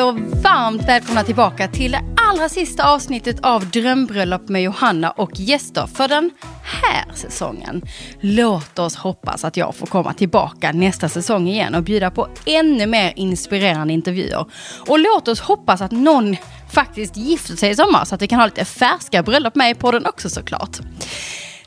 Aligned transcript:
Och 0.00 0.18
varmt 0.18 0.88
välkomna 0.88 1.24
tillbaka 1.24 1.68
till 1.68 1.92
det 1.92 2.00
allra 2.16 2.48
sista 2.48 2.94
avsnittet 2.94 3.36
av 3.42 3.70
Drömbröllop 3.70 4.48
med 4.48 4.62
Johanna 4.62 5.10
och 5.10 5.30
gäster 5.34 5.86
för 5.86 6.08
den 6.08 6.30
här 6.62 7.14
säsongen. 7.14 7.82
Låt 8.20 8.78
oss 8.78 8.96
hoppas 8.96 9.44
att 9.44 9.56
jag 9.56 9.74
får 9.74 9.86
komma 9.86 10.14
tillbaka 10.14 10.72
nästa 10.72 11.08
säsong 11.08 11.48
igen 11.48 11.74
och 11.74 11.82
bjuda 11.82 12.10
på 12.10 12.28
ännu 12.46 12.86
mer 12.86 13.12
inspirerande 13.16 13.94
intervjuer. 13.94 14.46
Och 14.86 14.98
låt 14.98 15.28
oss 15.28 15.40
hoppas 15.40 15.80
att 15.80 15.92
någon 15.92 16.36
faktiskt 16.70 17.16
gifter 17.16 17.56
sig 17.56 17.70
i 17.70 17.76
sommar 17.76 18.04
så 18.04 18.14
att 18.14 18.22
vi 18.22 18.28
kan 18.28 18.38
ha 18.38 18.46
lite 18.46 18.64
färska 18.64 19.22
bröllop 19.22 19.54
med 19.54 19.70
i 19.70 19.74
podden 19.74 20.06
också 20.06 20.30
såklart. 20.30 20.78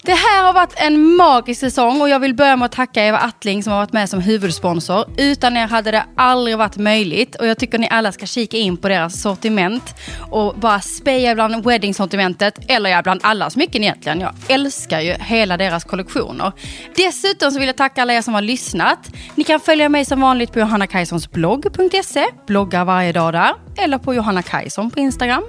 Det 0.04 0.11
här 0.11 0.43
har 0.43 0.54
varit 0.54 0.73
en 0.77 1.15
magisk 1.15 1.59
säsong 1.59 2.01
och 2.01 2.09
jag 2.09 2.20
vill 2.20 2.36
börja 2.36 2.55
med 2.55 2.65
att 2.65 2.71
tacka 2.71 3.05
Eva 3.05 3.18
Attling 3.18 3.63
som 3.63 3.73
har 3.73 3.79
varit 3.79 3.93
med 3.93 4.09
som 4.09 4.20
huvudsponsor. 4.21 5.05
Utan 5.18 5.57
er 5.57 5.68
hade 5.68 5.91
det 5.91 6.04
aldrig 6.15 6.57
varit 6.57 6.77
möjligt 6.77 7.36
och 7.36 7.47
jag 7.47 7.57
tycker 7.57 7.77
ni 7.77 7.87
alla 7.89 8.11
ska 8.11 8.25
kika 8.25 8.57
in 8.57 8.77
på 8.77 8.89
deras 8.89 9.21
sortiment 9.21 9.96
och 10.32 10.55
bara 10.55 10.79
speja 10.82 11.36
bland 11.36 11.65
wedding-sortimentet 11.65 12.60
eller 12.68 12.89
ja, 12.89 13.01
bland 13.01 13.19
alla 13.24 13.50
smycken 13.50 13.83
egentligen. 13.83 14.21
Jag 14.21 14.33
älskar 14.47 15.00
ju 15.00 15.14
hela 15.14 15.57
deras 15.57 15.83
kollektioner. 15.83 16.52
Dessutom 16.96 17.52
så 17.52 17.60
vill 17.60 17.68
jag 17.68 17.77
tacka 17.77 18.02
alla 18.02 18.13
er 18.13 18.21
som 18.21 18.33
har 18.33 18.41
lyssnat. 18.41 19.10
Ni 19.36 19.43
kan 19.43 19.60
följa 19.60 19.89
mig 19.89 20.05
som 20.05 20.21
vanligt 20.21 20.54
på 20.54 20.60
johannakajsonsblogg.se, 20.60 22.25
bloggar 22.47 22.86
varje 22.86 23.11
dag 23.11 23.33
där, 23.33 23.54
eller 23.77 23.97
på 23.97 24.13
johannakajson 24.13 24.91
på 24.91 24.99
Instagram. 24.99 25.43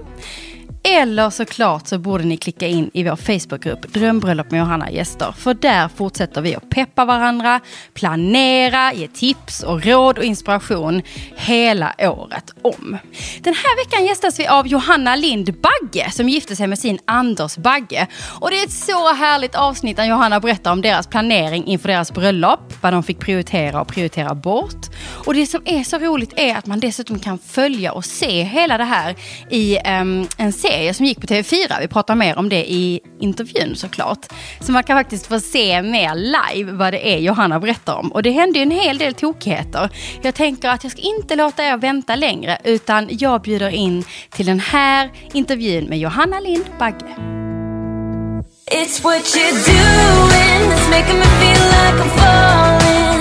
Eller 0.84 1.30
såklart 1.30 1.86
så 1.86 1.98
borde 1.98 2.24
ni 2.24 2.36
klicka 2.36 2.66
in 2.66 2.90
i 2.94 3.04
vår 3.04 3.16
Facebookgrupp 3.16 3.92
Drömbröllop 3.92 4.50
med 4.50 4.58
Johanna 4.58 4.90
gäster. 4.90 5.34
För 5.38 5.54
där 5.54 5.88
fortsätter 5.88 6.40
vi 6.40 6.54
att 6.54 6.70
peppa 6.70 7.04
varandra, 7.04 7.60
planera, 7.94 8.92
ge 8.92 9.08
tips 9.08 9.62
och 9.62 9.84
råd 9.84 10.18
och 10.18 10.24
inspiration 10.24 11.02
hela 11.36 11.94
året 11.98 12.50
om. 12.62 12.98
Den 13.40 13.54
här 13.54 13.84
veckan 13.84 14.06
gästas 14.06 14.40
vi 14.40 14.46
av 14.46 14.66
Johanna 14.66 15.16
Lind 15.16 15.54
Bagge 15.54 16.10
som 16.10 16.28
gifte 16.28 16.56
sig 16.56 16.66
med 16.66 16.78
sin 16.78 16.98
Anders 17.04 17.56
Bagge. 17.56 18.06
Och 18.40 18.50
det 18.50 18.60
är 18.60 18.64
ett 18.64 18.72
så 18.72 19.14
härligt 19.14 19.54
avsnitt 19.54 19.96
där 19.96 20.04
Johanna 20.04 20.40
berättar 20.40 20.72
om 20.72 20.82
deras 20.82 21.06
planering 21.06 21.66
inför 21.66 21.88
deras 21.88 22.12
bröllop, 22.12 22.72
vad 22.80 22.92
de 22.92 23.02
fick 23.02 23.18
prioritera 23.18 23.80
och 23.80 23.88
prioritera 23.88 24.34
bort. 24.34 24.86
Och 25.26 25.34
det 25.34 25.46
som 25.46 25.62
är 25.64 25.84
så 25.84 25.98
roligt 25.98 26.32
är 26.36 26.56
att 26.56 26.66
man 26.66 26.80
dessutom 26.80 27.18
kan 27.18 27.38
följa 27.38 27.92
och 27.92 28.04
se 28.04 28.42
hela 28.42 28.78
det 28.78 28.84
här 28.84 29.16
i 29.50 29.78
um, 29.78 30.28
en 30.36 30.52
serie 30.52 30.71
serie 30.72 30.94
som 30.94 31.06
gick 31.06 31.20
på 31.20 31.26
TV4. 31.26 31.80
Vi 31.80 31.88
pratar 31.88 32.14
mer 32.14 32.38
om 32.38 32.48
det 32.48 32.72
i 32.72 33.00
intervjun 33.20 33.76
såklart. 33.76 34.26
Så 34.60 34.72
man 34.72 34.82
kan 34.82 34.98
faktiskt 34.98 35.26
få 35.26 35.40
se 35.40 35.82
mer 35.82 36.14
live 36.14 36.72
vad 36.72 36.92
det 36.92 37.14
är 37.14 37.18
Johanna 37.18 37.60
berättar 37.60 37.94
om. 37.94 38.12
Och 38.12 38.22
det 38.22 38.30
hände 38.30 38.58
ju 38.58 38.62
en 38.62 38.70
hel 38.70 38.98
del 38.98 39.14
tokigheter. 39.14 39.90
Jag 40.22 40.34
tänker 40.34 40.68
att 40.68 40.84
jag 40.84 40.92
ska 40.92 41.02
inte 41.02 41.36
låta 41.36 41.64
er 41.64 41.76
vänta 41.76 42.16
längre 42.16 42.58
utan 42.64 43.08
jag 43.10 43.42
bjuder 43.42 43.68
in 43.68 44.04
till 44.30 44.46
den 44.46 44.60
här 44.60 45.10
intervjun 45.32 45.84
med 45.84 45.98
Johanna 45.98 46.40
Lind 46.40 46.64
Bagge. 46.78 47.16
It's 48.70 49.04
what 49.04 49.22
you're 49.36 49.58
doing 49.66 50.70
that's 50.70 50.90
making 50.90 51.18
me 51.18 51.26
feel 51.40 51.64
like 51.76 51.98
I'm 52.02 52.10
falling 52.18 53.20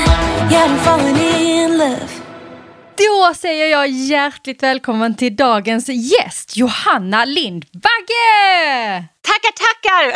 Yeah, 0.52 0.66
I'm 0.66 0.78
falling 0.78 1.18
in 1.18 1.78
love 1.78 2.21
då 3.08 3.34
säger 3.34 3.66
jag 3.66 3.88
hjärtligt 3.90 4.64
välkommen 4.64 5.16
till 5.16 5.36
dagens 5.36 5.90
gäst, 5.90 6.58
Johanna 6.58 7.26
Lindbagge! 7.26 9.06
Tackar, 9.22 9.52
tackar! 9.52 10.14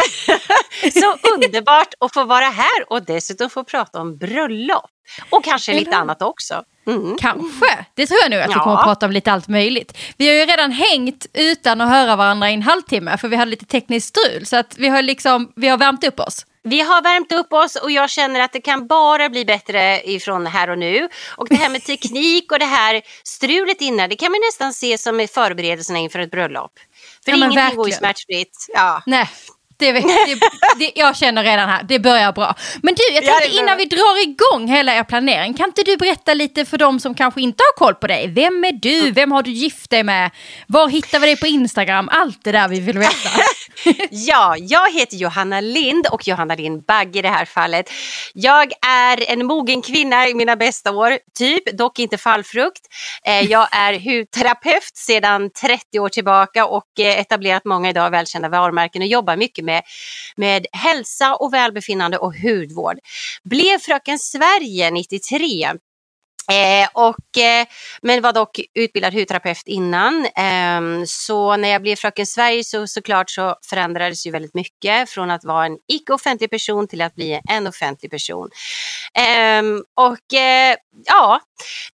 Så 1.02 1.34
underbart 1.36 1.94
att 2.00 2.14
få 2.14 2.24
vara 2.24 2.46
här 2.46 2.92
och 2.92 3.06
dessutom 3.06 3.50
få 3.50 3.64
prata 3.64 4.02
om 4.02 4.18
bröllop. 4.18 4.90
Och 5.30 5.44
kanske 5.44 5.72
Eller? 5.72 5.80
lite 5.80 5.98
annat 5.98 6.22
också. 6.22 6.64
Mm. 6.88 7.18
Kanske, 7.20 7.86
det 7.94 8.08
tror 8.08 8.20
jag 8.22 8.32
nog 8.32 8.40
att 8.40 8.50
vi 8.50 8.54
kommer 8.54 8.78
att 8.78 8.84
prata 8.84 9.06
om 9.06 9.12
lite 9.12 9.32
allt 9.32 9.48
möjligt. 9.48 9.98
Vi 10.18 10.28
har 10.28 10.36
ju 10.36 10.46
redan 10.46 10.72
hängt 10.72 11.26
utan 11.34 11.82
att 11.82 11.90
höra 11.90 12.16
varandra 12.16 12.52
i 12.52 12.54
en 12.54 12.62
halvtimme 12.62 13.18
för 13.18 13.28
vi 13.28 13.36
hade 13.36 13.52
lite 13.52 13.66
tekniskt 13.66 14.08
strul 14.08 14.46
så 14.46 14.58
att 14.58 14.78
vi 14.78 14.88
har 14.88 15.02
liksom, 15.02 15.52
vi 15.56 15.68
har 15.68 15.78
värmt 15.78 16.04
upp 16.04 16.20
oss. 16.20 16.46
Vi 16.68 16.82
har 16.82 17.02
värmt 17.02 17.32
upp 17.32 17.54
oss 17.54 17.76
och 17.76 17.92
jag 17.92 18.10
känner 18.10 18.40
att 18.40 18.54
det 18.54 18.62
kan 18.62 18.88
bara 18.88 19.30
bli 19.30 19.46
bättre 19.46 20.02
ifrån 20.10 20.48
här 20.48 20.70
och 20.70 20.78
nu. 20.78 21.10
Och 21.38 21.48
det 21.50 21.56
här 21.56 21.70
med 21.70 21.84
teknik 21.84 22.52
och 22.52 22.60
det 22.60 22.66
här 22.66 23.02
strulet 23.24 23.82
innan, 23.82 24.10
det 24.10 24.16
kan 24.16 24.32
man 24.32 24.42
nästan 24.52 24.74
se 24.74 24.98
som 24.98 25.28
förberedelserna 25.34 26.00
inför 26.00 26.20
ett 26.20 26.32
bröllop. 26.32 26.72
För 27.26 27.32
ja, 27.32 27.38
ingenting 27.38 27.78
går 27.78 27.88
ju 27.88 27.94
smärtfritt. 27.94 28.66
Ja. 28.74 29.04
Nej, 29.06 29.30
det, 29.78 29.92
det, 29.92 30.02
det, 30.80 30.92
jag 30.96 31.16
känner 31.16 31.44
redan 31.44 31.70
här, 31.70 31.84
det 31.84 32.00
börjar 32.00 32.32
bra. 32.32 32.56
Men 32.84 32.96
du, 32.96 33.14
jag 33.14 33.24
tänkte 33.24 33.58
innan 33.58 33.78
vi 33.78 33.86
drar 33.86 34.24
igång 34.24 34.68
hela 34.68 34.96
er 34.96 35.04
planering, 35.04 35.54
kan 35.54 35.70
inte 35.70 35.84
du 35.84 35.98
berätta 35.98 36.34
lite 36.34 36.66
för 36.66 36.78
de 36.78 37.00
som 37.00 37.16
kanske 37.16 37.42
inte 37.42 37.64
har 37.64 37.86
koll 37.86 37.96
på 37.96 38.08
dig? 38.08 38.28
Vem 38.28 38.64
är 38.64 38.72
du? 38.72 39.00
Mm. 39.00 39.14
Vem 39.14 39.32
har 39.32 39.44
du 39.44 39.52
gift 39.52 39.90
dig 39.90 40.04
med? 40.04 40.32
Var 40.68 40.88
hittar 40.88 41.20
vi 41.20 41.26
dig 41.26 41.38
på 41.38 41.48
Instagram? 41.48 42.10
Allt 42.12 42.44
det 42.44 42.52
där 42.52 42.68
vi 42.68 42.80
vill 42.80 42.98
veta. 42.98 43.30
ja, 44.10 44.56
jag 44.58 44.94
heter 44.94 45.18
Johanna 45.18 45.62
Lind 45.62 46.08
och 46.12 46.28
Johanna 46.28 46.56
Lind 46.56 46.86
Bagge 46.86 47.20
i 47.20 47.22
det 47.22 47.30
här 47.30 47.46
fallet. 47.46 47.90
Jag 48.34 48.72
är 48.88 49.32
en 49.32 49.46
mogen 49.46 49.82
kvinna 49.82 50.28
i 50.28 50.34
mina 50.34 50.56
bästa 50.56 50.92
år, 50.92 51.18
typ, 51.38 51.78
dock 51.78 52.00
inte 52.00 52.18
fallfrukt. 52.18 52.82
Eh, 53.26 53.42
jag 53.42 53.68
är 53.72 53.94
hudterapeut 53.94 54.98
sedan 54.98 55.50
30 55.50 56.00
år 56.00 56.10
tillbaka 56.10 56.66
och 56.66 57.00
eh, 57.00 57.20
etablerat 57.20 57.66
många 57.66 57.90
idag 57.90 58.10
välkända 58.10 58.50
varumärken 58.50 59.02
och 59.02 59.08
jobbar 59.08 59.38
mycket 59.38 59.65
med, 59.66 59.84
med 60.36 60.66
hälsa 60.72 61.36
och 61.36 61.54
välbefinnande 61.54 62.18
och 62.18 62.36
hudvård. 62.36 62.98
Blev 63.44 63.80
Fröken 63.80 64.20
Sverige 64.20 64.92
93 64.92 65.68
Eh, 66.52 66.90
och, 66.94 67.38
eh, 67.38 67.68
men 68.02 68.22
var 68.22 68.34
dock 68.34 68.60
utbildad 68.74 69.14
hudterapeut 69.14 69.64
innan. 69.66 70.26
Eh, 70.26 71.06
så 71.06 71.58
när 71.58 71.70
jag 71.70 71.82
blev 71.82 71.96
Fröken 71.96 72.26
Sverige 72.26 72.64
så 72.64 72.88
såklart 72.88 73.30
så 73.30 73.56
förändrades 73.70 74.28
ju 74.28 74.32
väldigt 74.32 74.54
mycket 74.54 75.10
från 75.10 75.32
att 75.32 75.44
vara 75.44 75.66
en 75.66 75.78
icke-offentlig 75.88 76.50
person 76.50 76.88
till 76.88 77.02
att 77.02 77.16
bli 77.16 77.42
en 77.50 77.68
offentlig 77.68 78.12
person. 78.12 78.50
Ehm, 79.14 79.84
och 79.96 80.38
eh, 80.38 80.76
ja, 81.06 81.40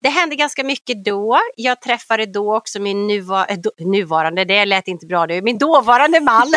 det 0.02 0.10
hände 0.10 0.36
ganska 0.36 0.64
mycket 0.64 1.06
då. 1.06 1.40
Jag 1.56 1.82
träffade 1.82 2.26
då 2.26 2.56
också 2.58 2.80
min 2.80 3.08
nuva 3.08 3.46
eh, 3.46 3.58
nuvarande, 3.80 4.46
det 4.46 4.66
lät 4.66 4.88
inte 4.88 5.06
bra 5.06 5.26
nu, 5.26 5.42
min 5.42 5.58
dåvarande 5.58 6.20
man. 6.20 6.48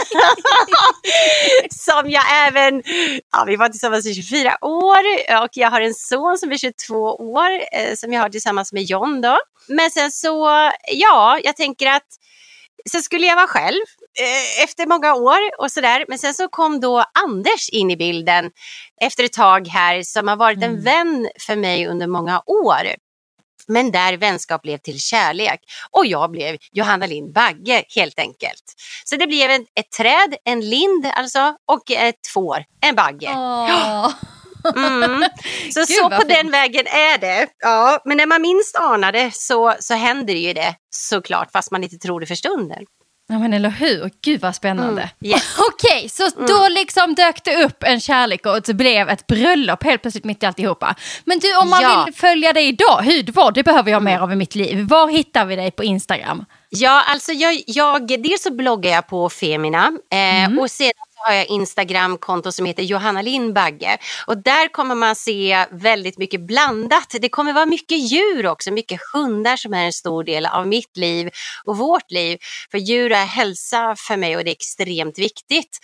som 1.71 2.11
jag 2.11 2.25
även, 2.47 2.83
ja 3.33 3.45
vi 3.47 3.57
var 3.57 3.69
tillsammans 3.69 4.07
i 4.07 4.15
24 4.15 4.59
år 4.61 4.99
och 5.43 5.49
jag 5.53 5.71
har 5.71 5.81
en 5.81 5.95
son 5.95 6.39
som 6.39 6.53
är 6.53 6.57
22 6.57 6.95
år 7.15 7.51
eh, 7.85 7.95
som 7.95 8.13
jag 8.13 8.21
har 8.23 8.29
tillsammans 8.29 8.73
med 8.73 8.83
John 8.83 9.21
då. 9.21 9.39
Men 9.69 9.91
sen 9.91 10.11
så, 10.11 10.71
ja, 10.93 11.39
jag 11.45 11.57
tänker 11.57 11.87
att 11.87 12.09
sen 12.91 13.03
skulle 13.03 13.27
jag 13.27 13.37
vara 13.37 13.47
själv 13.47 13.83
eh, 14.21 14.65
efter 14.65 14.87
många 14.87 15.15
år 15.15 15.39
och 15.59 15.73
sådär. 15.73 16.05
Men 16.09 16.19
sen 16.19 16.35
så 16.35 16.49
kom 16.49 16.81
då 16.81 17.05
Anders 17.25 17.69
in 17.69 17.91
i 17.91 17.97
bilden 17.97 18.51
efter 19.01 19.25
ett 19.25 19.33
tag 19.33 19.69
här 19.69 20.03
som 20.03 20.29
har 20.29 20.37
varit 20.37 20.63
en 20.63 20.65
mm. 20.65 20.85
vän 20.85 21.29
för 21.41 21.57
mig 21.57 21.87
under 21.87 22.07
många 22.07 22.43
år. 22.47 22.95
Men 23.67 23.93
där 23.93 24.17
vänskap 24.17 24.63
blev 24.63 24.79
till 24.79 25.01
kärlek 25.01 25.61
och 25.91 26.07
jag 26.07 26.31
blev 26.31 26.57
Johanna 26.73 27.07
Lind 27.07 27.33
Bagge 27.33 27.85
helt 27.97 28.19
enkelt. 28.19 28.75
Så 29.05 29.17
det 29.17 29.27
blev 29.27 29.51
en, 29.51 29.67
ett 29.75 29.91
träd, 29.91 30.35
en 30.45 30.61
lind 30.61 31.07
alltså 31.15 31.57
och 31.67 31.91
ett 31.91 32.27
får, 32.35 32.65
en 32.81 32.95
bagge. 32.95 33.29
Oh. 33.29 34.13
Mm. 34.77 35.25
Så, 35.75 35.87
så 35.87 36.11
på 36.11 36.17
fint. 36.17 36.29
den 36.29 36.51
vägen 36.51 36.87
är 36.87 37.19
det. 37.19 37.47
Ja, 37.59 38.01
men 38.05 38.17
när 38.17 38.27
man 38.27 38.43
minst 38.43 38.77
anar 38.77 39.13
det 39.13 39.35
så, 39.35 39.75
så 39.81 39.95
händer 39.95 40.35
ju 40.35 40.53
det 40.53 40.75
såklart 40.91 41.53
fast 41.53 41.71
man 41.71 41.85
inte 41.85 41.97
tror 41.97 42.21
det 42.21 42.27
för 42.27 42.35
stunden. 42.35 42.85
Ja 43.29 43.39
men 43.39 43.53
eller 43.53 43.71
hur, 43.71 44.11
gud 44.25 44.41
vad 44.41 44.55
spännande. 44.55 45.03
Mm, 45.03 45.33
yes. 45.33 45.57
Okej, 45.59 45.97
okay, 45.97 46.09
så 46.09 46.37
mm. 46.37 46.47
då 46.47 46.69
liksom 46.69 47.15
dök 47.15 47.45
det 47.45 47.65
upp 47.65 47.83
en 47.83 48.01
kärlek 48.01 48.47
och 48.47 48.63
det 48.63 48.75
blev 48.75 49.09
ett 49.09 49.27
bröllop 49.27 49.83
helt 49.83 50.03
plötsligt 50.03 50.25
mitt 50.25 50.43
i 50.43 50.47
alltihopa. 50.47 50.95
Men 51.25 51.39
du 51.39 51.57
om 51.57 51.71
man 51.71 51.83
ja. 51.83 52.05
vill 52.05 52.15
följa 52.15 52.53
dig 52.53 52.69
idag, 52.69 53.03
hudvård, 53.03 53.55
det 53.55 53.63
behöver 53.63 53.91
jag 53.91 54.03
mer 54.03 54.19
av 54.19 54.33
i 54.33 54.37
mitt 54.37 54.55
liv. 54.55 54.87
Var 54.89 55.09
hittar 55.09 55.45
vi 55.45 55.57
dig 55.57 55.71
på 55.71 55.85
Instagram? 55.85 56.45
Ja, 56.69 57.05
alltså 57.07 57.33
jag, 57.33 57.63
jag 57.67 58.09
dels 58.23 58.43
så 58.43 58.53
bloggar 58.53 58.91
jag 58.91 59.07
på 59.07 59.31
Femina 59.31 59.93
eh, 60.13 60.45
mm. 60.45 60.59
och 60.59 60.71
sedan 60.71 60.93
har 61.25 61.35
jag 61.35 61.47
Instagramkonto 61.47 62.53
som 62.53 62.67
heter 62.67 62.83
Johanna 62.83 63.23
Lindbagge 63.23 63.99
och 64.27 64.39
där 64.39 64.69
kommer 64.69 64.95
man 64.95 65.17
se 65.17 65.67
väldigt 65.71 66.19
mycket 66.19 66.41
blandat. 66.41 67.15
Det 67.21 67.29
kommer 67.29 67.53
vara 67.53 67.67
mycket 67.67 67.99
djur 67.99 68.47
också, 68.47 68.71
mycket 68.71 69.01
hundar 69.13 69.57
som 69.57 69.75
är 69.75 69.85
en 69.85 69.93
stor 69.93 70.25
del 70.25 70.47
av 70.47 70.69
mitt 70.69 70.97
liv 70.97 71.31
och 71.65 71.77
vårt 71.77 72.11
liv. 72.11 72.39
För 72.71 72.79
djur 72.79 73.13
är 73.13 73.25
hälsa 73.25 73.95
för 73.99 74.17
mig 74.17 74.37
och 74.37 74.45
det 74.45 74.51
är 74.51 74.53
extremt 74.53 75.19
viktigt. 75.19 75.79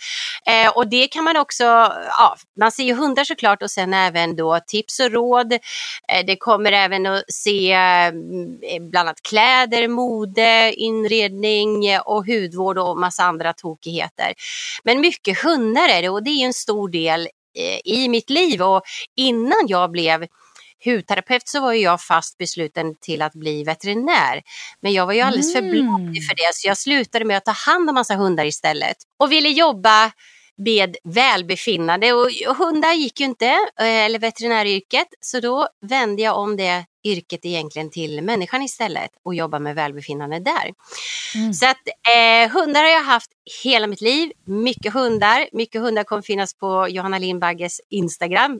Eh, 0.45 0.69
och 0.69 0.89
det 0.89 1.07
kan 1.07 1.23
man 1.23 1.37
också, 1.37 1.63
ja, 1.63 2.35
man 2.59 2.71
ser 2.71 2.83
ju 2.83 2.93
hundar 2.93 3.23
såklart 3.23 3.63
och 3.63 3.71
sen 3.71 3.93
även 3.93 4.35
då 4.35 4.59
tips 4.67 4.99
och 4.99 5.11
råd. 5.11 5.53
Eh, 5.53 6.25
det 6.27 6.35
kommer 6.35 6.71
även 6.71 7.05
att 7.05 7.23
se 7.27 7.71
eh, 7.71 8.11
bland 8.91 9.07
annat 9.07 9.21
kläder, 9.21 9.87
mode, 9.87 10.73
inredning 10.77 11.99
och 12.05 12.25
hudvård 12.25 12.77
och 12.77 12.97
massa 12.97 13.23
andra 13.23 13.53
tokigheter. 13.53 14.33
Men 14.83 15.01
mycket 15.01 15.30
mycket 15.31 15.43
hundar 15.43 15.89
är 15.89 16.01
det 16.01 16.09
och 16.09 16.23
det 16.23 16.29
är 16.29 16.45
en 16.45 16.53
stor 16.53 16.89
del 16.89 17.27
eh, 17.57 17.93
i 17.93 18.09
mitt 18.09 18.29
liv. 18.29 18.61
Och 18.61 18.81
innan 19.17 19.67
jag 19.67 19.91
blev 19.91 20.25
hudterapeut 20.85 21.47
så 21.47 21.61
var 21.61 21.73
jag 21.73 22.01
fast 22.01 22.37
besluten 22.37 22.95
till 23.01 23.21
att 23.21 23.33
bli 23.33 23.63
veterinär. 23.63 24.41
Men 24.81 24.93
jag 24.93 25.05
var 25.05 25.13
ju 25.13 25.21
alldeles 25.21 25.53
för 25.53 25.61
blodig 25.61 26.27
för 26.27 26.35
det 26.35 26.51
så 26.53 26.67
jag 26.67 26.77
slutade 26.77 27.25
med 27.25 27.37
att 27.37 27.45
ta 27.45 27.51
hand 27.51 27.89
om 27.89 27.93
massa 27.93 28.15
hundar 28.15 28.45
istället. 28.45 28.97
Och 29.19 29.31
ville 29.31 29.49
jobba 29.49 30.11
med 30.65 30.97
välbefinnande 31.03 32.13
och 32.13 32.29
hundar 32.57 32.93
gick 32.93 33.19
ju 33.19 33.25
inte, 33.25 33.45
eh, 33.79 34.05
eller 34.05 34.19
veterinäryrket, 34.19 35.07
så 35.21 35.39
då 35.39 35.67
vände 35.81 36.21
jag 36.21 36.37
om 36.37 36.57
det 36.57 36.85
yrket 37.03 37.45
egentligen 37.45 37.89
till 37.89 38.21
människan 38.21 38.61
istället 38.61 39.11
och 39.25 39.35
jobba 39.35 39.59
med 39.59 39.75
välbefinnande 39.75 40.39
där. 40.39 40.73
Mm. 41.35 41.53
Så 41.53 41.65
att 41.65 41.87
eh, 41.87 42.51
hundar 42.51 42.81
har 42.81 42.89
jag 42.89 43.03
haft 43.03 43.31
hela 43.63 43.87
mitt 43.87 44.01
liv. 44.01 44.31
Mycket 44.47 44.93
hundar. 44.93 45.47
Mycket 45.51 45.81
hundar 45.81 46.03
kommer 46.03 46.21
finnas 46.21 46.53
på 46.53 46.87
Johanna 46.89 47.17
Lindbagges 47.17 47.81
Instagram. 47.89 48.51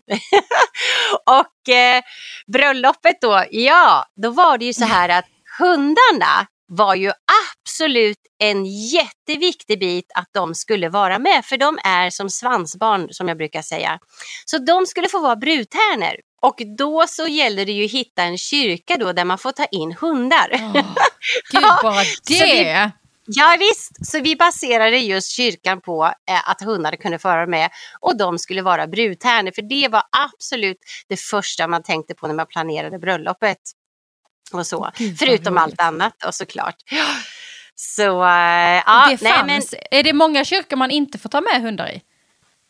och 1.26 1.74
eh, 1.74 2.02
bröllopet 2.48 3.22
då, 3.22 3.44
ja, 3.52 4.06
då 4.16 4.30
var 4.30 4.58
det 4.58 4.66
ju 4.66 4.74
så 4.74 4.86
här 4.86 5.10
att 5.10 5.26
hundarna 5.60 6.48
var 6.74 6.96
ju 6.96 7.12
absolut 7.56 8.18
en 8.40 8.66
jätteviktig 8.66 9.80
bit 9.80 10.12
att 10.16 10.30
de 10.32 10.56
skulle 10.56 10.90
vara 10.90 11.20
med, 11.20 11.46
för 11.46 11.58
de 11.58 11.80
är 11.84 12.10
som 12.10 12.30
svansbarn 12.30 13.08
som 13.12 13.28
jag 13.28 13.38
brukar 13.38 13.62
säga. 13.62 14.00
Så 14.46 14.58
de 14.58 14.86
skulle 14.86 15.10
få 15.10 15.22
vara 15.22 15.36
brudtärnor 15.36 16.16
och 16.42 16.56
då 16.78 17.06
så 17.08 17.28
gäller 17.28 17.66
det 17.66 17.72
ju 17.72 17.86
att 17.86 17.92
hitta 17.92 18.24
en 18.24 18.38
kyrka 18.38 18.98
då 18.98 19.14
där 19.14 19.26
man 19.26 19.38
får 19.38 19.52
ta 19.52 19.66
in 19.66 19.92
hundar. 19.94 20.50
Oh, 20.54 20.74
Gud, 21.52 21.64
bara 21.84 22.04
det! 22.28 22.92
Ja, 23.26 23.56
visst, 23.60 24.12
så 24.12 24.20
vi 24.20 24.36
baserade 24.36 24.98
just 24.98 25.32
kyrkan 25.32 25.82
på 25.82 26.06
eh, 26.06 26.50
att 26.50 26.62
hundar 26.62 26.96
kunde 26.96 27.20
föra 27.20 27.48
med 27.48 27.70
och 28.00 28.18
de 28.18 28.40
skulle 28.40 28.62
vara 28.62 28.88
brudtärnor 28.88 29.52
för 29.52 29.62
det 29.62 29.88
var 29.88 30.04
absolut 30.26 30.78
det 31.08 31.20
första 31.20 31.68
man 31.68 31.84
tänkte 31.84 32.16
på 32.16 32.28
när 32.28 32.36
man 32.36 32.48
planerade 32.48 33.00
bröllopet. 33.00 33.58
Och 34.54 34.68
så, 34.68 34.92
Gud, 34.98 35.20
förutom 35.20 35.58
allt 35.58 35.82
annat 35.82 36.26
och 36.26 36.36
såklart. 36.36 36.76
Så, 37.76 38.24
äh, 38.24 38.82
ja, 38.86 39.08
det 39.10 39.22
nej, 39.22 39.44
men... 39.46 39.62
Är 39.92 40.04
det 40.04 40.14
många 40.14 40.46
kyrkor 40.46 40.78
man 40.78 40.92
inte 40.92 41.18
får 41.18 41.30
ta 41.30 41.42
med 41.42 41.62
hundar 41.62 41.88
i? 41.90 42.02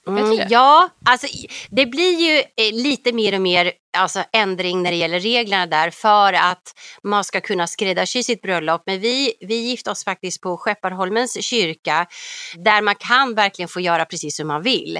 Mm, 0.07 0.47
ja, 0.49 0.89
alltså, 1.05 1.27
det 1.69 1.85
blir 1.85 2.19
ju 2.19 2.37
eh, 2.37 2.73
lite 2.73 3.13
mer 3.13 3.35
och 3.35 3.41
mer 3.41 3.71
alltså, 3.97 4.23
ändring 4.33 4.83
när 4.83 4.91
det 4.91 4.97
gäller 4.97 5.19
reglerna 5.19 5.65
där 5.65 5.89
för 5.89 6.33
att 6.33 6.73
man 7.03 7.23
ska 7.23 7.41
kunna 7.41 7.67
skräddarsy 7.67 8.23
sitt 8.23 8.41
bröllop. 8.41 8.83
Men 8.85 8.99
vi, 8.99 9.33
vi 9.39 9.55
gifte 9.55 9.91
oss 9.91 10.03
faktiskt 10.03 10.41
på 10.41 10.57
Skepparholmens 10.57 11.43
kyrka 11.43 12.07
där 12.57 12.81
man 12.81 12.95
kan 12.95 13.35
verkligen 13.35 13.69
få 13.69 13.79
göra 13.79 14.05
precis 14.05 14.35
som 14.35 14.47
man 14.47 14.61
vill. 14.61 14.91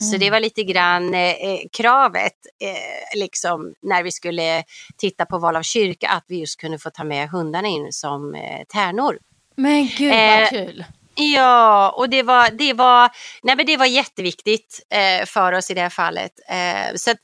Mm. 0.00 0.10
Så 0.12 0.16
det 0.16 0.30
var 0.30 0.40
lite 0.40 0.64
grann 0.64 1.14
eh, 1.14 1.20
eh, 1.20 1.58
kravet 1.72 2.36
eh, 2.62 3.18
liksom, 3.20 3.74
när 3.82 4.02
vi 4.02 4.12
skulle 4.12 4.64
titta 4.96 5.26
på 5.26 5.38
val 5.38 5.56
av 5.56 5.62
kyrka 5.62 6.08
att 6.08 6.24
vi 6.28 6.40
just 6.40 6.60
kunde 6.60 6.78
få 6.78 6.90
ta 6.90 7.04
med 7.04 7.28
hundarna 7.28 7.68
in 7.68 7.92
som 7.92 8.34
eh, 8.34 8.64
tärnor. 8.68 9.18
Men 9.56 9.88
gud 9.98 10.10
vad 10.10 10.42
eh, 10.42 10.48
kul! 10.48 10.84
Ja, 11.20 11.90
och 11.90 12.08
det 12.08 12.22
var, 12.22 12.50
det 12.50 12.72
var, 12.72 13.10
nej 13.42 13.56
men 13.56 13.66
det 13.66 13.76
var 13.76 13.86
jätteviktigt 13.86 14.80
eh, 14.90 15.26
för 15.26 15.52
oss 15.52 15.70
i 15.70 15.74
det 15.74 15.80
här 15.80 15.90
fallet. 15.90 16.32
Eh, 16.48 16.94
så 16.96 17.10
att, 17.10 17.16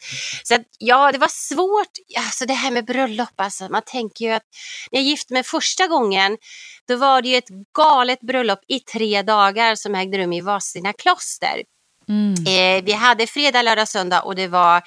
så 0.43 0.55
att, 0.55 0.63
ja, 0.79 1.13
det 1.13 1.19
var 1.19 1.29
svårt. 1.29 1.93
Alltså 2.19 2.47
det 2.47 2.55
här 2.55 2.71
med 2.71 2.85
bröllop, 2.85 3.33
alltså, 3.37 3.69
man 3.69 3.83
tänker 3.87 4.25
ju 4.25 4.31
att 4.31 4.43
när 4.91 5.01
jag 5.01 5.07
gifte 5.07 5.33
mig 5.33 5.43
första 5.43 5.87
gången, 5.87 6.37
då 6.89 6.97
var 6.97 7.23
det 7.23 7.29
ju 7.29 7.37
ett 7.37 7.49
galet 7.77 8.21
bröllop 8.21 8.61
i 8.69 8.81
tre 8.81 9.23
dagar 9.23 9.75
som 9.75 9.95
ägde 9.95 10.19
rum 10.19 10.33
i 10.33 10.41
Vadstena 10.41 10.93
kloster. 10.93 11.63
Mm. 12.09 12.35
Eh, 12.35 12.85
vi 12.85 12.93
hade 12.93 13.27
fredag, 13.27 13.63
lördag, 13.63 13.89
söndag 13.89 14.21
och 14.21 14.35
det 14.35 14.49
var 14.49 14.83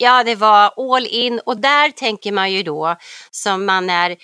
Ja, 0.00 0.24
det 0.24 0.34
var 0.34 0.94
all 0.94 1.06
in 1.06 1.40
och 1.46 1.60
där 1.60 1.90
tänker 1.90 2.32
man 2.32 2.52
ju 2.52 2.62
då 2.62 2.96
som 3.30 3.66
man 3.66 3.90
är 3.90 4.16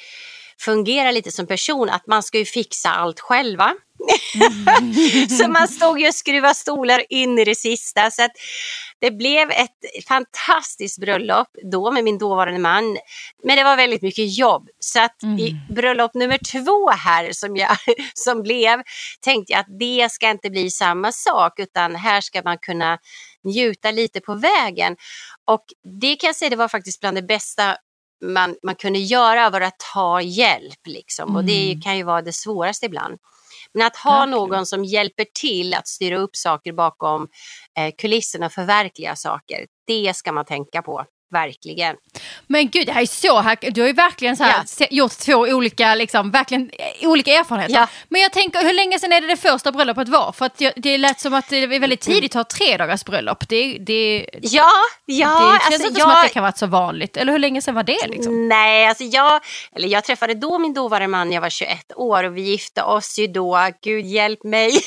fungerar 0.61 1.13
lite 1.13 1.33
som 1.33 1.47
person 1.47 1.91
att 1.91 2.07
man 2.07 2.23
ska 2.23 2.39
ju 2.39 2.45
fixa 2.45 2.91
allt 2.91 3.21
själva. 3.21 3.73
så 5.39 5.49
man 5.49 5.69
stod 5.69 6.01
ju 6.01 6.09
och 6.09 6.15
skruvade 6.15 6.55
stolar 6.55 7.03
in 7.09 7.39
i 7.39 7.45
det 7.45 7.55
sista. 7.55 8.11
Så 8.11 8.23
att 8.23 8.33
det 9.01 9.11
blev 9.11 9.51
ett 9.51 10.07
fantastiskt 10.09 11.01
bröllop 11.01 11.49
då 11.73 11.91
med 11.91 12.05
min 12.05 12.19
dåvarande 12.19 12.61
man. 12.61 12.99
Men 13.43 13.57
det 13.57 13.65
var 13.65 13.77
väldigt 13.77 14.03
mycket 14.03 14.39
jobb. 14.39 14.69
Så 14.79 15.01
att 15.01 15.23
mm. 15.23 15.39
i 15.39 15.57
bröllop 15.71 16.15
nummer 16.15 16.39
två 16.53 16.91
här 16.91 17.33
som, 17.33 17.57
jag, 17.57 17.77
som 18.15 18.43
blev 18.43 18.83
tänkte 19.21 19.53
jag 19.53 19.61
att 19.61 19.79
det 19.79 20.13
ska 20.13 20.31
inte 20.31 20.51
bli 20.51 20.71
samma 20.71 21.13
sak 21.13 21.59
utan 21.59 21.95
här 21.95 22.21
ska 22.21 22.43
man 22.43 22.59
kunna 22.59 22.99
njuta 23.45 23.91
lite 23.91 24.21
på 24.21 24.35
vägen. 24.35 24.97
Och 25.45 25.65
det 26.01 26.17
kan 26.17 26.29
jag 26.29 26.37
säga 26.37 26.51
det 26.51 26.57
var 26.57 26.69
faktiskt 26.69 27.01
bland 27.01 27.17
det 27.17 27.23
bästa 27.23 27.77
man, 28.33 28.57
man 28.63 28.75
kunde 28.75 28.99
göra 28.99 29.51
var 29.51 29.61
att 29.61 29.79
ta 29.95 30.21
hjälp. 30.21 30.87
Liksom. 30.87 31.29
Mm. 31.29 31.37
Och 31.37 31.45
det 31.45 31.71
mm. 31.71 31.81
kan 31.81 31.97
ju 31.97 32.03
vara 32.03 32.23
det 32.23 32.33
svåraste 32.33 32.87
ibland. 32.87 33.19
Men 33.73 33.87
att 33.87 33.97
ha 33.97 34.27
någon 34.27 34.67
som 34.67 34.85
hjälper 34.85 35.27
till 35.41 35.75
att 35.75 35.89
styra 35.89 36.19
upp 36.19 36.37
saker 36.37 36.73
bakom 36.73 37.29
eh, 37.79 37.95
kulisserna 37.99 38.47
och 38.47 38.53
förverkliga 38.53 39.17
saker, 39.17 39.67
det 39.87 40.17
ska 40.17 40.33
man 40.33 40.45
tänka 40.45 40.83
på 40.83 41.05
verkligen. 41.35 41.97
Men 42.47 42.71
gud, 42.71 42.87
det 42.87 42.93
här 42.93 43.03
är 43.03 43.07
så 43.07 43.41
hack. 43.41 43.65
Du 43.71 43.81
har 43.81 43.89
ju 43.89 43.95
verkligen 43.95 44.37
så 44.37 44.45
här, 44.45 44.65
ja. 44.79 44.87
gjort 44.91 45.19
två 45.19 45.35
olika, 45.35 45.95
liksom, 45.95 46.31
verkligen, 46.31 46.71
eh, 46.73 47.09
olika 47.09 47.33
erfarenheter. 47.33 47.75
Ja. 47.75 47.87
Men 48.09 48.21
jag 48.21 48.33
tänker, 48.33 48.63
hur 48.63 48.73
länge 48.73 48.99
sedan 48.99 49.13
är 49.13 49.21
det 49.21 49.27
det 49.27 49.37
första 49.37 49.73
bröllopet 49.73 50.09
var? 50.09 50.33
För 50.33 50.47
att 50.47 50.63
det 50.77 50.99
lät 50.99 51.21
som 51.21 51.35
att 51.35 51.49
det 51.49 51.57
är 51.57 51.81
väldigt 51.81 52.07
mm. 52.07 52.15
tidigt 52.15 52.37
att 52.37 52.53
ha 52.53 52.59
tre 52.59 52.77
dagars 52.77 53.05
bröllop. 53.05 53.49
Det, 53.49 53.79
det, 53.79 54.27
ja, 54.43 54.71
ja. 55.05 55.29
Det 55.29 55.61
känns 55.61 55.67
alltså, 55.67 55.89
inte 55.89 56.01
jag... 56.01 56.09
som 56.09 56.11
att 56.11 56.23
det 56.23 56.29
kan 56.29 56.43
vara 56.43 56.53
så 56.53 56.67
vanligt. 56.67 57.17
Eller 57.17 57.33
hur 57.33 57.39
länge 57.39 57.63
sedan 57.63 57.75
var 57.75 57.83
det? 57.83 58.07
Liksom? 58.07 58.49
Nej, 58.49 58.87
alltså 58.87 59.05
jag, 59.05 59.41
eller 59.77 59.89
jag 59.89 60.05
träffade 60.05 60.35
då 60.35 60.59
min 60.59 60.75
dåvarande 60.75 61.09
man 61.09 61.29
när 61.29 61.35
jag 61.35 61.41
var 61.41 61.51
21 61.51 61.93
år 61.97 62.25
och 62.25 62.37
vi 62.37 62.41
gifte 62.41 62.83
oss 62.83 63.19
ju 63.19 63.27
då, 63.27 63.69
gud 63.83 64.07
hjälp 64.07 64.45
mig. 64.45 64.69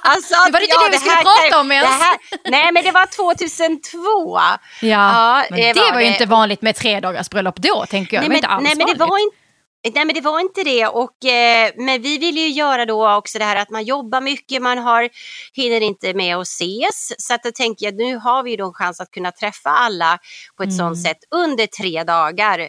alltså, 0.00 0.34
det 0.46 0.52
var 0.52 0.60
inte 0.60 0.74
ja, 0.74 0.84
det 0.84 0.90
vi 0.90 0.98
skulle 0.98 1.16
prata 1.16 1.60
om 1.60 1.72
ens. 1.72 1.90
Här, 1.90 2.16
nej, 2.50 2.72
men 2.72 2.84
det 2.84 2.90
var 2.90 3.06
2002. 3.06 4.38
Ja. 4.38 4.58
ja 4.80 5.41
men 5.50 5.60
det, 5.60 5.80
var, 5.80 5.92
var 5.92 6.00
ju 6.00 6.06
inte 6.06 6.26
vanligt 6.26 6.62
med 6.62 6.76
tre 6.76 7.00
dagars 7.00 7.30
bröllop 7.30 7.56
då, 7.56 7.86
tänker 7.86 8.16
jag. 8.16 8.20
Nej, 8.20 8.28
men, 8.28 8.36
inte 8.36 8.48
alls 8.48 8.64
nej, 8.64 8.74
men 8.76 8.86
det 8.86 9.04
var 9.04 9.18
inte 9.18 9.36
Nej 9.84 10.04
men 10.04 10.14
det 10.14 10.20
var 10.20 10.40
inte 10.40 10.64
det 10.64 10.86
och 10.86 11.24
eh, 11.24 11.70
men 11.76 12.02
vi 12.02 12.18
vill 12.18 12.36
ju 12.36 12.48
göra 12.48 12.86
då 12.86 13.14
också 13.14 13.38
det 13.38 13.44
här 13.44 13.56
att 13.56 13.70
man 13.70 13.84
jobbar 13.84 14.20
mycket, 14.20 14.62
man 14.62 14.78
har, 14.78 15.08
hinner 15.52 15.80
inte 15.80 16.14
med 16.14 16.36
att 16.36 16.46
ses. 16.46 17.12
Så 17.18 17.34
att 17.34 17.42
då 17.42 17.50
tänker 17.50 17.86
jag 17.86 17.94
nu 17.94 18.16
har 18.16 18.42
vi 18.42 18.56
då 18.56 18.66
en 18.66 18.72
chans 18.72 19.00
att 19.00 19.10
kunna 19.10 19.32
träffa 19.32 19.70
alla 19.70 20.18
på 20.56 20.62
ett 20.62 20.68
mm. 20.68 20.78
sånt 20.78 21.02
sätt 21.02 21.16
under 21.34 21.66
tre 21.66 22.04
dagar. 22.04 22.68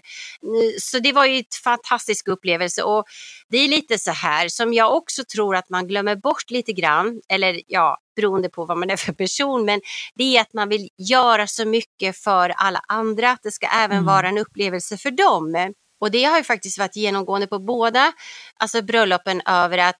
Så 0.79 0.99
det 0.99 1.11
var 1.11 1.25
ju 1.25 1.39
ett 1.39 1.55
fantastisk 1.63 2.27
upplevelse 2.27 2.83
och 2.83 3.05
det 3.49 3.57
är 3.57 3.67
lite 3.67 3.97
så 3.97 4.11
här 4.11 4.47
som 4.47 4.73
jag 4.73 4.93
också 4.93 5.23
tror 5.35 5.55
att 5.55 5.69
man 5.69 5.87
glömmer 5.87 6.15
bort 6.15 6.51
lite 6.51 6.73
grann, 6.73 7.21
eller 7.29 7.61
ja, 7.67 7.97
beroende 8.15 8.49
på 8.49 8.65
vad 8.65 8.77
man 8.77 8.89
är 8.89 8.97
för 8.97 9.13
person, 9.13 9.65
men 9.65 9.81
det 10.15 10.37
är 10.37 10.41
att 10.41 10.53
man 10.53 10.69
vill 10.69 10.89
göra 10.97 11.47
så 11.47 11.65
mycket 11.65 12.17
för 12.17 12.49
alla 12.49 12.81
andra, 12.87 13.31
att 13.31 13.43
det 13.43 13.51
ska 13.51 13.67
även 13.67 13.97
mm. 13.97 14.05
vara 14.05 14.27
en 14.27 14.37
upplevelse 14.37 14.97
för 14.97 15.11
dem. 15.11 15.73
Och 16.01 16.11
det 16.11 16.23
har 16.23 16.37
ju 16.37 16.43
faktiskt 16.43 16.79
varit 16.79 16.95
genomgående 16.95 17.47
på 17.47 17.59
båda 17.59 18.13
alltså 18.59 18.81
bröllopen 18.81 19.41
över 19.45 19.77
att, 19.77 19.99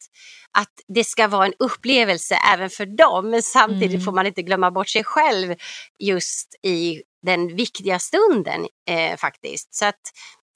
att 0.51 0.71
det 0.87 1.03
ska 1.03 1.27
vara 1.27 1.45
en 1.45 1.53
upplevelse 1.59 2.37
även 2.53 2.69
för 2.69 2.85
dem. 2.85 3.29
Men 3.29 3.43
samtidigt 3.43 3.93
mm. 3.93 4.01
får 4.01 4.11
man 4.11 4.27
inte 4.27 4.41
glömma 4.41 4.71
bort 4.71 4.89
sig 4.89 5.03
själv 5.03 5.55
just 5.99 6.55
i 6.63 7.01
den 7.25 7.55
viktiga 7.55 7.99
stunden 7.99 8.67
eh, 8.89 9.17
faktiskt. 9.17 9.75
Så 9.75 9.85
att 9.85 10.01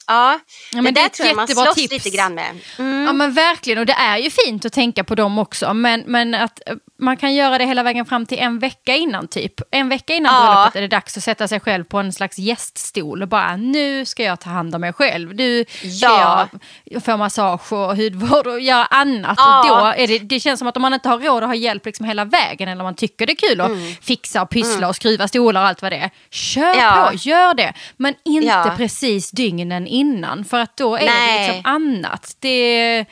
Ja, 0.08 0.40
ja 0.74 0.82
men 0.82 0.94
det, 0.94 1.02
det 1.02 1.10
tror 1.10 1.28
jag 1.28 1.36
man 1.36 1.48
slåss 1.48 1.76
tips. 1.76 1.92
lite 1.92 2.10
grann 2.10 2.34
med. 2.34 2.60
Mm. 2.78 3.06
Ja 3.06 3.14
men 3.14 3.34
verkligen 3.34 3.80
och 3.80 3.86
det 3.86 3.94
är 3.94 4.18
ju 4.18 4.30
fint 4.30 4.66
att 4.66 4.74
tänka 4.74 5.04
på 5.04 5.16
dem 5.16 5.40
också 5.40 5.74
men, 5.74 6.04
men 6.08 6.34
att 6.34 6.62
eh, 6.66 6.76
man 7.00 7.18
kan 7.18 7.36
göra 7.36 7.58
det 7.58 7.66
hela 7.66 7.84
vägen 7.84 8.06
fram 8.06 8.26
till 8.26 8.40
en 8.40 8.60
vecka 8.60 8.96
innan 8.96 9.28
typ. 9.28 9.54
En 9.72 9.90
vecka 9.90 10.14
innan 10.14 10.34
ja. 10.34 10.54
bröllopet 10.54 10.76
är 10.76 10.82
det 10.82 10.88
dags 10.88 11.18
att 11.18 11.24
sätta 11.24 11.48
sig 11.48 11.60
själv 11.60 11.84
på 11.84 11.98
en 11.98 12.14
slags 12.14 12.38
gäststol 12.38 13.22
och 13.22 13.28
bara 13.28 13.56
nu 13.56 14.06
ska 14.06 14.24
jag 14.24 14.40
ta 14.40 14.50
hand 14.50 14.76
om 14.76 14.82
mig 14.82 14.94
själv. 14.94 15.36
Nu 15.36 15.66
ska 15.80 15.88
ja. 15.90 16.48
jag 16.84 17.04
få 17.04 17.18
massage 17.18 17.74
och 17.74 17.96
hudvård 17.96 18.48
och 18.48 18.60
göra 18.60 18.86
annat. 18.86 19.38
Ja. 19.38 19.60
Och 19.60 19.68
då 19.68 20.04
är 20.04 20.08
det, 20.08 20.20
det 20.20 20.40
känns 20.40 20.60
som 20.60 20.68
att 20.68 20.76
om 20.76 20.82
man 20.82 20.94
inte 20.94 21.10
har 21.10 21.20
råd 21.20 21.44
att 21.44 21.50
ha 21.50 21.56
hjälp 21.56 21.86
liksom 21.86 22.06
hela 22.06 22.26
vägen 22.26 22.70
eller 22.70 22.82
om 22.82 22.86
man 22.86 22.96
tycker 22.96 23.26
det 23.26 23.34
är 23.34 23.50
kul 23.50 23.62
att 23.62 23.70
mm. 23.70 23.96
fixa 24.02 24.42
och 24.42 24.50
pyssla 24.50 24.78
mm. 24.78 24.90
och 24.90 24.96
skruva 24.96 25.28
stolar 25.28 25.62
och 25.62 25.68
allt 25.68 25.82
vad 25.82 25.92
det 25.92 25.98
är. 25.98 26.10
Kör 26.30 27.08
på, 27.08 27.14
gör 27.16 27.54
det. 27.54 27.74
Men 27.98 28.14
inte 28.26 28.74
precis 28.78 29.32
dygnen 29.32 29.68
innan 29.68 29.97
för 30.46 30.60
att 30.60 30.78
då 30.78 30.96
är 30.96 31.06
Nej. 31.06 31.40
det 31.40 31.54
liksom 31.54 31.72
annat. 31.72 32.36
Det 32.40 33.06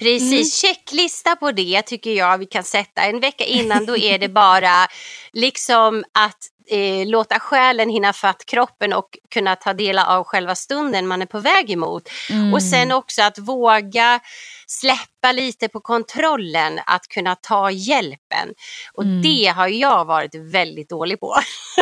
Precis, 0.00 0.64
mm. 0.64 0.74
checklista 0.74 1.36
på 1.36 1.52
det 1.52 1.82
tycker 1.82 2.10
jag 2.10 2.38
vi 2.38 2.46
kan 2.46 2.64
sätta. 2.64 3.02
En 3.02 3.20
vecka 3.20 3.44
innan 3.44 3.86
då 3.86 3.96
är 3.96 4.18
det 4.18 4.28
bara 4.28 4.88
liksom 5.32 6.04
att 6.14 6.38
eh, 6.70 7.06
låta 7.06 7.40
själen 7.40 7.88
hinna 7.90 8.12
fatt 8.12 8.44
kroppen 8.46 8.92
och 8.92 9.08
kunna 9.34 9.56
ta 9.56 9.72
del 9.74 9.98
av 9.98 10.24
själva 10.24 10.54
stunden 10.54 11.06
man 11.06 11.22
är 11.22 11.26
på 11.26 11.38
väg 11.40 11.70
emot. 11.70 12.02
Mm. 12.30 12.54
Och 12.54 12.62
sen 12.62 12.92
också 12.92 13.22
att 13.22 13.38
våga 13.38 14.20
släppa 14.66 15.32
lite 15.32 15.68
på 15.68 15.80
kontrollen, 15.80 16.80
att 16.86 17.08
kunna 17.08 17.36
ta 17.36 17.70
hjälpen. 17.70 18.48
Och 18.94 19.02
Mm. 19.02 19.22
det 19.22 19.46
har 19.56 19.68
jag 19.68 20.04
varit 20.04 20.34
väldigt 20.34 20.88
dålig 20.88 21.20
på. 21.20 21.36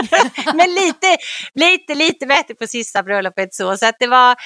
Men 0.55 0.75
lite, 0.75 1.17
lite, 1.55 1.95
lite 1.95 2.27
bättre 2.27 2.55
på 2.55 2.67
sista 2.67 3.03
bröllopet 3.03 3.55
så. 3.55 3.77
Så 3.77 3.87
att 3.87 3.97
det 3.99 4.07
var, 4.07 4.37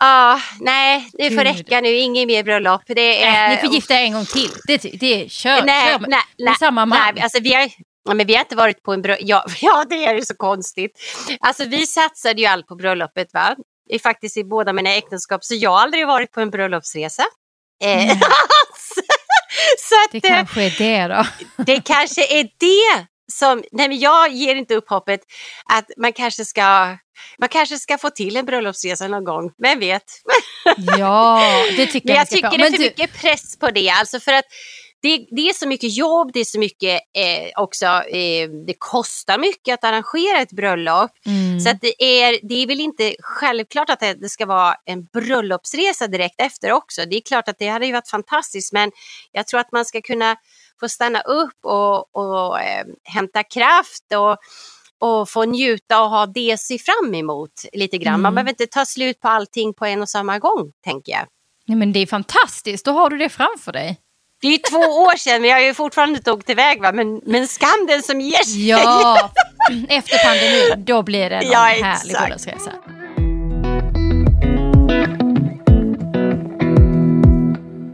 ja, 0.00 0.40
nej, 0.60 1.08
det 1.12 1.30
får 1.30 1.44
Gud. 1.44 1.56
räcka 1.56 1.80
nu, 1.80 1.88
inget 1.96 2.26
mer 2.26 2.42
bröllop. 2.42 2.82
Det 2.86 3.22
är, 3.24 3.32
Nej, 3.32 3.50
ni 3.56 3.60
får 3.66 3.74
gifta 3.74 3.94
er 3.94 4.04
en 4.04 4.12
gång 4.12 4.24
till. 4.26 4.50
Det, 4.66 4.76
det 4.78 5.24
är 5.24 5.28
kör, 5.28 5.62
nej, 5.62 5.92
kör 5.92 5.98
med, 5.98 6.10
nej, 6.10 6.20
med 6.38 6.46
nej, 6.46 6.54
samma 6.58 6.86
man. 6.86 6.98
nej, 7.14 7.22
alltså 7.22 7.40
vi 7.40 7.54
har, 7.54 7.70
ja, 8.04 8.14
men 8.14 8.26
vi 8.26 8.34
har 8.34 8.40
inte 8.40 8.56
varit 8.56 8.82
på 8.82 8.92
en 8.92 9.02
bröllop. 9.02 9.22
Ja, 9.22 9.44
ja, 9.60 9.84
det 9.88 10.04
är 10.04 10.14
ju 10.14 10.22
så 10.22 10.36
konstigt. 10.36 10.92
Alltså 11.40 11.64
vi 11.64 11.86
satsade 11.86 12.40
ju 12.40 12.46
allt 12.46 12.66
på 12.66 12.74
bröllopet 12.74 13.34
va. 13.34 13.56
I, 13.90 13.98
faktiskt 13.98 14.36
i 14.36 14.44
båda 14.44 14.72
mina 14.72 14.90
äktenskap, 14.94 15.44
så 15.44 15.54
jag 15.54 15.70
har 15.70 15.78
aldrig 15.78 16.06
varit 16.06 16.32
på 16.32 16.40
en 16.40 16.50
bröllopsresa. 16.50 17.22
Eh, 17.84 18.08
så 19.78 19.94
att, 20.04 20.12
det 20.12 20.28
eh, 20.28 20.34
kanske 20.34 20.62
är 20.62 20.70
det 20.78 21.14
då. 21.14 21.26
det 21.64 21.80
kanske 21.84 22.40
är 22.40 22.42
det 22.42 23.06
som, 23.32 23.62
nej 23.72 23.88
men 23.88 23.98
jag 23.98 24.32
ger 24.32 24.54
inte 24.54 24.74
upp 24.74 24.88
hoppet 24.88 25.20
att 25.72 25.90
man 25.96 26.12
kanske 26.12 26.44
ska, 26.44 26.96
man 27.38 27.48
kanske 27.48 27.78
ska 27.78 27.98
få 27.98 28.10
till 28.10 28.36
en 28.36 28.46
bröllopsresa 28.46 29.08
någon 29.08 29.24
gång, 29.24 29.50
vem 29.62 29.78
vet? 29.78 30.02
Ja, 30.98 31.42
det 31.76 31.86
tycker 31.86 32.08
Men 32.08 32.16
jag 32.16 32.22
jag 32.22 32.28
tycker 32.28 32.58
det 32.58 32.66
är 32.66 32.70
för 32.70 32.78
du, 32.78 32.84
mycket 32.84 33.20
press 33.20 33.58
på 33.58 33.70
det, 33.70 33.90
alltså 33.90 34.20
för 34.20 34.32
att 34.32 34.44
det, 35.02 35.26
det 35.30 35.48
är 35.48 35.52
så 35.52 35.68
mycket 35.68 35.96
jobb, 35.96 36.30
det 36.32 36.40
är 36.40 36.44
så 36.44 36.58
mycket 36.58 37.00
eh, 37.16 37.62
också, 37.62 37.86
eh, 37.86 38.50
det 38.66 38.74
kostar 38.78 39.38
mycket 39.38 39.74
att 39.74 39.84
arrangera 39.84 40.38
ett 40.40 40.52
bröllop. 40.52 41.10
mm. 41.26 41.60
Så 41.60 41.70
att 41.70 41.80
det, 41.80 42.02
är, 42.22 42.38
det 42.48 42.54
är 42.54 42.66
väl 42.66 42.80
inte 42.80 43.14
självklart 43.20 43.90
att 43.90 44.00
det, 44.00 44.28
ska 44.28 44.46
vara 44.46 44.74
en 44.84 45.04
bröllopsresa 45.04 46.06
direkt 46.06 46.40
efter 46.40 46.72
också. 46.72 47.02
Det 47.10 47.16
är 47.16 47.20
klart 47.20 47.48
att 47.48 47.58
det 47.58 47.68
hade 47.68 47.86
ju 47.86 47.92
varit 47.92 48.08
fantastiskt 48.08 48.72
men 48.72 48.90
jag 49.32 49.46
tror 49.46 49.60
att 49.60 49.72
man 49.72 49.84
ska 49.84 50.00
kunna 50.00 50.36
få 50.80 50.88
stanna 50.88 51.20
upp 51.20 51.64
och, 51.64 52.16
och 52.16 52.60
eh, 52.60 52.84
hämta 53.04 53.42
kraft 53.42 54.04
och, 54.16 54.36
och 55.10 55.28
få 55.28 55.44
njuta 55.44 56.02
och 56.02 56.10
ha 56.10 56.26
det 56.26 56.52
att 56.52 56.60
se 56.60 56.78
fram 56.78 57.14
emot 57.14 57.50
lite 57.72 57.98
grann. 57.98 58.20
Man 58.20 58.32
Mm. 58.32 58.34
behöver 58.34 58.50
inte 58.50 58.66
ta 58.66 58.84
slut 58.86 59.20
på 59.20 59.28
allting 59.28 59.74
på 59.74 59.84
en 59.86 60.02
och 60.02 60.08
samma 60.08 60.38
gång, 60.38 60.72
tänker 60.84 61.12
jag. 61.12 61.26
Nej, 61.66 61.76
men 61.76 61.92
det 61.92 62.00
är 62.00 62.06
fantastiskt, 62.06 62.84
då 62.84 62.92
har 62.92 63.10
du 63.10 63.18
det 63.18 63.28
framför 63.28 63.72
dig. 63.72 63.98
Det 64.42 64.48
är 64.54 64.70
två 64.70 64.78
år 65.02 65.16
sedan, 65.16 65.40
men 65.40 65.50
jag 65.50 65.56
har 65.56 65.62
ju 65.62 65.74
fortfarande 65.74 66.16
inte 66.16 66.32
åkt 66.32 66.50
iväg. 66.50 66.80
Va? 66.82 66.92
Men, 66.92 67.20
men 67.24 67.48
skam 67.48 67.86
den 67.88 68.02
som 68.02 68.20
ger 68.20 68.44
sig. 68.44 68.68
Ja, 68.68 69.30
efter 69.88 70.18
pandemin, 70.24 70.84
då 70.84 71.02
blir 71.02 71.30
det 71.30 71.36
en 71.36 71.50
Ja, 71.50 71.58
härlig 71.58 72.16
bröllopsresa. 72.16 72.70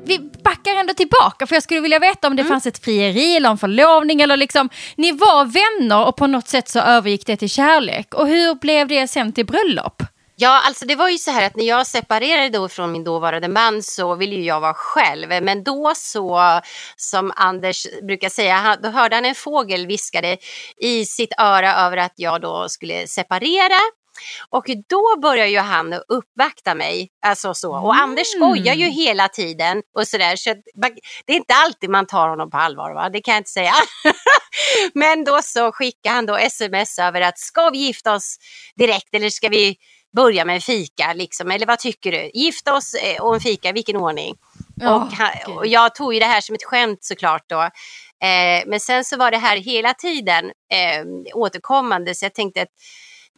Vi 0.05 0.19
backar 0.45 0.75
ändå 0.77 0.95
tillbaka, 0.95 1.47
för 1.47 1.57
jag 1.57 1.63
skulle 1.63 1.81
vilja 1.81 1.99
veta 1.99 2.27
om 2.27 2.37
det 2.37 2.45
fanns 2.45 2.67
ett 2.67 2.85
frieri 2.85 3.37
eller 3.37 3.51
en 3.51 3.59
förlovning 3.59 4.21
eller 4.21 4.37
liksom, 4.37 4.69
ni 4.97 5.13
var 5.13 5.45
vänner 5.45 6.07
och 6.07 6.17
på 6.17 6.27
något 6.27 6.49
sätt 6.49 6.69
så 6.69 6.79
övergick 6.81 7.27
det 7.27 7.37
till 7.37 7.51
kärlek. 7.51 8.15
Och 8.15 8.27
hur 8.29 8.55
blev 8.55 8.89
det 8.89 9.09
sen 9.09 9.33
till 9.33 9.47
bröllop? 9.47 10.03
Ja, 10.39 10.63
alltså 10.67 10.87
det 10.87 10.95
var 10.95 11.09
ju 11.09 11.19
så 11.19 11.31
här 11.31 11.47
att 11.47 11.57
när 11.57 11.65
jag 11.65 11.87
separerade 11.87 12.49
då 12.49 12.69
från 12.69 12.93
min 12.93 13.05
dåvarande 13.05 13.49
man 13.49 13.83
så 13.83 14.15
ville 14.15 14.35
ju 14.35 14.45
jag 14.45 14.61
vara 14.61 14.75
själv. 14.75 15.29
Men 15.29 15.65
då 15.65 15.93
så, 15.97 16.61
som 16.97 17.33
Anders 17.37 17.87
brukar 18.03 18.29
säga, 18.29 18.77
då 18.83 18.89
hörde 18.89 19.17
han 19.17 19.25
en 19.25 19.35
fågel 19.35 19.87
viskade 19.87 20.37
i 20.83 21.05
sitt 21.05 21.33
öra 21.39 21.75
över 21.75 21.97
att 21.97 22.13
jag 22.17 22.41
då 22.41 22.69
skulle 22.69 23.07
separera. 23.07 23.81
Och 24.51 24.65
då 24.89 25.21
börjar 25.23 25.47
ju 25.47 25.59
han 25.59 25.93
att 25.93 26.05
uppvakta 26.09 26.75
mig. 26.75 27.09
Alltså 27.27 27.55
så. 27.55 27.77
Och 27.77 27.95
Anders 27.95 28.27
skojar 28.27 28.75
ju 28.75 28.87
hela 28.87 29.29
tiden. 29.29 29.83
Och 29.95 30.09
så 30.09 30.19
där, 30.19 30.37
så 30.37 30.55
det 31.27 31.33
är 31.33 31.37
inte 31.37 31.55
alltid 31.55 31.91
man 31.91 32.07
tar 32.07 32.29
honom 32.29 32.51
på 32.51 32.57
allvar, 32.57 32.95
va? 32.95 33.09
det 33.09 33.21
kan 33.21 33.35
jag 33.35 33.41
inte 33.41 33.51
säga. 33.51 33.75
Men 34.95 35.25
då 35.25 35.43
så 35.43 35.73
skickar 35.73 36.11
han 36.11 36.27
då 36.27 36.37
sms 36.37 36.99
över 36.99 37.21
att 37.21 37.39
ska 37.39 37.71
vi 37.71 37.79
gifta 37.79 38.15
oss 38.15 38.37
direkt 38.77 39.15
eller 39.15 39.31
ska 39.31 39.49
vi 39.49 39.77
börja 40.17 40.45
med 40.45 40.55
en 40.55 40.61
fika? 40.61 41.13
Liksom? 41.13 41.51
Eller 41.51 41.67
vad 41.67 41.79
tycker 41.79 42.13
du? 42.13 42.31
Gifta 42.35 42.75
oss 42.75 42.95
eh, 42.95 43.23
och 43.23 43.35
en 43.35 43.41
fika, 43.41 43.73
vilken 43.73 43.97
ordning? 43.97 44.35
Ja, 44.77 44.95
och, 44.95 45.13
han, 45.13 45.57
och 45.57 45.67
jag 45.67 45.95
tog 45.95 46.15
ju 46.15 46.21
det 46.21 46.27
här 46.27 46.41
som 46.41 46.55
ett 46.55 46.65
skämt 46.65 47.05
såklart 47.05 47.45
då. 47.47 47.61
Eh, 48.27 48.63
men 48.67 48.81
sen 48.81 49.05
så 49.05 49.17
var 49.17 49.31
det 49.31 49.39
här 49.39 49.57
hela 49.57 49.95
tiden 49.95 50.45
eh, 50.45 51.35
återkommande 51.35 52.15
så 52.15 52.25
jag 52.25 52.35
tänkte 52.35 52.63
att 52.63 52.69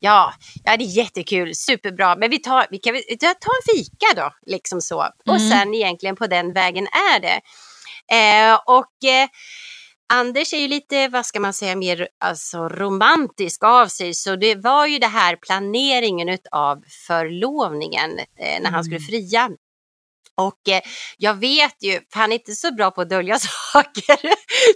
ja, 0.00 0.34
ja 0.64 0.76
det 0.76 0.84
är 0.84 0.96
jättekul, 0.96 1.54
superbra, 1.54 2.16
men 2.16 2.30
vi 2.30 2.38
tar, 2.38 2.66
vi 2.70 2.78
kan 2.78 2.92
väl 2.92 3.02
ta 3.20 3.26
en 3.30 3.76
fika 3.76 4.06
då, 4.16 4.30
liksom 4.46 4.80
så. 4.80 5.08
Och 5.26 5.36
Mm. 5.36 5.50
sen 5.50 5.74
egentligen 5.74 6.16
på 6.16 6.26
den 6.26 6.52
vägen 6.52 6.86
är 6.86 7.20
det. 7.20 7.40
Eh, 8.16 8.54
och 8.66 9.08
eh, 9.10 9.28
Anders 10.12 10.52
är 10.52 10.58
ju 10.58 10.68
lite, 10.68 11.08
vad 11.08 11.26
ska 11.26 11.40
man 11.40 11.52
säga, 11.52 11.76
mer 11.76 12.08
alltså, 12.18 12.68
romantisk 12.68 13.64
av 13.64 13.86
sig. 13.86 14.14
Så 14.14 14.36
det 14.36 14.54
var 14.54 14.86
ju 14.86 14.98
det 14.98 15.06
här 15.06 15.36
planeringen 15.36 16.38
av 16.50 16.84
förlovningen 17.06 18.18
eh, 18.18 18.62
när 18.62 18.70
han 18.70 18.84
skulle 18.84 19.00
fria. 19.00 19.50
Och 20.34 20.68
eh, 20.68 20.80
jag 21.16 21.34
vet 21.34 21.82
ju, 21.82 21.92
för 22.12 22.20
han 22.20 22.32
är 22.32 22.36
inte 22.36 22.52
så 22.52 22.74
bra 22.74 22.90
på 22.90 23.00
att 23.00 23.08
dölja 23.08 23.38
saker. 23.72 24.18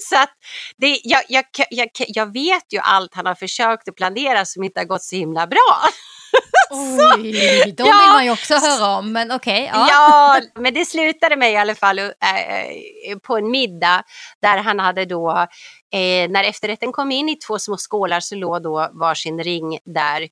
så 0.00 0.16
att 0.16 0.32
det, 0.76 1.00
jag, 1.04 1.22
jag, 1.28 1.44
jag, 1.70 1.88
jag 1.94 2.32
vet 2.32 2.72
ju 2.72 2.78
allt 2.78 3.14
han 3.14 3.26
har 3.26 3.34
försökt 3.34 3.88
att 3.88 3.96
planera 3.96 4.44
som 4.44 4.64
inte 4.64 4.80
har 4.80 4.84
gått 4.84 5.02
så 5.02 5.16
himla 5.16 5.46
bra. 5.46 5.88
Oj, 6.70 7.32
de 7.76 7.82
Ja. 7.86 8.00
vill 8.00 8.08
man 8.12 8.24
ju 8.24 8.30
också 8.30 8.54
höra 8.54 8.96
om, 8.98 9.12
men 9.12 9.32
okej. 9.32 9.70
ja. 9.72 9.86
Ja, 9.90 10.40
men 10.60 10.74
det 10.74 10.84
slutade 10.84 11.36
med 11.36 11.52
i 11.52 11.56
alla 11.56 11.74
fall 11.74 11.98
eh, 11.98 12.06
eh, 13.10 13.18
på 13.22 13.36
en 13.36 13.50
middag 13.50 14.02
där 14.42 14.58
han 14.58 14.78
hade 14.78 15.04
då, 15.04 15.30
eh, 15.92 16.30
när 16.30 16.44
efterrätten 16.44 16.92
kom 16.92 17.12
in 17.12 17.28
i 17.28 17.36
två 17.36 17.58
små 17.58 17.76
skålar 17.76 18.20
så 18.20 18.34
låg 18.34 18.62
då 18.62 18.90
varsin 18.92 19.42
ring 19.42 19.78
där 19.84 20.22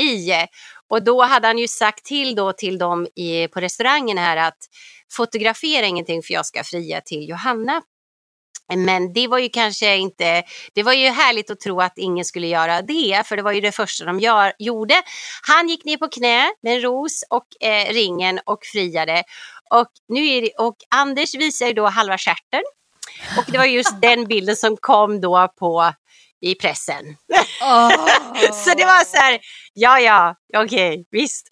i. 0.00 0.30
Och 0.88 1.04
då 1.04 1.22
hade 1.22 1.46
han 1.46 1.58
ju 1.58 1.68
sagt 1.68 2.04
till 2.04 2.34
då 2.34 2.52
till 2.52 2.78
dem 2.78 3.06
i, 3.16 3.48
på 3.48 3.60
restaurangen 3.60 4.18
här 4.18 4.36
att 4.36 4.58
fotografera 5.12 5.86
ingenting 5.86 6.22
för 6.22 6.34
jag 6.34 6.46
ska 6.46 6.64
fria 6.64 7.00
till 7.00 7.28
Johanna. 7.28 7.82
Men 8.74 9.12
det 9.12 9.28
var 9.28 9.38
ju 9.38 9.48
kanske 9.48 9.96
inte, 9.96 10.42
det 10.74 10.82
var 10.82 10.92
ju 10.92 11.08
härligt 11.08 11.50
att 11.50 11.60
tro 11.60 11.80
att 11.80 11.98
ingen 11.98 12.24
skulle 12.24 12.46
göra 12.46 12.82
det, 12.82 13.22
för 13.26 13.36
det 13.36 13.42
var 13.42 13.52
ju 13.52 13.60
det 13.60 13.72
första 13.72 14.04
de 14.04 14.20
gör, 14.20 14.52
gjorde. 14.58 14.94
Han 15.42 15.68
gick 15.68 15.84
ner 15.84 15.96
på 15.96 16.08
knä 16.08 16.50
med 16.62 16.74
en 16.74 16.80
ros 16.80 17.24
och 17.30 17.66
eh, 17.68 17.92
ringen 17.92 18.40
och 18.44 18.58
friade. 18.72 19.24
Och, 19.70 19.88
nu 20.08 20.26
är 20.28 20.42
det, 20.42 20.50
och 20.58 20.76
Anders 20.94 21.34
visar 21.34 21.66
ju 21.66 21.72
då 21.72 21.86
halva 21.86 22.18
stjärten. 22.18 22.62
Och 23.38 23.44
det 23.52 23.58
var 23.58 23.64
just 23.64 24.00
den 24.02 24.24
bilden 24.24 24.56
som 24.56 24.76
kom 24.76 25.20
då 25.20 25.48
på 25.58 25.92
i 26.50 26.54
pressen. 26.54 27.16
Åh. 27.62 27.90
Så 28.64 28.74
det 28.76 28.84
var 28.84 29.04
så 29.04 29.16
här, 29.16 29.40
ja 29.74 30.00
ja, 30.00 30.34
okej, 30.56 31.06
visst. 31.10 31.48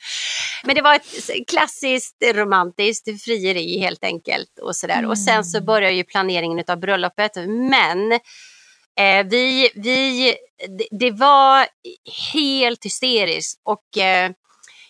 Men 0.64 0.74
det 0.74 0.82
var 0.82 0.94
ett 0.94 1.48
klassiskt 1.50 2.16
romantiskt 2.34 3.24
frieri 3.24 3.78
helt 3.78 4.04
enkelt. 4.04 4.58
Och, 4.62 4.76
så 4.76 4.86
där. 4.86 5.06
och 5.06 5.18
sen 5.18 5.44
så 5.44 5.60
börjar 5.60 5.90
ju 5.90 6.04
planeringen 6.04 6.64
av 6.68 6.80
bröllopet. 6.80 7.32
Men 7.46 8.12
eh, 8.12 9.26
vi, 9.30 9.70
vi, 9.74 10.34
det, 10.78 10.88
det 10.98 11.10
var 11.10 11.66
helt 12.32 12.84
hysteriskt. 12.84 13.60
Och 13.64 14.02
eh, 14.02 14.30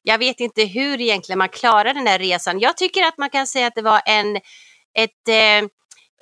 jag 0.03 0.19
vet 0.19 0.41
inte 0.41 0.65
hur 0.65 1.01
egentligen 1.01 1.39
man 1.39 1.49
klarar 1.49 1.95
den 1.95 2.07
här 2.07 2.19
resan. 2.19 2.61
Jag 2.61 2.77
tycker 2.77 3.03
att 3.03 3.19
man 3.19 3.31
kan 3.31 3.47
säga 3.47 3.67
att 3.67 3.75
det 3.75 3.83
var 3.83 4.01
en, 4.07 4.37
ett 4.99 5.29
eh, 5.29 5.69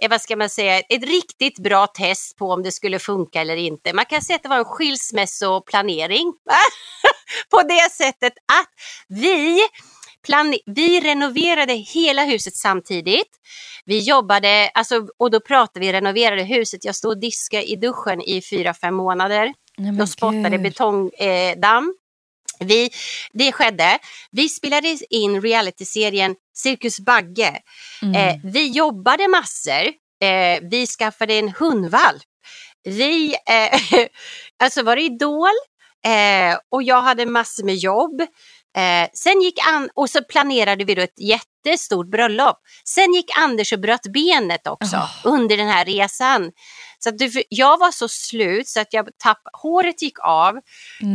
vad 0.08 0.20
ska 0.20 0.36
man 0.36 0.50
säga, 0.50 0.80
ett 0.80 1.04
riktigt 1.04 1.58
bra 1.58 1.86
test 1.86 2.36
på 2.36 2.50
om 2.50 2.62
det 2.62 2.72
skulle 2.72 2.98
funka 2.98 3.40
eller 3.40 3.56
inte. 3.56 3.92
Man 3.92 4.04
kan 4.04 4.22
säga 4.22 4.36
att 4.36 4.42
det 4.42 4.48
var 4.48 4.58
en 4.58 4.64
skilsmässoplanering 4.64 6.32
på 7.50 7.62
det 7.62 7.92
sättet 7.92 8.32
att 8.32 8.68
vi 9.08 9.60
Plan 10.26 10.54
vi 10.66 11.00
renoverade 11.00 11.72
hela 11.72 12.24
huset 12.24 12.56
samtidigt. 12.56 13.28
Vi 13.84 13.98
jobbade, 13.98 14.70
alltså, 14.74 15.06
och 15.18 15.30
då 15.30 15.40
pratade 15.40 15.86
vi 15.86 15.92
renoverade 15.92 16.42
huset. 16.42 16.84
Jag 16.84 16.94
stod 16.94 17.10
och 17.10 17.20
diskade 17.20 17.70
i 17.70 17.76
duschen 17.76 18.22
i 18.22 18.42
fyra, 18.42 18.74
fem 18.74 18.94
månader. 18.94 19.52
Nej, 19.78 19.96
Jag 19.98 20.08
spottade 20.08 20.58
betongdamm. 20.58 21.84
Eh. 21.88 22.01
Vi, 22.64 22.90
det 23.32 23.52
skedde. 23.52 23.98
Vi 24.30 24.48
spelade 24.48 24.98
in 25.10 25.40
realityserien 25.40 26.34
Cirkus 26.54 27.00
Bagge. 27.00 27.58
Mm. 28.02 28.14
Eh, 28.14 28.36
vi 28.44 28.68
jobbade 28.68 29.28
massor. 29.28 29.86
Eh, 30.22 30.60
vi 30.70 30.86
skaffade 30.86 31.34
en 31.34 31.48
hundvalp. 31.48 32.22
Vi, 32.84 33.34
eh, 33.34 33.78
alltså 34.62 34.82
var 34.82 34.96
det 34.96 35.02
Idol, 35.02 35.54
Eh, 36.04 36.58
och 36.70 36.82
jag 36.82 37.02
hade 37.02 37.26
massor 37.26 37.64
med 37.64 37.74
jobb. 37.74 38.22
Eh, 38.76 39.08
sen 39.14 39.40
gick 39.42 39.58
an 39.68 39.88
och 39.94 40.10
så 40.10 40.24
planerade 40.24 40.84
vi 40.84 40.94
då 40.94 41.02
ett 41.02 41.20
jättestort 41.20 42.10
bröllop. 42.10 42.56
Sen 42.88 43.14
gick 43.14 43.30
Anders 43.38 43.72
och 43.72 43.80
bröt 43.80 44.12
benet 44.12 44.66
också 44.66 44.96
Oh. 44.96 45.10
under 45.24 45.56
den 45.56 45.68
här 45.68 45.84
resan. 45.84 46.50
Så 46.98 47.10
du, 47.10 47.30
jag 47.48 47.78
var 47.78 47.90
så 47.90 48.08
slut 48.08 48.68
så 48.68 48.80
att 48.80 48.92
jag 48.92 49.08
tapp, 49.18 49.38
håret 49.62 50.02
gick 50.02 50.18
av. 50.24 50.56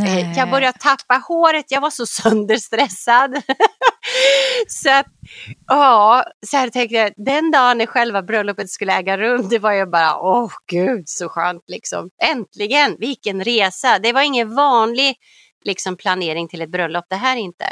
Eh, 0.06 0.38
Jag 0.38 0.50
började 0.50 0.78
tappa 0.80 1.22
håret, 1.28 1.66
jag 1.68 1.82
var 1.82 1.90
så 1.90 2.06
sönderstressad. 2.22 3.42
så 4.68 4.90
att, 4.90 5.06
ja, 5.68 6.24
så 6.46 6.58
här 6.58 6.70
tänkte 6.70 6.96
jag, 6.96 7.12
den 7.18 7.52
dagen 7.52 7.78
när 7.78 7.86
själva 7.86 8.22
bröllopet 8.24 8.70
skulle 8.70 8.94
äga 8.94 9.18
rum, 9.18 9.50
det 9.50 9.60
var 9.60 9.72
ju 9.74 9.86
bara, 9.86 10.20
åh 10.20 10.52
gud 10.72 11.04
så 11.10 11.30
skönt 11.30 11.64
liksom. 11.68 12.10
Äntligen, 12.24 12.96
vilken 13.00 13.44
resa. 13.44 14.00
Det 14.00 14.14
var 14.14 14.22
ingen 14.22 14.56
vanlig 14.56 15.16
liksom, 15.66 15.98
planering 15.98 16.48
till 16.48 16.62
ett 16.62 16.70
bröllop, 16.70 17.06
det 17.10 17.16
här 17.16 17.36
inte. 17.36 17.66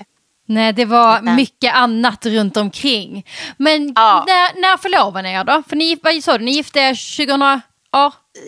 Nej, 0.47 0.73
det 0.73 0.85
var 0.85 1.21
mycket 1.21 1.73
annat 1.75 2.25
runt 2.25 2.57
omkring. 2.57 3.25
Men 3.57 3.93
Ja. 3.95 4.23
när, 4.27 4.61
när 4.61 4.77
förlovade 4.77 5.21
ni 5.29 5.33
er 5.35 5.43
då? 5.43 5.63
För 5.69 5.75
ni, 5.75 5.99
vad 6.03 6.23
sa 6.23 6.37
du, 6.37 6.45
ni 6.45 6.51
gifte 6.51 6.79
er 6.79 6.93
2018? 7.27 7.61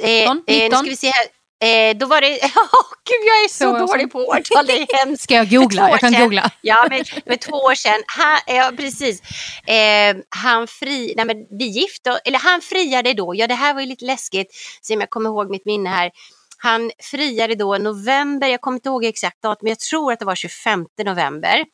Eh, 0.04 0.10
eh, 0.10 0.34
nu 0.34 0.42
19? 0.48 0.80
ska 0.80 0.90
vi 0.90 0.96
se 0.96 1.08
här. 1.08 1.26
Eh, 1.60 1.96
då 1.98 2.06
var 2.06 2.22
det, 2.22 2.28
åh 2.56 2.90
gud 3.10 3.28
jag 3.28 3.44
är 3.44 3.50
så 3.50 3.86
dålig 3.88 4.12
på 4.12 4.20
årtal, 4.20 4.66
det 4.66 4.74
är 4.82 4.98
hemskt. 5.06 5.24
Ska 5.24 5.34
jag 5.36 5.50
googla? 5.50 5.90
Jag 5.90 6.00
kan 6.00 6.12
sedan. 6.12 6.22
googla. 6.22 6.52
Ja, 6.62 6.88
men 6.90 7.06
för 7.06 7.36
två 7.36 7.58
år 7.58 7.76
sedan, 7.76 8.04
han, 8.08 8.38
ja 8.48 8.72
precis, 8.78 9.22
eh, 9.68 10.16
han 10.30 10.68
fri, 10.68 11.14
nej 11.18 11.26
men 11.26 11.38
vi 11.60 11.66
gifte 11.66 12.20
eller 12.26 12.40
han 12.40 12.62
friade 12.62 13.14
då, 13.14 13.36
ja 13.36 13.48
det 13.48 13.54
här 13.56 13.74
var 13.74 13.82
ju 13.82 13.88
lite 13.88 14.06
läskigt, 14.06 14.48
se 14.82 14.94
om 14.94 15.00
jag 15.00 15.10
kommer 15.10 15.30
ihåg 15.30 15.50
mitt 15.50 15.66
minne 15.66 15.90
här. 15.90 16.12
Han 16.58 16.92
friade 17.12 17.56
då 17.56 17.78
november, 17.78 18.48
jag 18.48 18.62
kommer 18.62 18.78
inte 18.78 18.90
ihåg 18.90 19.06
exakt 19.06 19.42
datum, 19.42 19.60
men 19.62 19.70
jag 19.70 19.80
tror 19.80 20.12
att 20.14 20.20
det 20.20 20.26
var 20.26 20.36
25 20.36 20.86
november. 21.06 21.66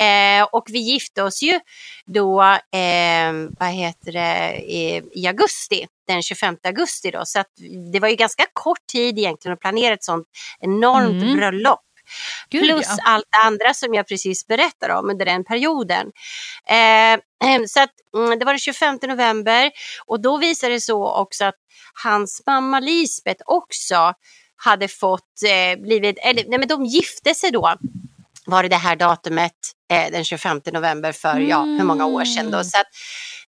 Eh, 0.00 0.44
och 0.52 0.64
vi 0.68 0.78
gifte 0.78 1.22
oss 1.22 1.42
ju 1.42 1.60
då, 2.06 2.42
eh, 2.42 3.32
vad 3.58 3.68
heter 3.68 4.12
det, 4.12 4.56
i, 4.56 5.02
i 5.14 5.26
augusti, 5.26 5.86
den 6.08 6.22
25 6.22 6.56
augusti 6.64 7.10
då. 7.10 7.22
Så 7.24 7.42
det 7.92 8.00
var 8.00 8.08
ju 8.08 8.14
ganska 8.16 8.44
kort 8.52 8.86
tid 8.92 9.18
egentligen 9.18 9.52
att 9.54 9.60
planera 9.60 9.94
ett 9.94 10.04
sånt 10.04 10.26
enormt 10.60 11.22
Mm. 11.22 11.36
bröllop. 11.36 11.80
Gud, 12.50 12.62
Plus 12.62 12.86
ja. 12.88 12.96
allt 13.04 13.24
det 13.30 13.38
andra 13.46 13.74
som 13.74 13.94
jag 13.94 14.08
precis 14.08 14.46
berättade 14.46 14.94
om 14.94 15.10
under 15.10 15.24
den 15.24 15.44
perioden. 15.44 16.06
Eh, 16.68 17.64
så 17.66 17.80
att, 17.80 17.90
mm, 18.16 18.38
det 18.38 18.44
var 18.44 18.52
den 18.52 18.58
25 18.58 18.98
november 19.02 19.70
och 20.06 20.22
då 20.22 20.36
visade 20.36 20.72
det 20.72 20.80
så 20.80 21.12
också 21.12 21.44
att 21.44 21.56
hans 22.02 22.42
mamma 22.46 22.80
Lisbeth 22.80 23.42
också 23.46 24.14
hade 24.56 24.88
fått 24.88 25.42
eh, 25.46 25.82
blivit, 25.82 26.18
eller 26.18 26.44
nej 26.48 26.58
men 26.58 26.68
de 26.68 26.84
gifte 26.84 27.34
sig 27.34 27.50
då 27.50 27.76
var 28.46 28.62
det 28.62 28.68
det 28.68 28.76
här 28.76 28.96
datumet 28.96 29.52
eh, 29.92 30.10
den 30.12 30.24
25 30.24 30.60
november 30.72 31.12
för 31.12 31.40
ja, 31.40 31.62
hur 31.62 31.84
många 31.84 32.06
år 32.06 32.24
sedan 32.24 32.50
då. 32.50 32.58
Mm. 32.58 32.64
Så 32.64 32.80
att 32.80 32.86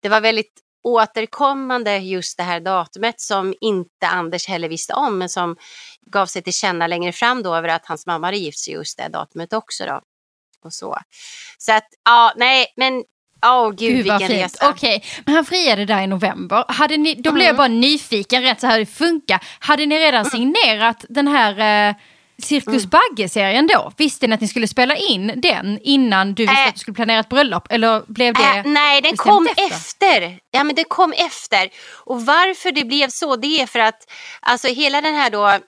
det 0.02 0.10
var 0.10 0.22
väldigt 0.22 0.54
återkommande 0.84 1.98
just 1.98 2.38
det 2.38 2.43
här 2.43 2.60
datumet 2.60 3.22
som 3.22 3.53
inte 3.62 4.07
Anders 4.07 4.48
heller 4.48 4.69
visste 4.69 4.93
om 4.93 5.17
men 5.17 5.29
som 5.29 5.55
gav 6.12 6.25
sig 6.25 6.41
till 6.41 6.53
känna 6.53 6.88
längre 6.88 7.12
fram 7.12 7.43
då 7.43 7.55
över 7.55 7.69
att 7.69 7.86
hans 7.86 8.05
mamma 8.05 8.27
hade 8.27 8.38
gift 8.38 8.60
sig 8.60 8.74
just 8.74 8.98
det 8.98 9.07
datumet 9.07 9.53
också 9.53 9.86
då. 9.86 10.01
Och 10.63 10.74
så. 10.74 10.98
så 11.57 11.72
att 11.74 11.88
ja, 12.05 12.34
nej 12.36 12.65
men 12.75 13.03
åh 13.46 13.69
gud, 13.69 13.77
Gud 13.77 14.07
vad 14.07 14.19
vilken 14.19 14.36
fint. 14.38 14.53
resa. 14.53 14.69
Okej, 14.69 15.03
men 15.25 15.36
han 15.36 15.46
friade 15.46 15.86
där 15.86 16.01
i 16.01 16.07
november. 16.07 16.65
Hade 16.67 16.98
ni, 16.98 17.13
då 17.15 17.31
blev 17.31 17.46
jag 17.46 17.50
Mm. 17.53 17.57
bara 17.57 17.67
nyfiken, 17.67 18.41
rätt 18.41 18.62
så 18.62 18.67
här 18.67 18.79
det 18.79 18.86
funkar. 18.86 19.43
Hade 19.60 19.86
ni 19.86 20.00
redan 20.00 20.25
signerat 20.25 21.05
den 21.10 21.27
här 21.27 21.89
eh, 21.89 21.96
Cirkus 22.44 22.67
Mm. 22.86 22.89
Bagge-serien 22.89 23.67
då? 23.67 23.91
Visste 23.98 24.27
ni 24.27 24.34
att 24.34 24.41
ni 24.41 24.48
skulle 24.48 24.67
spela 24.67 24.96
in 24.96 25.34
den 25.41 25.79
innan 25.84 26.34
du 26.34 26.44
visste 26.44 26.62
Äh. 26.62 26.67
att 26.67 26.74
du 26.74 26.79
skulle 26.79 26.96
planera 26.96 27.20
ett 27.20 27.29
bröllop? 27.29 27.67
Eller 27.72 28.03
blev 28.08 28.34
det... 28.34 28.44
Äh, 28.44 28.65
nej, 28.65 29.01
den 29.01 29.17
kom 29.17 29.48
efter? 29.48 29.65
efter. 29.67 30.39
Ja, 30.51 30.63
men 30.63 30.75
den 30.75 30.86
kom 30.86 31.13
efter. 31.13 31.70
Och 32.06 32.25
varför 32.25 32.72
det 32.72 32.86
blev 32.86 33.10
så, 33.10 33.36
det 33.36 33.62
är 33.62 33.65
för 33.65 33.79
att 33.79 34.12
alltså 34.39 34.67
hela 34.67 35.01
den 35.01 35.15
här 35.15 35.29
då, 35.29 35.60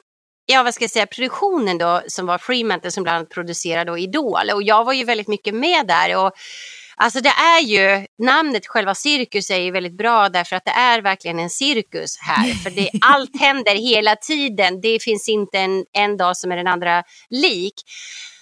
ja 0.45 0.63
vad 0.63 0.73
ska 0.73 0.83
jag 0.83 0.91
säga, 0.91 1.05
produktionen 1.05 1.77
då 1.77 2.01
som 2.07 2.25
var 2.25 2.37
Fremantle 2.37 2.91
som 2.91 3.03
bland 3.03 3.15
annat 3.17 3.29
producerade 3.29 3.91
då 3.91 3.97
Idol 3.97 4.49
och 4.53 4.63
jag 4.63 4.83
var 4.83 4.93
ju 4.93 5.03
väldigt 5.03 5.27
mycket 5.27 5.53
med 5.53 5.87
där 5.87 6.17
och 6.25 6.31
Alltså 7.03 7.21
det 7.21 7.29
är 7.29 7.61
ju, 7.61 8.05
namnet 8.23 8.67
själva 8.67 8.95
cirkus 8.95 9.49
är 9.49 9.57
ju 9.57 9.71
väldigt 9.71 9.97
bra 9.97 10.29
därför 10.29 10.55
att 10.55 10.65
det 10.65 10.71
är 10.71 11.01
verkligen 11.01 11.39
en 11.39 11.49
cirkus 11.49 12.17
här. 12.19 12.53
För 12.53 12.69
det, 12.69 12.89
allt 13.01 13.39
händer 13.39 13.75
hela 13.75 14.15
tiden. 14.15 14.81
Det 14.81 15.03
finns 15.03 15.29
inte 15.29 15.59
en, 15.59 15.85
en 15.91 16.17
dag 16.17 16.37
som 16.37 16.51
är 16.51 16.57
den 16.57 16.67
andra 16.67 17.03
lik. 17.29 17.73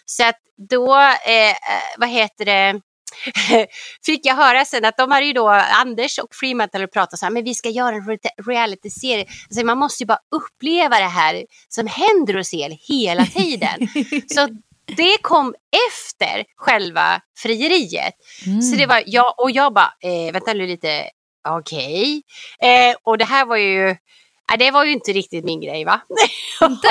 Så 0.06 0.24
att 0.24 0.40
då, 0.70 0.98
eh, 0.98 1.50
eh, 1.50 1.56
vad 1.98 2.10
heter 2.10 2.46
det, 2.46 2.82
fick 4.06 4.26
jag 4.26 4.36
höra 4.36 4.66
sen 4.66 4.86
att 4.86 4.98
de 4.98 5.12
hade 5.12 5.26
ju 5.26 5.34
då, 5.34 5.50
Anders 5.50 6.20
och 6.20 6.36
Fremantle 6.36 6.88
pratat 6.88 7.20
så 7.20 7.26
här, 7.26 7.34
men 7.34 7.44
vi 7.44 7.54
ska 7.54 7.70
göra 7.70 7.96
en 7.96 8.02
re- 8.02 8.48
reality-serie. 8.48 9.26
Alltså 9.50 9.66
man 9.66 9.78
måste 9.78 10.04
ju 10.04 10.08
bara 10.08 10.20
uppleva 10.36 11.00
det 11.00 11.06
här 11.06 11.46
som 11.70 11.88
händer 11.88 12.34
hos 12.34 12.54
er 12.54 12.78
hela 12.90 13.26
tiden. 13.26 13.88
så 14.28 14.48
det 14.88 15.18
kom 15.22 15.56
efter 15.90 16.46
själva 16.56 17.22
frieriet. 17.38 18.14
Mm. 18.46 18.62
Så 18.62 18.76
det 18.76 18.86
var 18.86 19.04
jag 19.06 19.40
och 19.40 19.52
jag 19.52 19.74
bara, 19.74 19.94
eh, 20.04 20.34
vänta 20.34 20.54
nu 20.54 20.68
lite, 20.68 21.10
okej. 21.50 22.22
Eh, 22.62 22.96
och 23.04 23.18
det 23.18 23.26
här 23.26 23.46
var 23.46 23.58
ju, 23.58 23.90
eh, 23.90 24.58
det 24.60 24.72
var 24.72 24.86
ju 24.86 24.92
inte 24.92 25.12
riktigt 25.14 25.46
min 25.46 25.62
grej 25.62 25.86
va? 25.86 26.02
Inte? 26.62 26.88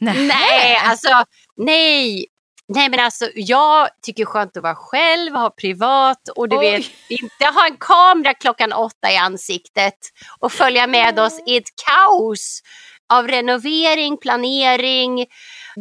Nej. 0.00 0.26
Nej, 0.26 0.76
alltså 0.84 1.24
nej. 1.56 2.26
Nej 2.72 2.88
men 2.88 3.00
alltså 3.00 3.28
jag 3.34 3.88
tycker 4.02 4.24
skönt 4.24 4.56
att 4.56 4.62
vara 4.62 4.74
själv, 4.74 5.34
ha 5.34 5.50
privat 5.50 6.28
och 6.36 6.48
du 6.48 6.56
Oj. 6.56 6.70
vet 6.70 6.86
inte 7.08 7.44
ha 7.44 7.66
en 7.66 7.76
kamera 7.76 8.34
klockan 8.34 8.72
åtta 8.72 9.12
i 9.12 9.16
ansiktet 9.16 9.98
och 10.38 10.52
följa 10.52 10.86
med 10.86 11.18
oss 11.18 11.40
i 11.46 11.56
ett 11.56 11.68
kaos 11.86 12.62
av 13.10 13.28
renovering, 13.28 14.16
planering, 14.16 15.26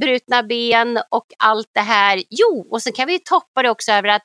brutna 0.02 0.44
ben 0.44 1.00
och 1.12 1.26
allt 1.39 1.70
det 1.74 1.82
här. 1.82 2.24
Jo, 2.30 2.68
och 2.72 2.82
så 2.82 2.92
kan 2.92 3.08
vi 3.08 3.20
toppa 3.20 3.63
det 3.63 3.70
också 3.70 3.92
över 3.92 4.10
att 4.10 4.24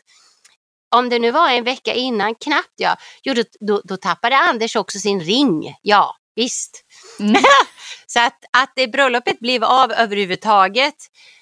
om 0.96 1.08
det 1.08 1.18
nu 1.18 1.30
var 1.30 1.50
en 1.50 1.64
vecka 1.64 1.94
innan, 1.94 2.34
knappt 2.34 2.74
ja, 2.76 2.96
jo, 3.22 3.34
då, 3.34 3.42
då, 3.60 3.82
då 3.84 3.96
tappade 3.96 4.36
Anders 4.36 4.76
också 4.76 4.98
sin 4.98 5.20
ring. 5.20 5.76
Ja, 5.82 6.16
visst. 6.36 6.84
Mm. 7.20 7.34
Så 8.06 8.20
att, 8.20 8.38
att 8.58 8.72
det 8.76 8.88
bröllopet 8.88 9.40
blev 9.40 9.64
av 9.64 9.92
överhuvudtaget, 9.92 10.94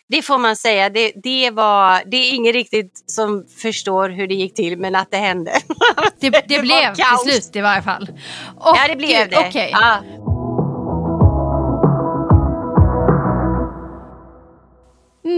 det 0.08 0.22
får 0.22 0.38
man 0.38 0.56
säga, 0.56 0.90
det, 0.90 1.12
det, 1.22 1.50
var, 1.50 2.02
det 2.06 2.16
är 2.16 2.34
ingen 2.34 2.52
riktigt 2.52 3.04
som 3.06 3.46
förstår 3.62 4.08
hur 4.08 4.26
det 4.26 4.34
gick 4.34 4.54
till, 4.54 4.78
men 4.78 4.94
att 4.94 5.10
det 5.10 5.16
hände. 5.16 5.52
Det, 6.20 6.30
det, 6.30 6.44
Det 6.48 6.58
blev 6.58 6.94
till 6.94 7.32
slut 7.32 7.56
i 7.56 7.60
varje 7.60 7.82
fall. 7.82 8.08
Åh, 8.60 8.74
ja, 8.76 8.88
det 8.88 8.96
blev 8.96 9.30
det. 9.30 9.38
Okej. 9.48 9.70
Ja. 9.72 10.02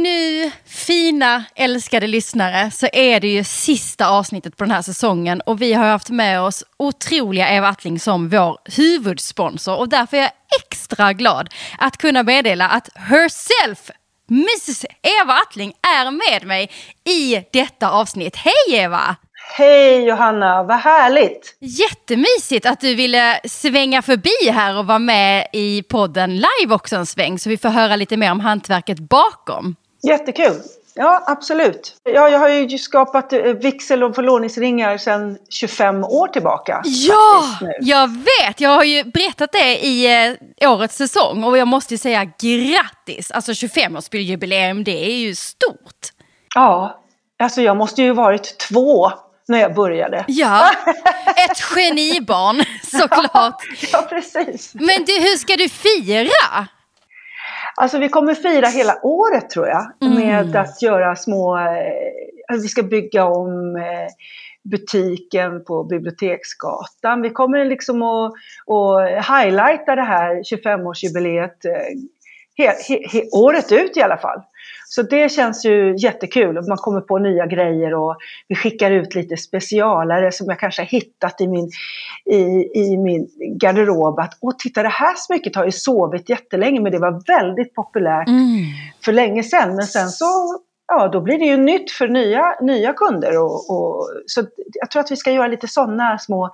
Nu, 0.03 0.51
fina 0.67 1.45
älskade 1.55 2.07
lyssnare, 2.07 2.71
så 2.71 2.89
är 2.93 3.21
det 3.21 3.29
ju 3.29 3.45
sista 3.45 4.09
avsnittet 4.09 4.57
på 4.57 4.65
den 4.65 4.71
här 4.71 4.83
säsongen 4.83 5.41
och 5.41 5.63
vi 5.63 5.73
har 5.73 5.85
haft 5.85 6.11
med 6.11 6.41
oss 6.41 6.65
otroliga 6.77 7.49
Eva 7.49 7.69
Attling 7.69 8.01
som 8.01 8.29
vår 8.29 8.59
huvudsponsor 8.65 9.77
och 9.77 9.89
därför 9.89 10.17
är 10.17 10.21
jag 10.21 10.31
extra 10.61 11.13
glad 11.13 11.49
att 11.79 11.97
kunna 11.97 12.23
meddela 12.23 12.69
att 12.69 12.89
herself, 12.95 13.91
Mrs 14.31 14.85
Eva 15.03 15.33
Attling, 15.33 15.73
är 15.83 16.11
med 16.11 16.47
mig 16.47 16.71
i 17.05 17.45
detta 17.53 17.91
avsnitt. 17.91 18.37
Hej 18.37 18.81
Eva! 18.81 19.17
Hej 19.57 20.05
Johanna, 20.05 20.63
vad 20.63 20.77
härligt! 20.77 21.57
Jättemysigt 21.61 22.67
att 22.67 22.81
du 22.81 22.95
ville 22.95 23.41
svänga 23.45 24.03
förbi 24.03 24.51
här 24.53 24.79
och 24.79 24.87
vara 24.87 24.99
med 24.99 25.47
i 25.53 25.83
podden 25.83 26.35
live 26.37 26.75
också 26.75 26.97
en 26.97 27.07
sväng 27.07 27.39
så 27.39 27.49
vi 27.49 27.57
får 27.57 27.69
höra 27.69 27.97
lite 27.97 28.17
mer 28.17 28.33
om 28.33 28.41
hantverket 28.41 28.99
bakom. 28.99 29.77
Jättekul! 30.07 30.63
Ja, 30.97 31.25
absolut. 31.27 31.97
Ja, 32.05 32.29
jag 32.29 32.39
har 32.39 32.49
ju 32.49 32.79
skapat 32.79 33.33
eh, 33.33 33.41
vigsel 33.43 34.03
och 34.03 34.15
förlovningsringar 34.15 34.99
sedan 34.99 35.39
25 35.51 36.05
år 36.05 36.29
tillbaka. 36.29 36.83
Ja, 36.85 37.45
faktiskt 37.61 37.89
jag 37.89 38.09
vet. 38.09 38.61
Jag 38.61 38.71
har 38.71 38.85
ju 38.85 39.05
berättat 39.05 39.53
det 39.53 39.87
i 39.87 40.27
eh, 40.61 40.71
årets 40.71 40.97
säsong 40.97 41.45
och 41.45 41.59
jag 41.59 41.69
måste 41.69 41.95
ju 41.95 41.99
säga 41.99 42.25
grattis. 42.25 43.31
Alltså 43.31 43.53
25-årsjubileum, 43.53 44.85
det 44.85 45.07
är 45.07 45.17
ju 45.17 45.35
stort. 45.35 46.09
Ja, 46.55 47.01
alltså 47.39 47.63
jag 47.63 47.77
måste 47.77 48.03
ju 48.03 48.13
varit 48.13 48.59
två 48.59 49.13
när 49.49 49.59
jag 49.59 49.75
började. 49.75 50.25
Ja, 50.29 50.71
ett 51.37 51.61
genibarn 51.61 52.65
såklart. 52.83 53.63
Ja, 53.93 54.03
precis. 54.03 54.75
Men 54.75 55.05
du, 55.05 55.13
hur 55.13 55.37
ska 55.37 55.57
du 55.57 55.69
fira? 55.69 56.69
Alltså 57.77 57.99
vi 57.99 58.09
kommer 58.09 58.35
fira 58.35 58.67
hela 58.67 58.99
året 59.03 59.51
tror 59.51 59.69
jag. 59.69 59.93
Mm. 60.03 60.15
Med 60.15 60.57
att 60.57 60.83
göra 60.83 61.17
små, 61.17 61.57
eh, 61.59 62.57
vi 62.63 62.69
ska 62.69 62.83
bygga 62.83 63.25
om 63.25 63.77
eh, 63.77 64.09
butiken 64.71 65.65
på 65.65 65.85
Biblioteksgatan. 65.85 67.23
Vi 67.23 67.31
kommer 67.31 67.65
liksom 67.65 68.03
att, 68.03 68.33
att 68.67 69.27
highlighta 69.27 69.97
det 69.97 70.03
här 70.03 70.35
25-årsjubileet 70.37 71.65
eh, 71.65 71.95
he, 72.57 72.67
he, 72.89 73.09
he, 73.13 73.23
året 73.33 73.73
ut 73.73 73.97
i 73.97 74.03
alla 74.03 74.17
fall. 74.17 74.43
Så 74.95 75.03
det 75.03 75.33
känns 75.33 75.65
ju 75.65 75.97
jättekul. 75.97 76.69
Man 76.69 76.77
kommer 76.77 77.01
på 77.01 77.19
nya 77.19 77.47
grejer 77.47 77.95
och 77.95 78.17
vi 78.49 78.55
skickar 78.55 78.91
ut 78.91 79.15
lite 79.15 79.37
specialare 79.37 80.33
som 80.33 80.47
jag 80.49 80.59
kanske 80.59 80.83
har 80.83 80.87
hittat 80.87 81.41
i 81.41 81.49
min, 81.49 81.71
i, 82.31 82.71
i 82.75 82.97
min 82.97 83.29
garderob. 83.61 84.19
Att, 84.19 84.39
Åh, 84.41 84.53
titta 84.59 84.83
det 84.83 84.89
här 84.89 85.15
smycket 85.17 85.57
har 85.57 85.65
ju 85.65 85.73
sovit 85.73 86.29
jättelänge 86.29 86.81
men 86.81 86.93
det 86.93 86.99
var 86.99 87.23
väldigt 87.27 87.75
populärt 87.75 88.29
mm. 88.29 88.65
för 89.05 89.13
länge 89.13 89.43
sedan. 89.43 89.77
Men 89.77 89.87
sen 89.87 90.09
så 90.09 90.59
ja, 90.87 91.09
då 91.09 91.21
blir 91.21 91.39
det 91.39 91.45
ju 91.45 91.57
nytt 91.57 91.91
för 91.91 92.09
nya, 92.09 92.57
nya 92.61 92.93
kunder. 92.93 93.39
Och, 93.39 93.71
och, 93.71 94.09
så 94.27 94.43
jag 94.81 94.91
tror 94.91 95.01
att 95.01 95.11
vi 95.11 95.17
ska 95.17 95.31
göra 95.31 95.49
lite 95.49 95.69
sådana 95.69 96.19
små 96.19 96.51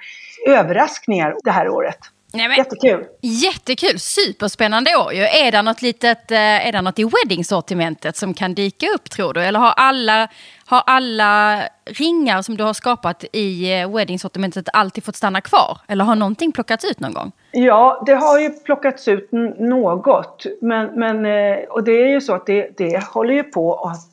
överraskningar 0.46 1.34
det 1.44 1.50
här 1.50 1.68
året. 1.68 1.98
Nej, 2.32 2.48
men, 2.48 2.56
Jättekul! 2.56 3.06
Jättekul! 3.20 3.98
Superspännande 3.98 4.96
år 4.96 5.12
ju. 5.12 5.22
Är 5.22 5.52
det 5.52 5.62
något, 5.62 5.82
litet, 5.82 6.30
eh, 6.30 6.66
är 6.68 6.72
det 6.72 6.82
något 6.82 6.98
i 6.98 7.04
wedding-sortimentet 7.04 8.16
som 8.16 8.34
kan 8.34 8.54
dyka 8.54 8.86
upp 8.86 9.10
tror 9.10 9.32
du? 9.32 9.40
Eller 9.40 9.58
har 9.58 9.72
alla, 9.76 10.28
har 10.66 10.82
alla 10.86 11.62
ringar 11.84 12.42
som 12.42 12.56
du 12.56 12.64
har 12.64 12.72
skapat 12.72 13.24
i 13.32 13.80
eh, 13.80 13.90
wedding-sortimentet 13.96 14.68
alltid 14.72 15.04
fått 15.04 15.16
stanna 15.16 15.40
kvar? 15.40 15.78
Eller 15.88 16.04
har 16.04 16.14
någonting 16.14 16.52
plockats 16.52 16.84
ut 16.84 17.00
någon 17.00 17.12
gång? 17.12 17.32
Ja, 17.52 18.02
det 18.06 18.14
har 18.14 18.40
ju 18.40 18.50
plockats 18.50 19.08
ut 19.08 19.32
något. 19.58 20.46
Men, 20.60 20.86
men, 20.86 21.26
eh, 21.26 21.58
och 21.68 21.84
det 21.84 22.02
är 22.02 22.08
ju 22.08 22.20
så 22.20 22.34
att 22.34 22.46
det, 22.46 22.70
det 22.76 23.04
håller 23.04 23.34
ju 23.34 23.42
på 23.42 23.74
att 23.74 24.06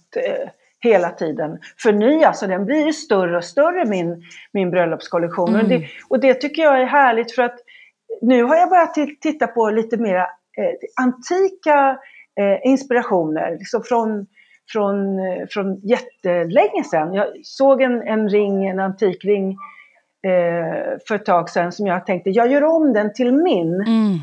hela 0.79 1.09
tiden 1.09 1.59
förnyas 1.77 2.41
och 2.41 2.49
den 2.49 2.65
blir 2.65 2.85
ju 2.85 2.93
större 2.93 3.37
och 3.37 3.43
större 3.43 3.85
min, 3.85 4.23
min 4.51 4.71
bröllopskollektion. 4.71 5.49
Mm. 5.49 5.61
Och, 5.61 5.69
det, 5.69 5.87
och 6.09 6.19
det 6.19 6.33
tycker 6.33 6.61
jag 6.61 6.81
är 6.81 6.85
härligt 6.85 7.35
för 7.35 7.41
att 7.41 7.59
nu 8.21 8.43
har 8.43 8.55
jag 8.55 8.69
börjat 8.69 8.93
titta 9.21 9.47
på 9.47 9.69
lite 9.69 9.97
mera 9.97 10.21
eh, 10.21 11.03
antika 11.05 11.97
eh, 12.39 12.69
inspirationer. 12.71 13.51
Liksom 13.59 13.83
från, 13.83 14.25
från, 14.71 15.19
eh, 15.19 15.47
från 15.49 15.75
jättelänge 15.75 16.83
sedan. 16.83 17.13
Jag 17.13 17.27
såg 17.43 17.81
en, 17.81 18.01
en 18.01 18.29
ring, 18.29 18.67
en 18.67 18.79
antikring 18.79 19.51
eh, 20.27 20.97
för 21.07 21.15
ett 21.15 21.25
tag 21.25 21.49
sedan 21.49 21.71
som 21.71 21.87
jag 21.87 22.05
tänkte, 22.05 22.29
jag 22.29 22.51
gör 22.51 22.63
om 22.63 22.93
den 22.93 23.13
till 23.13 23.33
min. 23.33 23.81
Mm. 23.81 24.19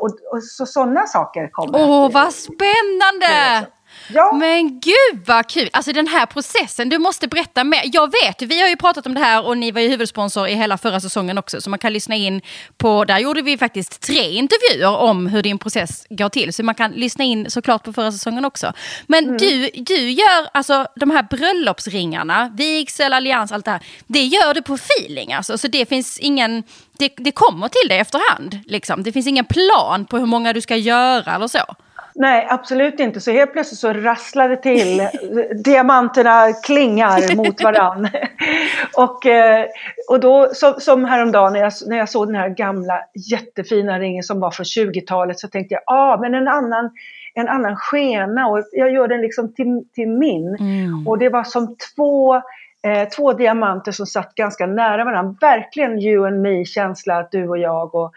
Och, 0.00 0.10
och, 0.32 0.42
så 0.42 0.66
sådana 0.66 1.06
saker 1.06 1.48
kommer. 1.52 1.78
Åh, 1.78 2.10
vad 2.12 2.32
spännande! 2.32 3.66
Ja. 4.08 4.32
Men 4.32 4.80
gud 4.80 5.26
vad 5.26 5.48
kul! 5.48 5.68
Alltså 5.72 5.92
den 5.92 6.06
här 6.06 6.26
processen, 6.26 6.88
du 6.88 6.98
måste 6.98 7.28
berätta 7.28 7.64
mer. 7.64 7.80
Jag 7.84 8.12
vet, 8.22 8.42
vi 8.42 8.60
har 8.60 8.68
ju 8.68 8.76
pratat 8.76 9.06
om 9.06 9.14
det 9.14 9.20
här 9.20 9.46
och 9.46 9.58
ni 9.58 9.70
var 9.70 9.80
ju 9.80 9.88
huvudsponsor 9.88 10.48
i 10.48 10.54
hela 10.54 10.78
förra 10.78 11.00
säsongen 11.00 11.38
också. 11.38 11.60
Så 11.60 11.70
man 11.70 11.78
kan 11.78 11.92
lyssna 11.92 12.14
in 12.14 12.40
på, 12.76 13.04
där 13.04 13.18
gjorde 13.18 13.42
vi 13.42 13.58
faktiskt 13.58 14.00
tre 14.00 14.30
intervjuer 14.30 14.96
om 14.96 15.26
hur 15.26 15.42
din 15.42 15.58
process 15.58 16.06
går 16.10 16.28
till. 16.28 16.52
Så 16.52 16.62
man 16.62 16.74
kan 16.74 16.90
lyssna 16.90 17.24
in 17.24 17.50
såklart 17.50 17.84
på 17.84 17.92
förra 17.92 18.12
säsongen 18.12 18.44
också. 18.44 18.72
Men 19.06 19.24
mm. 19.24 19.36
du, 19.36 19.70
du 19.74 20.10
gör 20.10 20.48
alltså 20.52 20.86
de 20.96 21.10
här 21.10 21.22
bröllopsringarna, 21.22 22.50
vigsel, 22.54 23.12
allians, 23.12 23.52
allt 23.52 23.64
det 23.64 23.70
här. 23.70 23.80
Det 24.06 24.24
gör 24.24 24.54
du 24.54 24.62
på 24.62 24.74
feeling 24.74 25.32
alltså. 25.32 25.58
Så 25.58 25.68
det 25.68 25.88
finns 25.88 26.18
ingen, 26.18 26.62
det, 26.98 27.12
det 27.16 27.32
kommer 27.32 27.68
till 27.68 27.88
dig 27.88 27.98
efterhand. 27.98 28.58
Liksom. 28.66 29.02
Det 29.02 29.12
finns 29.12 29.26
ingen 29.26 29.44
plan 29.44 30.04
på 30.04 30.18
hur 30.18 30.26
många 30.26 30.52
du 30.52 30.60
ska 30.60 30.76
göra 30.76 31.34
eller 31.34 31.48
så. 31.48 31.74
Nej, 32.16 32.46
absolut 32.50 33.00
inte. 33.00 33.20
Så 33.20 33.30
helt 33.30 33.52
plötsligt 33.52 33.80
så 33.80 33.92
rasslar 33.92 34.48
det 34.48 34.56
till. 34.56 35.08
Diamanterna 35.64 36.52
klingar 36.52 37.36
mot 37.36 37.62
varann. 37.62 38.08
och, 38.96 39.26
eh, 39.26 39.66
och 40.08 40.20
då, 40.20 40.50
som 40.78 41.04
häromdagen 41.04 41.52
när 41.52 41.60
jag, 41.60 41.72
när 41.86 41.96
jag 41.96 42.08
såg 42.08 42.28
den 42.28 42.34
här 42.34 42.48
gamla 42.48 43.00
jättefina 43.30 43.98
ringen 43.98 44.22
som 44.22 44.40
var 44.40 44.50
från 44.50 44.64
20-talet 44.64 45.38
så 45.38 45.48
tänkte 45.48 45.74
jag, 45.74 45.82
ja 45.86 46.12
ah, 46.12 46.20
men 46.20 46.34
en 46.34 46.48
annan, 46.48 46.90
en 47.34 47.48
annan 47.48 47.76
skena 47.76 48.46
och 48.46 48.64
jag 48.72 48.92
gör 48.92 49.08
den 49.08 49.20
liksom 49.20 49.54
till, 49.54 49.84
till 49.94 50.08
min. 50.08 50.56
Mm. 50.60 51.08
Och 51.08 51.18
det 51.18 51.28
var 51.28 51.44
som 51.44 51.76
två 51.96 52.42
Eh, 52.84 53.08
två 53.08 53.32
diamanter 53.32 53.92
som 53.92 54.06
satt 54.06 54.34
ganska 54.34 54.66
nära 54.66 55.04
varandra. 55.04 55.36
Verkligen 55.40 55.98
you 55.98 56.26
and 56.26 56.42
me 56.42 56.64
känsla, 56.64 57.16
att 57.16 57.30
du 57.30 57.48
och 57.48 57.58
jag. 57.58 57.94
Och, 57.94 58.12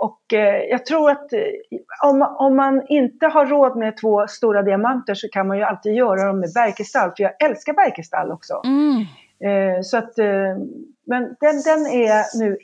och 0.00 0.32
eh, 0.32 0.62
jag 0.70 0.86
tror 0.86 1.10
att 1.10 1.32
eh, 1.32 1.40
om, 2.04 2.36
om 2.38 2.56
man 2.56 2.82
inte 2.88 3.26
har 3.26 3.46
råd 3.46 3.76
med 3.76 3.96
två 3.96 4.26
stora 4.26 4.62
diamanter 4.62 5.14
så 5.14 5.28
kan 5.28 5.46
man 5.48 5.56
ju 5.56 5.62
alltid 5.62 5.94
göra 5.94 6.26
dem 6.26 6.40
med 6.40 6.52
berkestall, 6.54 7.12
för 7.16 7.22
jag 7.22 7.42
älskar 7.42 7.72
berkestall 7.72 8.32
också. 8.32 8.62
Mm. 8.64 9.04
Så 9.82 9.96
att, 9.96 10.12
men 11.06 11.22
den, 11.40 11.62
den 11.64 11.86
är 11.86 12.38
nu 12.38 12.58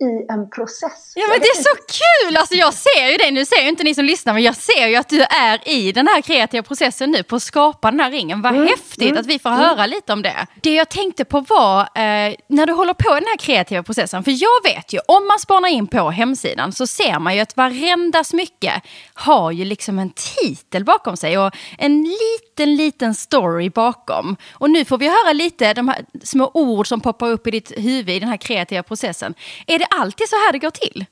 i 0.00 0.32
en 0.32 0.50
process. 0.50 1.12
Ja 1.14 1.26
men 1.28 1.40
det 1.40 1.46
är 1.46 1.62
så 1.62 1.74
kul! 1.74 2.36
Alltså 2.36 2.54
jag 2.54 2.74
ser 2.74 3.10
ju 3.10 3.16
det, 3.16 3.30
nu 3.30 3.44
ser 3.44 3.62
ju 3.62 3.68
inte 3.68 3.84
ni 3.84 3.94
som 3.94 4.04
lyssnar 4.04 4.32
men 4.34 4.42
jag 4.42 4.56
ser 4.56 4.86
ju 4.86 4.96
att 4.96 5.08
du 5.08 5.22
är 5.22 5.68
i 5.68 5.92
den 5.92 6.08
här 6.08 6.20
kreativa 6.20 6.62
processen 6.62 7.10
nu 7.10 7.22
på 7.22 7.36
att 7.36 7.42
skapa 7.42 7.90
den 7.90 8.00
här 8.00 8.10
ringen. 8.10 8.42
Vad 8.42 8.54
mm, 8.54 8.66
häftigt 8.66 9.10
mm, 9.10 9.20
att 9.20 9.26
vi 9.26 9.38
får 9.38 9.50
mm. 9.50 9.60
höra 9.60 9.86
lite 9.86 10.12
om 10.12 10.22
det. 10.22 10.46
Det 10.62 10.74
jag 10.74 10.88
tänkte 10.88 11.24
på 11.24 11.40
var, 11.40 11.80
eh, 11.80 12.34
när 12.48 12.66
du 12.66 12.72
håller 12.72 12.94
på 12.94 13.16
i 13.16 13.20
den 13.20 13.28
här 13.28 13.36
kreativa 13.36 13.82
processen, 13.82 14.24
för 14.24 14.30
jag 14.30 14.74
vet 14.74 14.92
ju, 14.92 14.98
om 15.08 15.26
man 15.26 15.38
spanar 15.38 15.68
in 15.68 15.86
på 15.86 16.10
hemsidan 16.10 16.72
så 16.72 16.86
ser 16.86 17.18
man 17.18 17.34
ju 17.34 17.40
att 17.40 17.56
varenda 17.56 18.24
smycke 18.24 18.80
har 19.14 19.50
ju 19.50 19.64
liksom 19.64 19.98
en 19.98 20.10
titel 20.10 20.84
bakom 20.84 21.16
sig 21.16 21.38
och 21.38 21.54
en 21.78 22.02
liten, 22.02 22.76
liten 22.76 23.14
story 23.14 23.70
bakom. 23.70 24.36
Och 24.52 24.70
nu 24.70 24.84
får 24.84 24.98
vi 24.98 25.08
höra 25.08 25.32
lite 25.32 25.74
de 25.74 25.88
här 25.88 26.04
små 26.24 26.50
ord 26.54 26.86
som 26.86 27.00
poppar 27.00 27.30
upp 27.30 27.46
i 27.46 27.50
ditt 27.50 27.72
huvud 27.76 28.16
i 28.16 28.20
den 28.20 28.28
här 28.28 28.36
kreativa 28.36 28.82
processen. 28.82 29.34
Är 29.66 29.78
det 29.78 29.87
alltid 29.96 30.28
så 30.28 30.36
här 30.36 30.52
det 30.52 30.58
går 30.58 30.70
till? 30.70 31.04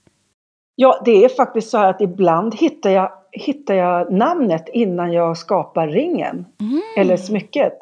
Ja, 0.74 1.02
det 1.04 1.24
är 1.24 1.28
faktiskt 1.28 1.70
så 1.70 1.78
här 1.78 1.90
att 1.90 2.00
ibland 2.00 2.54
hittar 2.54 2.90
jag, 2.90 3.12
hittar 3.32 3.74
jag 3.74 4.12
namnet 4.12 4.68
innan 4.72 5.12
jag 5.12 5.38
skapar 5.38 5.88
ringen 5.88 6.46
mm. 6.60 6.82
eller 6.98 7.16
smycket. 7.16 7.72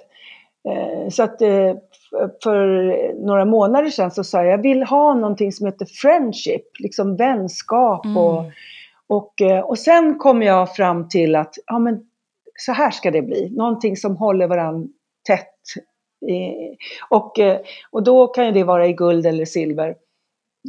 Eh, 0.68 1.09
så 1.09 1.22
att 1.22 1.42
eh, 1.42 1.74
för 2.42 3.26
några 3.26 3.44
månader 3.44 3.90
sedan 3.90 4.11
så 4.11 4.24
sa 4.24 4.38
jag, 4.38 4.52
jag 4.52 4.62
vill 4.62 4.83
ha 4.83 5.14
någonting 5.14 5.52
som 5.52 5.66
heter 5.66 5.87
friendship, 5.87 6.64
liksom 6.78 7.16
vänskap 7.16 8.04
mm. 8.04 8.16
och, 8.16 8.44
och, 9.07 9.40
eh, 9.40 9.61
och 9.61 9.78
sen 9.78 10.18
kom 10.18 10.42
jag 10.42 10.74
fram 10.74 11.09
till 11.09 11.37
att 11.37 11.54
ja, 11.66 11.78
men 11.78 12.00
så 12.59 12.72
här 12.72 12.90
ska 12.90 13.11
det 13.11 13.22
bli, 13.22 13.50
någonting 13.50 13.96
som 13.96 14.16
håller 14.16 14.46
varandra 14.46 14.88
tätt. 15.26 15.50
Och, 17.11 17.38
och 17.90 18.02
då 18.02 18.26
kan 18.26 18.54
det 18.54 18.64
vara 18.64 18.87
i 18.87 18.92
guld 18.92 19.26
eller 19.26 19.44
silver. 19.44 19.94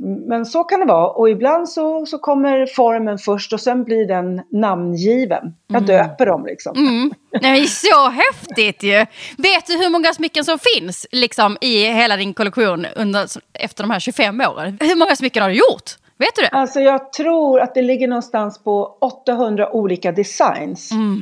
Men 0.03 0.45
så 0.45 0.63
kan 0.63 0.79
det 0.79 0.85
vara 0.85 1.09
och 1.09 1.29
ibland 1.29 1.69
så, 1.69 2.05
så 2.05 2.17
kommer 2.17 2.65
formen 2.65 3.17
först 3.17 3.53
och 3.53 3.61
sen 3.61 3.83
blir 3.83 4.07
den 4.07 4.41
namngiven. 4.51 5.55
Jag 5.67 5.83
mm. 5.83 5.85
döper 5.85 6.25
dem 6.25 6.45
liksom. 6.45 6.77
Mm. 6.77 7.11
Är 7.31 7.63
så 7.63 8.09
häftigt 8.09 8.83
ju! 8.83 9.05
Vet 9.37 9.67
du 9.67 9.77
hur 9.77 9.89
många 9.89 10.13
smycken 10.13 10.45
som 10.45 10.59
finns 10.59 11.07
liksom, 11.11 11.57
i 11.61 11.85
hela 11.85 12.17
din 12.17 12.33
kollektion 12.33 12.85
under, 12.95 13.27
efter 13.53 13.83
de 13.83 13.91
här 13.91 13.99
25 13.99 14.41
åren? 14.41 14.77
Hur 14.81 14.95
många 14.95 15.15
smycken 15.15 15.43
har 15.43 15.49
du 15.49 15.55
gjort? 15.55 15.91
Vet 16.17 16.35
du 16.35 16.41
det? 16.41 16.49
Alltså 16.49 16.79
jag 16.79 17.13
tror 17.13 17.59
att 17.59 17.75
det 17.75 17.81
ligger 17.81 18.07
någonstans 18.07 18.63
på 18.63 18.97
800 19.01 19.75
olika 19.75 20.11
designs. 20.11 20.91
Mm. 20.91 21.21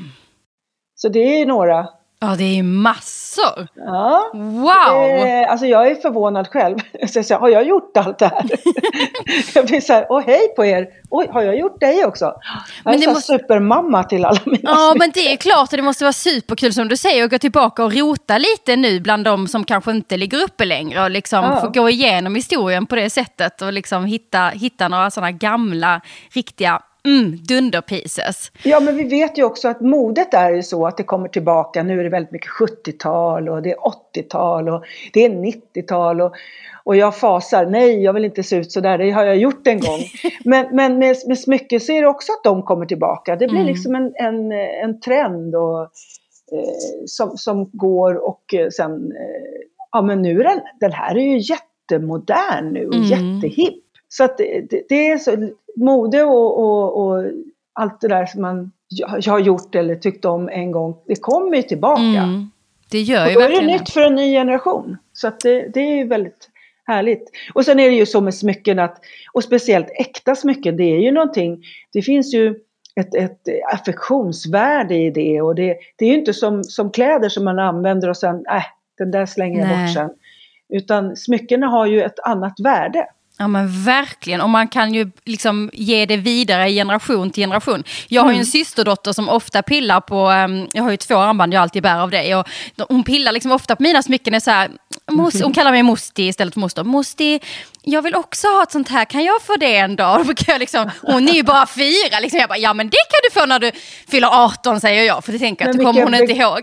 Så 0.95 1.09
det 1.09 1.41
är 1.41 1.45
några. 1.45 1.87
Ja, 2.23 2.35
det 2.37 2.59
är 2.59 2.63
massor! 2.63 3.67
Ja. 3.75 4.31
Wow! 4.33 5.27
Eh, 5.27 5.51
alltså 5.51 5.65
jag 5.65 5.87
är 5.87 5.95
förvånad 5.95 6.47
själv. 6.47 6.77
Så 7.07 7.17
jag 7.19 7.25
säger, 7.25 7.39
har 7.39 7.49
jag 7.49 7.67
gjort 7.67 7.97
allt 7.97 8.19
det 8.19 8.25
här? 8.25 8.45
jag 9.55 9.65
blir 9.65 9.81
så 9.81 9.93
här, 9.93 10.05
åh 10.09 10.23
hej 10.25 10.53
på 10.55 10.65
er! 10.65 10.87
Oj, 11.09 11.27
har 11.31 11.41
jag 11.41 11.57
gjort 11.57 11.79
dig 11.79 12.05
också? 12.05 12.25
Jag 12.25 12.91
men 12.91 12.93
är 12.93 12.99
så 12.99 13.09
måste... 13.09 13.33
supermamma 13.33 14.03
till 14.03 14.25
alla 14.25 14.39
mina 14.45 14.59
Ja, 14.63 14.75
smycken. 14.75 14.97
men 14.99 15.11
det 15.13 15.33
är 15.33 15.37
klart 15.37 15.63
att 15.63 15.69
det 15.77 15.81
måste 15.81 16.03
vara 16.03 16.13
superkul 16.13 16.73
som 16.73 16.87
du 16.87 16.97
säger 16.97 17.23
att 17.23 17.31
gå 17.31 17.37
tillbaka 17.37 17.83
och 17.83 17.93
rota 17.93 18.37
lite 18.37 18.75
nu 18.75 18.99
bland 18.99 19.23
de 19.23 19.47
som 19.47 19.63
kanske 19.63 19.91
inte 19.91 20.17
ligger 20.17 20.43
uppe 20.43 20.65
längre 20.65 21.03
och 21.03 21.11
liksom 21.11 21.43
ja. 21.43 21.61
få 21.61 21.69
gå 21.69 21.89
igenom 21.89 22.35
historien 22.35 22.85
på 22.85 22.95
det 22.95 23.09
sättet 23.09 23.61
och 23.61 23.73
liksom 23.73 24.05
hitta, 24.05 24.47
hitta 24.47 24.87
några 24.87 25.11
sådana 25.11 25.31
gamla, 25.31 26.01
riktiga 26.33 26.81
Mm, 27.07 27.37
dunderpieces. 27.47 28.51
Ja, 28.63 28.79
men 28.79 28.97
vi 28.97 29.03
vet 29.03 29.37
ju 29.37 29.43
också 29.43 29.67
att 29.67 29.81
modet 29.81 30.33
är 30.33 30.51
ju 30.51 30.63
så 30.63 30.87
att 30.87 30.97
det 30.97 31.03
kommer 31.03 31.27
tillbaka. 31.27 31.83
Nu 31.83 31.99
är 31.99 32.03
det 32.03 32.09
väldigt 32.09 32.31
mycket 32.31 32.51
70-tal 32.51 33.49
och 33.49 33.61
det 33.61 33.71
är 33.71 33.77
80-tal 34.15 34.69
och 34.69 34.83
det 35.13 35.25
är 35.25 35.29
90-tal. 35.29 36.21
Och, 36.21 36.33
och 36.83 36.95
jag 36.95 37.17
fasar, 37.17 37.65
nej 37.65 38.03
jag 38.03 38.13
vill 38.13 38.25
inte 38.25 38.43
se 38.43 38.55
ut 38.55 38.71
sådär, 38.71 38.97
det 38.97 39.11
har 39.11 39.25
jag 39.25 39.37
gjort 39.37 39.67
en 39.67 39.79
gång. 39.79 39.99
men 40.45 40.75
men 40.75 40.99
med, 40.99 41.17
med 41.27 41.39
smycken 41.39 41.79
så 41.79 41.91
är 41.91 42.01
det 42.01 42.07
också 42.07 42.31
att 42.31 42.43
de 42.43 42.63
kommer 42.63 42.85
tillbaka. 42.85 43.35
Det 43.35 43.47
blir 43.47 43.59
mm. 43.59 43.67
liksom 43.67 43.95
en, 43.95 44.13
en, 44.15 44.51
en 44.83 44.99
trend 44.99 45.55
och, 45.55 45.81
eh, 45.81 46.73
som, 47.05 47.37
som 47.37 47.69
går 47.73 48.15
och 48.29 48.53
eh, 48.53 48.69
sen, 48.69 48.91
eh, 48.91 49.67
ja 49.91 50.01
men 50.01 50.21
nu 50.21 50.39
är 50.39 50.43
den, 50.43 50.59
den 50.79 50.91
här 50.91 51.17
är 51.17 51.21
ju 51.21 51.37
jättemodern 51.37 52.73
nu 52.73 52.87
och 52.87 52.95
mm. 52.95 53.07
jättehipp. 53.07 53.82
Så 54.13 54.23
att 54.23 54.37
det, 54.37 54.85
det, 54.89 55.07
är 55.07 55.17
så, 55.17 55.49
mode 55.75 56.23
och, 56.23 56.59
och, 56.59 57.05
och, 57.05 57.25
allt 57.73 58.01
det 58.01 58.07
där 58.07 58.25
som 58.25 58.41
man 58.41 58.71
har 59.27 59.39
gjort 59.39 59.75
eller 59.75 59.95
tyckt 59.95 60.25
om 60.25 60.49
en 60.49 60.71
gång, 60.71 60.95
det 61.07 61.15
kommer 61.15 61.57
ju 61.57 61.63
tillbaka. 61.63 62.01
Mm. 62.01 62.51
Det 62.91 63.01
gör 63.01 63.27
ju 63.27 63.35
och 63.35 63.41
då 63.41 63.47
är 63.47 63.61
det 63.61 63.67
nytt 63.67 63.89
för 63.89 64.01
en 64.01 64.15
ny 64.15 64.33
generation. 64.33 64.97
Så 65.13 65.27
att 65.27 65.39
det, 65.39 65.67
det 65.73 65.79
är 65.79 65.95
ju 65.95 66.07
väldigt 66.07 66.49
härligt. 66.85 67.29
Och 67.53 67.65
sen 67.65 67.79
är 67.79 67.89
det 67.89 67.95
ju 67.95 68.05
så 68.05 68.21
med 68.21 68.35
smycken 68.35 68.79
att, 68.79 68.97
och 69.33 69.43
speciellt 69.43 69.87
äkta 69.99 70.35
smycken, 70.35 70.77
det 70.77 70.83
är 70.83 70.99
ju 70.99 71.11
någonting, 71.11 71.63
det 71.93 72.01
finns 72.01 72.33
ju 72.33 72.55
ett, 72.95 73.15
ett 73.15 73.41
affektionsvärde 73.73 74.95
i 74.95 75.11
det. 75.11 75.41
Och 75.41 75.55
det, 75.55 75.77
det 75.95 76.05
är 76.05 76.09
ju 76.09 76.19
inte 76.19 76.33
som, 76.33 76.63
som 76.63 76.91
kläder 76.91 77.29
som 77.29 77.45
man 77.45 77.59
använder 77.59 78.09
och 78.09 78.17
sen, 78.17 78.35
äh, 78.35 78.63
den 78.97 79.11
där 79.11 79.25
slänger 79.25 79.59
jag 79.59 79.67
Nej. 79.67 79.85
bort 79.85 79.93
sen. 79.93 80.09
Utan 80.69 81.15
smyckena 81.15 81.67
har 81.67 81.85
ju 81.85 82.01
ett 82.01 82.19
annat 82.19 82.59
värde. 82.63 83.07
Ja 83.37 83.47
men 83.47 83.83
verkligen, 83.83 84.41
och 84.41 84.49
man 84.49 84.67
kan 84.67 84.93
ju 84.93 85.11
liksom 85.25 85.69
ge 85.73 86.05
det 86.05 86.17
vidare 86.17 86.71
generation 86.71 87.31
till 87.31 87.43
generation. 87.43 87.83
Jag 88.07 88.21
har 88.21 88.31
ju 88.31 88.37
en 88.37 88.45
systerdotter 88.45 89.11
som 89.11 89.29
ofta 89.29 89.61
pillar 89.61 90.01
på, 90.01 90.27
ehm, 90.27 90.67
jag 90.73 90.83
har 90.83 90.91
ju 90.91 90.97
två 90.97 91.15
armband 91.15 91.53
jag 91.53 91.61
alltid 91.61 91.83
bär 91.83 91.99
av 91.99 92.11
dig. 92.11 92.35
Och 92.35 92.47
hon 92.89 93.03
pillar 93.03 93.31
liksom 93.31 93.51
ofta 93.51 93.75
på 93.75 93.83
mina 93.83 94.03
smycken, 94.03 94.33
är 94.33 94.39
så 94.39 94.51
här, 94.51 94.71
mos, 95.13 95.41
hon 95.41 95.53
kallar 95.53 95.71
mig 95.71 95.83
Mosti 95.83 96.23
istället 96.27 96.53
för 96.53 96.61
moster. 96.61 96.83
Mosti, 96.83 97.39
jag 97.81 98.01
vill 98.01 98.15
också 98.15 98.47
ha 98.47 98.63
ett 98.63 98.71
sånt 98.71 98.89
här, 98.89 99.05
kan 99.05 99.23
jag 99.23 99.41
få 99.41 99.55
det 99.55 99.75
en 99.75 99.95
dag? 99.95 100.25
Brukar 100.25 100.53
jag 100.53 100.59
liksom, 100.59 100.91
hon 101.01 101.27
är 101.27 101.33
ju 101.33 101.43
bara 101.43 101.65
fyra, 101.65 102.19
liksom. 102.21 102.39
jag 102.39 102.49
bara, 102.49 102.57
ja 102.57 102.73
men 102.73 102.89
det 102.89 102.97
kan 102.97 103.19
du 103.23 103.39
få 103.39 103.45
när 103.45 103.59
du 103.59 103.71
fyller 104.07 104.27
18 104.43 104.79
säger 104.81 105.03
jag, 105.03 105.23
för 105.23 105.31
det 105.31 105.39
tänker 105.39 105.65
jag 105.65 105.71
att 105.71 105.77
det 105.77 105.83
kommer 105.83 106.03
hon 106.03 106.15
inte 106.15 106.33
ihåg. 106.33 106.61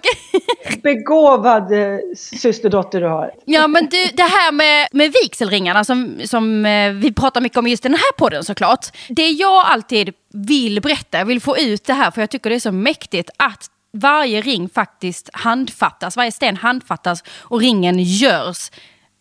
Begåvad 0.82 1.72
eh, 1.72 1.98
systerdotter 2.16 3.00
du 3.00 3.06
har. 3.06 3.30
Ja 3.44 3.66
men 3.66 3.88
du, 3.88 4.06
det 4.14 4.22
här 4.22 4.52
med, 4.52 4.88
med 4.92 5.12
vigselringarna 5.22 5.84
som, 5.84 6.20
som 6.24 6.66
eh, 6.66 6.92
vi 6.92 7.12
pratar 7.12 7.40
mycket 7.40 7.58
om 7.58 7.66
just 7.66 7.82
den 7.82 7.94
här 7.94 8.12
podden 8.18 8.44
såklart. 8.44 8.86
Det 9.08 9.30
jag 9.30 9.64
alltid 9.66 10.14
vill 10.32 10.80
berätta, 10.80 11.18
jag 11.18 11.24
vill 11.24 11.40
få 11.40 11.58
ut 11.58 11.84
det 11.84 11.92
här 11.92 12.10
för 12.10 12.22
jag 12.22 12.30
tycker 12.30 12.50
det 12.50 12.56
är 12.56 12.60
så 12.60 12.72
mäktigt 12.72 13.30
att 13.36 13.70
varje 13.92 14.40
ring 14.40 14.68
faktiskt 14.68 15.30
handfattas, 15.32 16.16
varje 16.16 16.32
sten 16.32 16.56
handfattas 16.56 17.24
och 17.28 17.60
ringen 17.60 17.98
görs 17.98 18.70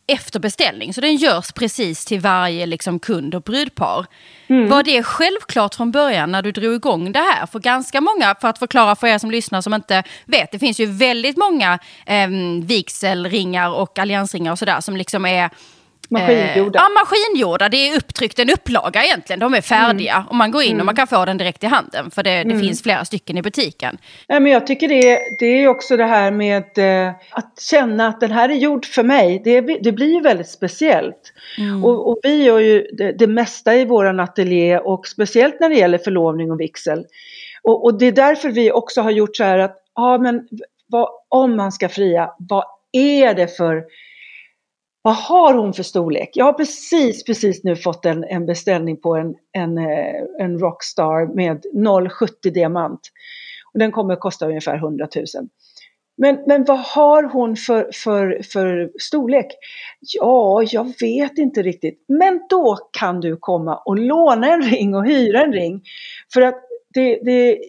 efter 0.07 0.39
beställning. 0.39 0.93
Så 0.93 1.01
den 1.01 1.15
görs 1.15 1.51
precis 1.51 2.05
till 2.05 2.19
varje 2.19 2.65
liksom, 2.65 2.99
kund 2.99 3.35
och 3.35 3.41
brudpar. 3.41 4.05
Var 4.69 4.83
det 4.83 5.03
självklart 5.03 5.75
från 5.75 5.91
början 5.91 6.31
när 6.31 6.41
du 6.41 6.51
drog 6.51 6.75
igång 6.75 7.11
det 7.11 7.19
här? 7.19 7.45
För 7.45 7.59
ganska 7.59 8.01
många, 8.01 8.35
för 8.41 8.47
att 8.47 8.59
förklara 8.59 8.95
för 8.95 9.07
er 9.07 9.17
som 9.17 9.31
lyssnar 9.31 9.61
som 9.61 9.73
inte 9.73 10.03
vet, 10.25 10.51
det 10.51 10.59
finns 10.59 10.79
ju 10.79 10.85
väldigt 10.85 11.37
många 11.37 11.79
eh, 12.05 12.29
vigselringar 12.63 13.69
och 13.69 13.99
alliansringar 13.99 14.51
och 14.51 14.59
sådär 14.59 14.81
som 14.81 14.97
liksom 14.97 15.25
är 15.25 15.49
Maskingjorda. 16.09 16.79
Eh, 16.79 16.83
ja, 16.83 16.89
maskingjorda. 16.89 17.69
Det 17.69 17.89
är 17.89 17.97
upptryckt 17.97 18.39
en 18.39 18.49
upplaga 18.49 19.03
egentligen. 19.03 19.39
De 19.39 19.53
är 19.53 19.61
färdiga. 19.61 20.25
Och 20.29 20.35
man 20.35 20.51
går 20.51 20.63
in 20.63 20.79
och 20.79 20.85
man 20.85 20.95
kan 20.95 21.07
få 21.07 21.25
den 21.25 21.37
direkt 21.37 21.63
i 21.63 21.67
handen. 21.67 22.11
För 22.11 22.23
det, 22.23 22.43
det 22.43 22.59
finns 22.59 22.83
flera 22.83 23.05
stycken 23.05 23.37
i 23.37 23.41
butiken. 23.41 23.97
Nej, 24.27 24.39
men 24.39 24.51
jag 24.51 24.67
tycker 24.67 24.87
det, 24.87 25.19
det 25.39 25.45
är 25.45 25.67
också 25.67 25.97
det 25.97 26.05
här 26.05 26.31
med 26.31 26.77
eh, 26.77 27.13
att 27.29 27.61
känna 27.61 28.07
att 28.07 28.19
den 28.19 28.31
här 28.31 28.49
är 28.49 28.55
gjord 28.55 28.85
för 28.85 29.03
mig. 29.03 29.41
Det, 29.43 29.61
det 29.61 29.91
blir 29.91 30.13
ju 30.13 30.21
väldigt 30.21 30.49
speciellt. 30.49 31.33
Och, 31.83 32.09
och 32.09 32.19
vi 32.23 32.43
gör 32.43 32.59
ju 32.59 32.87
det, 32.97 33.11
det 33.11 33.27
mesta 33.27 33.75
i 33.75 33.85
våran 33.85 34.19
ateljé 34.19 34.79
och 34.79 35.07
speciellt 35.07 35.59
när 35.59 35.69
det 35.69 35.75
gäller 35.75 35.97
förlovning 35.97 36.51
och 36.51 36.59
vigsel. 36.59 37.05
Och, 37.61 37.83
och 37.83 37.99
det 37.99 38.05
är 38.05 38.11
därför 38.11 38.49
vi 38.49 38.71
också 38.71 39.01
har 39.01 39.11
gjort 39.11 39.35
så 39.35 39.43
här 39.43 39.59
att, 39.59 39.75
ja 39.95 40.17
men 40.17 40.47
vad, 40.87 41.09
om 41.29 41.55
man 41.55 41.71
ska 41.71 41.89
fria, 41.89 42.29
vad 42.39 42.63
är 42.91 43.33
det 43.33 43.57
för 43.57 43.83
vad 45.01 45.15
har 45.15 45.53
hon 45.53 45.73
för 45.73 45.83
storlek? 45.83 46.29
Jag 46.33 46.45
har 46.45 46.53
precis, 46.53 47.23
precis 47.23 47.63
nu 47.63 47.75
fått 47.75 48.05
en, 48.05 48.23
en 48.23 48.45
beställning 48.45 49.01
på 49.01 49.15
en, 49.15 49.35
en, 49.51 49.77
eh, 49.77 50.23
en 50.39 50.59
Rockstar 50.59 51.35
med 51.35 51.65
0,70 51.75 52.49
diamant. 52.53 52.99
Och 53.73 53.79
den 53.79 53.91
kommer 53.91 54.13
att 54.13 54.19
kosta 54.19 54.47
ungefär 54.47 54.75
100 54.75 55.07
000. 55.15 55.25
Men, 56.17 56.43
men 56.47 56.63
vad 56.63 56.79
har 56.79 57.23
hon 57.23 57.55
för, 57.55 57.89
för, 57.93 58.41
för 58.43 58.91
storlek? 58.99 59.47
Ja, 59.99 60.63
jag 60.63 60.93
vet 61.01 61.37
inte 61.37 61.61
riktigt. 61.61 62.05
Men 62.07 62.41
då 62.49 62.77
kan 62.99 63.19
du 63.19 63.37
komma 63.37 63.75
och 63.85 63.97
låna 63.97 64.53
en 64.53 64.61
ring 64.61 64.95
och 64.95 65.05
hyra 65.05 65.43
en 65.43 65.53
ring. 65.53 65.81
För 66.33 66.41
att 66.41 66.55
det, 66.93 67.19
det, 67.23 67.59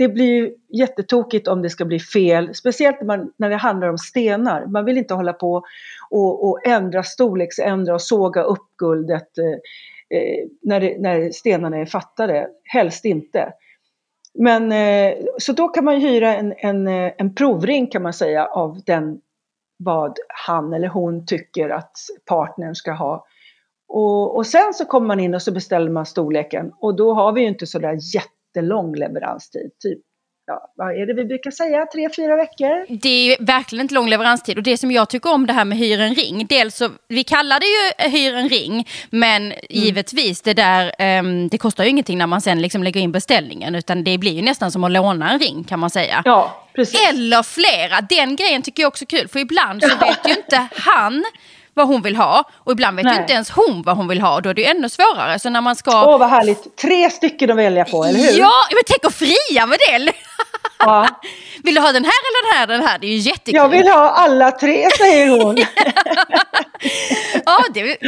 det 0.00 0.08
blir 0.08 0.26
ju 0.26 0.54
jättetokigt 0.68 1.48
om 1.48 1.62
det 1.62 1.70
ska 1.70 1.84
bli 1.84 2.00
fel. 2.00 2.54
Speciellt 2.54 3.00
när, 3.00 3.06
man, 3.06 3.32
när 3.36 3.50
det 3.50 3.56
handlar 3.56 3.88
om 3.88 3.98
stenar. 3.98 4.66
Man 4.66 4.84
vill 4.84 4.98
inte 4.98 5.14
hålla 5.14 5.32
på 5.32 5.62
och, 6.10 6.48
och 6.48 6.66
ändra 6.66 7.02
storleksändra 7.02 7.94
och 7.94 8.02
såga 8.02 8.42
upp 8.42 8.76
guldet 8.78 9.38
eh, 9.38 10.18
eh, 10.18 10.46
när, 10.62 10.80
det, 10.80 10.98
när 10.98 11.30
stenarna 11.30 11.76
är 11.76 11.86
fattade. 11.86 12.48
Helst 12.64 13.04
inte. 13.04 13.52
Men 14.34 14.72
eh, 14.72 15.14
så 15.38 15.52
då 15.52 15.68
kan 15.68 15.84
man 15.84 16.00
hyra 16.00 16.36
en, 16.36 16.54
en, 16.56 16.88
eh, 16.88 17.12
en 17.18 17.34
provring 17.34 17.86
kan 17.86 18.02
man 18.02 18.12
säga 18.12 18.46
av 18.46 18.80
den 18.86 19.20
vad 19.78 20.18
han 20.28 20.72
eller 20.72 20.88
hon 20.88 21.26
tycker 21.26 21.70
att 21.70 21.92
partnern 22.26 22.74
ska 22.74 22.92
ha. 22.92 23.26
Och, 23.88 24.36
och 24.36 24.46
sen 24.46 24.74
så 24.74 24.84
kommer 24.84 25.06
man 25.06 25.20
in 25.20 25.34
och 25.34 25.42
så 25.42 25.52
beställer 25.52 25.90
man 25.90 26.06
storleken 26.06 26.72
och 26.80 26.96
då 26.96 27.14
har 27.14 27.32
vi 27.32 27.40
ju 27.40 27.48
inte 27.48 27.66
sådär 27.66 27.98
jättelång 28.54 28.94
leveranstid. 28.94 29.70
Typ, 29.82 29.98
ja, 30.46 30.72
vad 30.76 31.02
är 31.02 31.06
det 31.06 31.14
vi 31.14 31.24
brukar 31.24 31.50
säga? 31.50 31.86
Tre, 31.86 32.08
fyra 32.16 32.36
veckor? 32.36 32.96
Det 33.02 33.08
är 33.08 33.24
ju 33.24 33.44
verkligen 33.44 33.84
inte 33.84 33.94
lång 33.94 34.08
leveranstid. 34.08 34.56
Och 34.56 34.62
det 34.62 34.76
som 34.76 34.90
jag 34.90 35.08
tycker 35.08 35.32
om 35.32 35.46
det 35.46 35.52
här 35.52 35.64
med 35.64 35.78
hyr 35.78 36.00
en 36.00 36.14
ring. 36.14 36.46
Dels 36.46 36.76
så, 36.76 36.88
vi 37.08 37.24
kallar 37.24 37.60
det 37.60 37.66
ju 37.66 38.18
hyr 38.18 38.34
en 38.34 38.48
ring. 38.48 38.88
Men 39.10 39.52
givetvis, 39.70 40.42
det 40.42 40.54
där, 40.54 40.92
ehm, 40.98 41.48
det 41.48 41.58
kostar 41.58 41.84
ju 41.84 41.90
ingenting 41.90 42.18
när 42.18 42.26
man 42.26 42.40
sen 42.40 42.62
liksom 42.62 42.82
lägger 42.82 43.00
in 43.00 43.12
beställningen. 43.12 43.74
Utan 43.74 44.04
det 44.04 44.18
blir 44.18 44.32
ju 44.32 44.42
nästan 44.42 44.70
som 44.72 44.84
att 44.84 44.90
låna 44.92 45.30
en 45.30 45.38
ring 45.38 45.64
kan 45.64 45.78
man 45.78 45.90
säga. 45.90 46.22
Ja, 46.24 46.68
precis. 46.74 47.08
Eller 47.08 47.42
flera. 47.42 48.00
Den 48.00 48.36
grejen 48.36 48.62
tycker 48.62 48.82
jag 48.82 48.88
också 48.88 49.04
är 49.04 49.18
kul. 49.18 49.28
För 49.28 49.38
ibland 49.38 49.82
så 49.82 49.96
vet 50.06 50.28
ju 50.28 50.30
inte 50.32 50.68
han 50.72 51.24
vad 51.80 51.88
hon 51.88 52.02
vill 52.02 52.16
ha. 52.16 52.44
Och 52.56 52.72
ibland 52.72 52.96
vet 52.96 53.06
ju 53.06 53.10
Nej. 53.10 53.20
inte 53.20 53.32
ens 53.32 53.50
hon 53.50 53.82
vad 53.82 53.96
hon 53.96 54.08
vill 54.08 54.20
ha. 54.20 54.34
Och 54.34 54.42
då 54.42 54.50
är 54.50 54.54
det 54.54 54.60
ju 54.60 54.66
ännu 54.66 54.88
svårare. 54.88 55.38
Så 55.38 55.50
när 55.50 55.60
man 55.60 55.76
ska... 55.76 55.90
Åh, 55.90 56.18
vad 56.18 56.28
härligt. 56.28 56.76
Tre 56.76 57.10
stycken 57.10 57.50
att 57.50 57.56
välja 57.56 57.84
på, 57.84 58.04
eller 58.04 58.18
hur? 58.18 58.38
Ja, 58.38 58.52
men 58.70 58.82
tänk 58.86 59.04
att 59.04 59.14
fria 59.14 59.66
med 59.66 59.78
det! 59.88 60.12
Ja. 60.80 61.08
Vill 61.62 61.74
du 61.74 61.80
ha 61.80 61.92
den 61.92 62.04
här 62.04 62.12
eller 62.12 62.52
den 62.52 62.58
här? 62.58 62.66
Den 62.66 62.88
här? 62.88 62.98
Det 62.98 63.06
är 63.06 63.10
ju 63.10 63.16
jättekul. 63.16 63.54
Jag 63.54 63.68
vill 63.68 63.88
ha 63.88 64.10
alla 64.10 64.50
tre, 64.50 64.88
säger 64.98 65.28
hon. 65.44 65.56
Ja, 67.44 67.64
det, 67.74 67.82
det, 67.82 67.98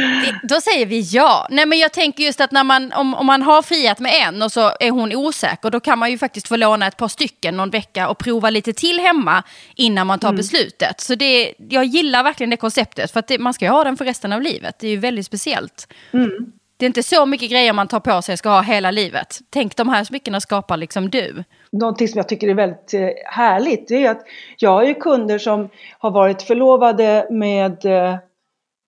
då 0.43 0.61
säger 0.61 0.85
vi 0.85 1.01
ja. 1.01 1.47
Nej, 1.49 1.65
men 1.65 1.79
jag 1.79 1.93
tänker 1.93 2.23
just 2.23 2.41
att 2.41 2.51
när 2.51 2.63
man, 2.63 2.93
om, 2.93 3.13
om 3.13 3.25
man 3.25 3.41
har 3.41 3.61
friat 3.61 3.99
med 3.99 4.11
en 4.27 4.41
och 4.41 4.51
så 4.51 4.71
är 4.79 4.91
hon 4.91 5.15
osäker, 5.15 5.69
då 5.69 5.79
kan 5.79 5.99
man 5.99 6.11
ju 6.11 6.17
faktiskt 6.17 6.47
få 6.47 6.55
låna 6.55 6.87
ett 6.87 6.97
par 6.97 7.07
stycken 7.07 7.57
någon 7.57 7.69
vecka 7.69 8.07
och 8.09 8.17
prova 8.17 8.49
lite 8.49 8.73
till 8.73 8.99
hemma 8.99 9.43
innan 9.75 10.07
man 10.07 10.19
tar 10.19 10.27
Mm. 10.29 10.37
beslutet. 10.37 11.01
Så 11.01 11.15
det, 11.15 11.53
jag 11.69 11.85
gillar 11.85 12.23
verkligen 12.23 12.49
det 12.49 12.57
konceptet, 12.57 13.11
för 13.11 13.19
att 13.19 13.27
det, 13.27 13.39
man 13.39 13.53
ska 13.53 13.65
ju 13.65 13.71
ha 13.71 13.83
den 13.83 13.97
för 13.97 14.05
resten 14.05 14.33
av 14.33 14.41
livet. 14.41 14.75
Det 14.79 14.87
är 14.87 14.91
ju 14.91 14.97
väldigt 14.97 15.25
speciellt. 15.25 15.87
Mm. 16.13 16.29
Det 16.77 16.85
är 16.85 16.87
inte 16.87 17.03
så 17.03 17.25
mycket 17.25 17.51
grejer 17.51 17.73
man 17.73 17.87
tar 17.87 17.99
på 17.99 18.21
sig 18.21 18.37
ska 18.37 18.49
ha 18.49 18.61
hela 18.61 18.91
livet. 18.91 19.39
Tänk 19.49 19.75
de 19.75 19.89
här 19.89 20.03
smyckena 20.03 20.41
skapar 20.41 20.77
liksom 20.77 21.09
du. 21.09 21.43
Någonting 21.73 22.07
som 22.07 22.17
jag 22.17 22.29
tycker 22.29 22.47
är 22.47 22.53
väldigt 22.53 22.93
eh, 22.93 23.09
härligt 23.25 23.87
det 23.87 24.05
är 24.05 24.11
att 24.11 24.21
jag 24.57 24.69
har 24.69 24.83
ju 24.83 24.93
kunder 24.93 25.37
som 25.37 25.69
har 25.99 26.11
varit 26.11 26.41
förlovade 26.41 27.27
med 27.29 27.85
eh, 27.85 28.17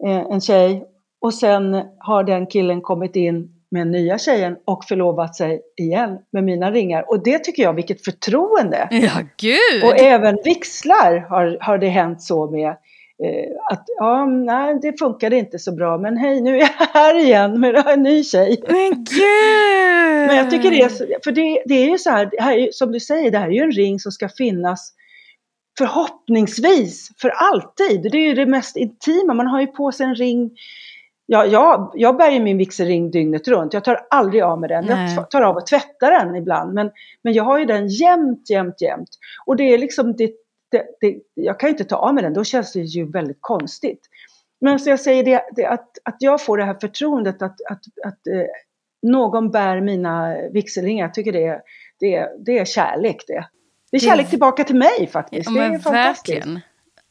en 0.04 0.42
tjej 0.42 0.86
och 1.22 1.34
sen 1.34 1.82
har 2.00 2.24
den 2.24 2.48
killen 2.48 2.82
kommit 2.82 3.16
in 3.16 3.56
med 3.72 3.88
nya 3.88 4.18
tjejen 4.18 4.58
och 4.66 4.86
förlovat 4.86 5.36
sig 5.36 5.62
igen 5.78 6.18
med 6.32 6.44
mina 6.44 6.72
ringar. 6.72 7.10
Och 7.10 7.24
det 7.24 7.40
tycker 7.40 7.64
jag, 7.64 7.74
vilket 7.74 8.06
förtroende! 8.06 8.88
Ja, 8.92 9.12
gud! 9.38 9.84
Och 9.84 10.00
även 10.00 10.38
vixlar 10.44 11.20
har, 11.30 11.58
har 11.62 11.78
det 11.78 11.88
hänt 11.88 12.22
så 12.22 12.52
med. 12.52 12.78
Eh, 13.24 13.74
att 13.74 13.84
ja, 13.98 14.26
nej, 14.26 14.80
det 14.82 15.00
funkade 15.00 15.38
inte 15.38 15.60
så 15.60 15.72
bra 15.72 15.98
men 15.98 16.18
hej 16.18 16.42
nu 16.42 16.56
är 16.56 16.60
jag 16.60 16.88
här 16.94 17.20
igen 17.20 17.60
med 17.60 17.76
en 17.76 18.04
ny 18.04 18.24
tjej. 18.24 18.64
Men 18.68 18.90
gud! 18.90 20.28
Men 20.28 20.38
jag 20.38 20.52
tycker 20.52 20.72
det 20.72 20.82
är, 20.82 21.24
för 21.24 21.32
det, 21.32 21.64
det 21.66 21.74
är 21.74 21.90
ju 21.90 21.98
så 21.98 22.10
här, 22.10 22.32
här 22.40 22.58
är, 22.58 22.70
som 22.72 22.92
du 22.92 23.00
säger, 23.00 23.32
det 23.32 23.38
här 23.38 23.48
är 23.48 23.52
ju 23.52 23.62
en 23.62 23.72
ring 23.72 24.00
som 24.00 24.12
ska 24.12 24.30
finnas 24.30 24.94
förhoppningsvis 25.78 27.10
för 27.22 27.30
alltid. 27.30 28.12
Det 28.12 28.18
är 28.18 28.28
ju 28.28 28.34
det 28.34 28.46
mest 28.46 28.78
intima, 28.78 29.34
man 29.34 29.48
har 29.48 29.62
ju 29.62 29.68
på 29.68 29.92
sig 29.92 30.06
en 30.06 30.16
ring. 30.16 30.52
Ja, 31.26 31.46
jag, 31.46 31.92
jag 31.94 32.18
bär 32.18 32.32
ju 32.32 32.40
min 32.40 32.58
vigselring 32.58 33.12
dygnet 33.12 33.48
runt, 33.48 33.74
jag 33.74 33.84
tar 33.84 34.00
aldrig 34.10 34.42
av 34.42 34.60
med 34.60 34.70
den. 34.70 34.86
Nej. 34.86 35.16
Jag 35.16 35.32
tar 35.32 35.42
av 35.42 35.56
och 35.56 35.68
tvättar 35.68 36.12
den 36.12 36.36
ibland, 36.36 36.74
men, 36.74 36.92
men 37.22 37.34
jag 37.34 37.44
har 37.44 37.60
ju 37.60 37.66
den 37.66 37.88
jämt, 37.88 38.50
jämt, 38.50 38.82
jämt. 38.82 39.10
Och 39.46 39.56
det 39.56 39.64
är 39.64 39.78
liksom, 39.78 40.14
det, 40.14 40.32
det, 40.72 40.86
det, 41.02 41.18
jag 41.34 41.60
kan 41.60 41.68
ju 41.68 41.72
inte 41.72 41.84
ta 41.84 41.96
av 41.96 42.14
med 42.14 42.24
den, 42.24 42.34
då 42.34 42.44
känns 42.44 42.74
det 42.74 42.80
ju 42.80 43.12
väldigt 43.12 43.38
konstigt. 43.42 44.10
Men 44.62 44.80
så 44.80 44.90
jag 44.90 45.00
säger 45.00 45.24
det, 45.24 45.44
det 45.56 45.66
att, 45.66 45.98
att 46.04 46.16
jag 46.20 46.42
får 46.42 46.58
det 46.58 46.64
här 46.66 46.78
förtroendet 46.82 47.42
att, 47.42 47.56
att, 47.70 47.82
att 48.06 48.28
eh, 48.28 48.46
någon 49.02 49.52
bär 49.52 49.82
mina 49.82 50.36
vigselringar, 50.54 51.06
jag 51.06 51.14
tycker 51.14 51.32
det 51.32 51.46
är, 51.46 51.62
det, 52.00 52.30
det 52.46 52.60
är 52.60 52.66
kärlek 52.66 53.24
det. 53.28 53.46
Det 53.92 53.98
är 53.98 54.02
kärlek 54.02 54.30
tillbaka 54.30 54.64
till 54.64 54.76
mig 54.76 55.08
faktiskt. 55.12 55.50
Ja, 55.52 55.62
det 55.62 55.76
är 55.76 55.80
fantastiskt. 55.80 56.38
verkligen. 56.38 56.62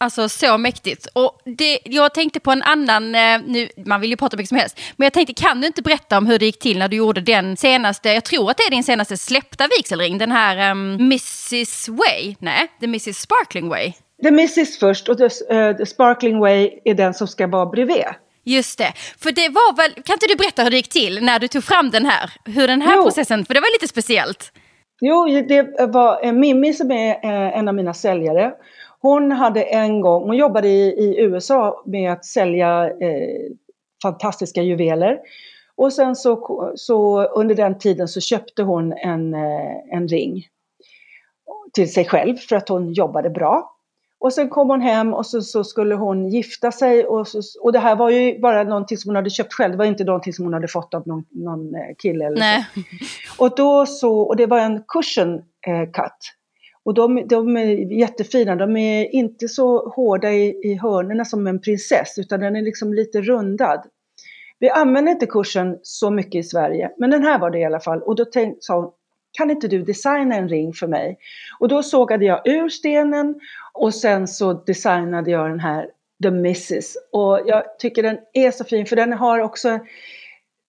Alltså 0.05 0.29
så 0.29 0.59
mäktigt. 0.59 1.07
Och 1.13 1.41
det, 1.45 1.79
jag 1.85 2.15
tänkte 2.15 2.41
på 2.41 2.51
en 2.53 2.63
annan, 2.63 3.15
eh, 3.15 3.41
nu, 3.47 3.69
man 3.87 4.01
vill 4.01 4.11
ju 4.11 4.17
prata 4.17 4.37
mycket 4.37 4.49
som 4.49 4.59
helst, 4.59 4.81
men 4.97 5.07
jag 5.07 5.13
tänkte 5.13 5.35
kan 5.35 5.61
du 5.61 5.67
inte 5.67 5.83
berätta 5.83 6.19
om 6.19 6.27
hur 6.27 6.39
det 6.39 6.47
gick 6.47 6.59
till 6.59 6.79
när 6.79 6.89
du 6.89 6.97
gjorde 6.97 7.21
den 7.21 7.57
senaste, 7.57 8.09
jag 8.09 8.25
tror 8.25 8.51
att 8.51 8.57
det 8.57 8.63
är 8.63 8.71
din 8.71 8.85
senaste 8.85 9.17
släppta 9.17 9.69
vigselring, 9.79 10.19
den 10.19 10.33
här 10.33 10.71
um, 10.71 10.95
Mrs 10.95 11.89
Way, 11.89 12.37
nej, 12.39 12.69
the 12.81 12.87
Mrs 12.87 13.17
Sparkling 13.19 13.69
Way. 13.69 13.93
The 14.23 14.29
Mrs 14.29 14.79
först 14.79 15.09
och 15.09 15.19
the, 15.19 15.25
eh, 15.25 15.77
the 15.77 15.87
Sparkling 15.87 16.39
Way 16.39 16.71
är 16.85 16.95
den 16.95 17.15
som 17.15 17.29
ska 17.29 17.47
vara 17.47 17.67
bredvid. 17.67 18.05
Just 18.45 18.79
det. 18.79 18.93
För 19.19 19.33
det 19.33 19.49
var 19.49 19.77
väl, 19.77 19.93
kan 19.93 20.15
inte 20.15 20.27
du 20.27 20.37
berätta 20.37 20.63
hur 20.63 20.71
det 20.71 20.77
gick 20.77 20.89
till 20.89 21.25
när 21.25 21.39
du 21.39 21.49
tog 21.49 21.65
fram 21.65 21.91
den 21.91 22.07
här? 22.07 22.31
Hur 22.45 22.69
den 22.69 22.83
här 22.83 22.97
Jo. 22.97 23.03
processen, 23.03 23.45
för 23.45 23.55
det 23.55 23.61
var 23.61 23.75
lite 23.75 23.89
speciellt. 23.89 24.53
Jo, 25.01 25.27
det 25.49 25.87
var 25.87 26.33
Mimmi 26.33 26.73
som 26.73 26.91
är 26.91 27.11
eh, 27.11 27.59
en 27.59 27.69
av 27.69 27.75
mina 27.75 27.95
säljare. 27.95 28.53
Hon 29.05 29.33
hade 29.33 29.63
en 29.63 30.01
gång, 30.01 30.23
hon 30.23 30.37
jobbade 30.37 30.69
i, 30.69 30.89
i 30.89 31.21
USA 31.21 31.83
med 31.87 32.13
att 32.13 32.25
sälja 32.25 32.91
eh, 32.91 33.51
fantastiska 34.03 34.63
juveler. 34.63 35.19
Och 35.77 35.93
sen 35.93 36.17
så, 36.17 36.73
så 36.77 37.25
under 37.25 37.55
den 37.55 37.79
tiden 37.79 38.09
så 38.09 38.21
köpte 38.21 38.63
hon 38.63 38.93
en, 38.93 39.35
eh, 39.35 39.97
en 39.97 40.09
ring 40.09 40.47
till 41.73 41.93
sig 41.93 42.05
själv 42.05 42.37
för 42.37 42.57
att 42.57 42.69
hon 42.69 42.93
jobbade 42.93 43.31
bra. 43.31 43.77
Och 44.19 44.33
sen 44.33 44.49
kom 44.49 44.71
hon 44.71 44.81
hem 44.81 45.15
och 45.15 45.27
så, 45.27 45.43
så 45.43 45.65
skulle 45.65 45.95
hon 45.95 46.29
gifta 46.29 46.73
sig 46.73 47.07
och, 47.07 47.29
så, 47.29 47.41
och 47.61 47.73
det 47.73 47.79
här 47.79 47.97
var 47.97 48.11
ju 48.11 48.41
bara 48.41 48.63
någonting 48.63 48.99
som 48.99 49.09
hon 49.09 49.17
hade 49.17 49.31
köpt 49.31 49.53
själv. 49.53 49.73
Det 49.73 49.79
var 49.79 49.85
inte 49.85 50.05
någonting 50.05 50.33
som 50.33 50.45
hon 50.45 50.55
hade 50.55 50.69
fått 50.69 50.95
av 50.95 51.07
någon, 51.07 51.25
någon 51.31 51.75
eh, 51.75 51.95
kille 51.99 52.27
eller 52.27 52.37
så. 52.37 52.41
Nej. 52.41 52.67
Och, 53.39 53.55
då 53.57 53.87
så, 53.87 54.21
och 54.21 54.37
det 54.37 54.47
var 54.47 54.59
en 54.59 54.83
cushion 54.89 55.35
eh, 55.67 55.91
cut. 55.93 56.35
Och 56.85 56.95
de, 56.95 57.27
de 57.29 57.57
är 57.57 57.93
jättefina, 57.93 58.57
de 58.57 58.77
är 58.77 59.15
inte 59.15 59.49
så 59.49 59.89
hårda 59.89 60.33
i, 60.33 60.61
i 60.63 60.75
hörnerna 60.75 61.25
som 61.25 61.47
en 61.47 61.61
prinsess 61.61 62.19
utan 62.19 62.41
den 62.41 62.57
är 62.57 62.63
liksom 62.63 62.95
lite 62.95 63.21
rundad. 63.21 63.87
Vi 64.59 64.71
använder 64.71 65.13
inte 65.13 65.27
kursen 65.27 65.79
så 65.83 66.11
mycket 66.11 66.35
i 66.35 66.43
Sverige, 66.43 66.91
men 66.99 67.11
den 67.11 67.23
här 67.23 67.39
var 67.39 67.51
det 67.51 67.59
i 67.59 67.65
alla 67.65 67.81
fall. 67.81 68.03
Och 68.03 68.17
då 68.17 68.25
tänkte, 68.25 68.59
sa 68.61 68.81
hon, 68.81 68.91
kan 69.33 69.51
inte 69.51 69.69
du 69.69 69.83
designa 69.83 70.35
en 70.35 70.49
ring 70.49 70.73
för 70.73 70.87
mig? 70.87 71.19
Och 71.61 71.69
då 71.69 71.83
sågade 71.83 72.25
jag 72.25 72.49
ur 72.49 72.69
stenen 72.69 73.41
och 73.73 73.95
sen 73.95 74.29
så 74.29 74.53
designade 74.53 75.31
jag 75.31 75.51
den 75.51 75.61
här 75.61 75.87
The 76.23 76.29
Mrs. 76.29 76.97
Och 77.13 77.41
jag 77.47 77.79
tycker 77.79 78.03
den 78.03 78.19
är 78.33 78.51
så 78.51 78.65
fin 78.65 78.87
för 78.87 78.97
den 78.97 79.13
har 79.13 79.39
också 79.39 79.79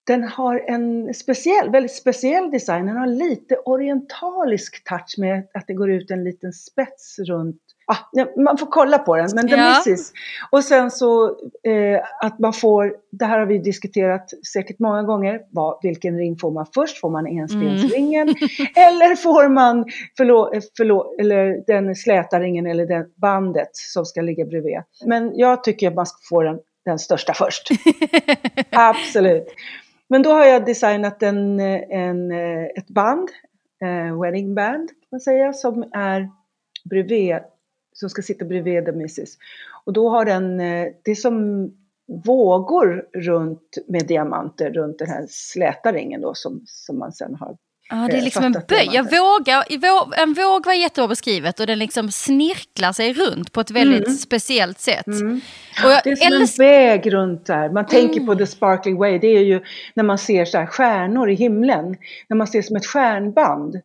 den 0.06 0.24
har 0.24 0.64
en 0.66 1.14
speciell, 1.14 1.70
väldigt 1.70 1.94
speciell 1.94 2.50
design. 2.50 2.86
Den 2.86 2.96
har 2.96 3.06
lite 3.06 3.56
orientalisk 3.56 4.84
touch 4.84 5.14
med 5.18 5.48
att 5.54 5.66
det 5.66 5.74
går 5.74 5.90
ut 5.90 6.10
en 6.10 6.24
liten 6.24 6.52
spets 6.52 7.18
runt. 7.18 7.56
Ah, 7.88 7.96
man 8.42 8.58
får 8.58 8.66
kolla 8.66 8.98
på 8.98 9.16
den, 9.16 9.28
men 9.34 9.48
The 9.48 9.56
Ja. 9.56 9.82
Mrs. 9.86 10.12
Och 10.50 10.64
sen 10.64 10.90
så 10.90 11.28
eh, 11.62 12.00
att 12.20 12.38
man 12.38 12.52
får, 12.52 12.94
det 13.12 13.24
här 13.24 13.38
har 13.38 13.46
vi 13.46 13.58
diskuterat 13.58 14.30
säkert 14.52 14.78
många 14.78 15.02
gånger, 15.02 15.40
vad, 15.50 15.78
vilken 15.82 16.18
ring 16.18 16.36
får 16.38 16.50
man 16.50 16.66
först? 16.74 17.00
Får 17.00 17.10
man 17.10 17.26
enstensringen? 17.26 18.28
eller 18.76 19.16
får 19.16 19.48
man 19.48 19.84
förlå, 20.16 20.52
förlå, 20.76 21.16
eller 21.20 21.64
den 21.66 21.94
släta 21.94 22.40
ringen 22.40 22.66
eller 22.66 22.86
den 22.86 23.04
bandet 23.16 23.70
som 23.72 24.04
ska 24.04 24.20
ligga 24.20 24.44
bredvid? 24.44 24.82
Men 25.06 25.38
jag 25.38 25.64
tycker 25.64 25.88
att 25.88 25.94
man 25.94 26.06
ska 26.06 26.18
få 26.28 26.42
den, 26.42 26.58
den 26.84 26.98
största 26.98 27.34
först. 27.34 27.68
Absolut. 28.70 29.46
Men 30.08 30.22
då 30.22 30.30
har 30.30 30.44
jag 30.44 30.66
designat 30.66 31.22
en, 31.22 31.60
en, 31.60 32.32
eh, 32.32 32.64
ett 32.64 32.88
band, 32.88 33.28
eh, 33.82 34.20
wedding 34.20 34.54
band 34.54 34.88
kan 34.88 35.08
man 35.10 35.20
säga, 35.20 35.52
som 35.52 35.84
är 35.92 36.30
bredvid, 36.90 37.36
som 37.92 38.10
ska 38.10 38.22
sitta 38.22 38.44
bredvid 38.44 38.84
The 38.84 38.90
Mrs. 38.90 39.38
Och 39.84 39.92
då 39.92 40.08
har 40.08 40.24
den, 40.24 40.60
eh, 40.60 40.86
det 41.02 41.10
är 41.10 41.14
som 41.14 41.70
vågor 42.24 43.08
runt 43.12 43.78
med 43.88 44.06
diamanter 44.06 44.72
runt 44.72 44.98
den 44.98 45.08
här 45.08 45.26
släta 45.28 45.92
ringen 45.92 46.20
då 46.20 46.34
som, 46.34 46.62
som 46.66 46.98
man 46.98 47.12
sen 47.12 47.34
har. 47.34 47.56
Ja, 47.88 47.96
det 47.96 48.12
är 48.12 48.18
Eh, 48.18 48.24
liksom 48.24 48.44
en 48.44 48.52
böj. 48.52 48.88
Jag 48.92 49.02
vågar, 49.04 49.64
en 50.22 50.34
våg 50.34 50.66
var 50.66 50.72
jättebra 50.72 51.08
beskrivet 51.08 51.60
och 51.60 51.66
den 51.66 51.78
liksom 51.78 52.10
snirklar 52.10 52.92
sig 52.92 53.12
runt 53.12 53.52
på 53.52 53.60
ett 53.60 53.70
väldigt 53.70 54.04
Mm. 54.06 54.16
speciellt 54.16 54.78
sätt. 54.80 55.06
Mm. 55.06 55.40
Det 56.04 56.10
är 56.10 56.16
som 56.16 56.32
älskar... 56.36 56.64
en 56.64 56.70
väg 56.70 57.12
runt 57.12 57.46
där. 57.46 57.68
Man 57.70 57.86
tänker 57.86 58.14
Mm. 58.20 58.26
på 58.26 58.34
the 58.34 58.46
sparkling 58.46 58.96
way. 58.98 59.18
Det 59.18 59.26
är 59.36 59.40
ju 59.44 59.60
när 59.94 60.04
man 60.04 60.18
ser 60.18 60.44
så 60.44 60.58
här 60.58 60.66
stjärnor 60.66 61.30
i 61.30 61.34
himlen. 61.34 61.96
När 62.28 62.36
man 62.36 62.46
ser 62.46 62.62
som 62.62 62.76
ett 62.76 62.86
stjärnband. 62.86 63.80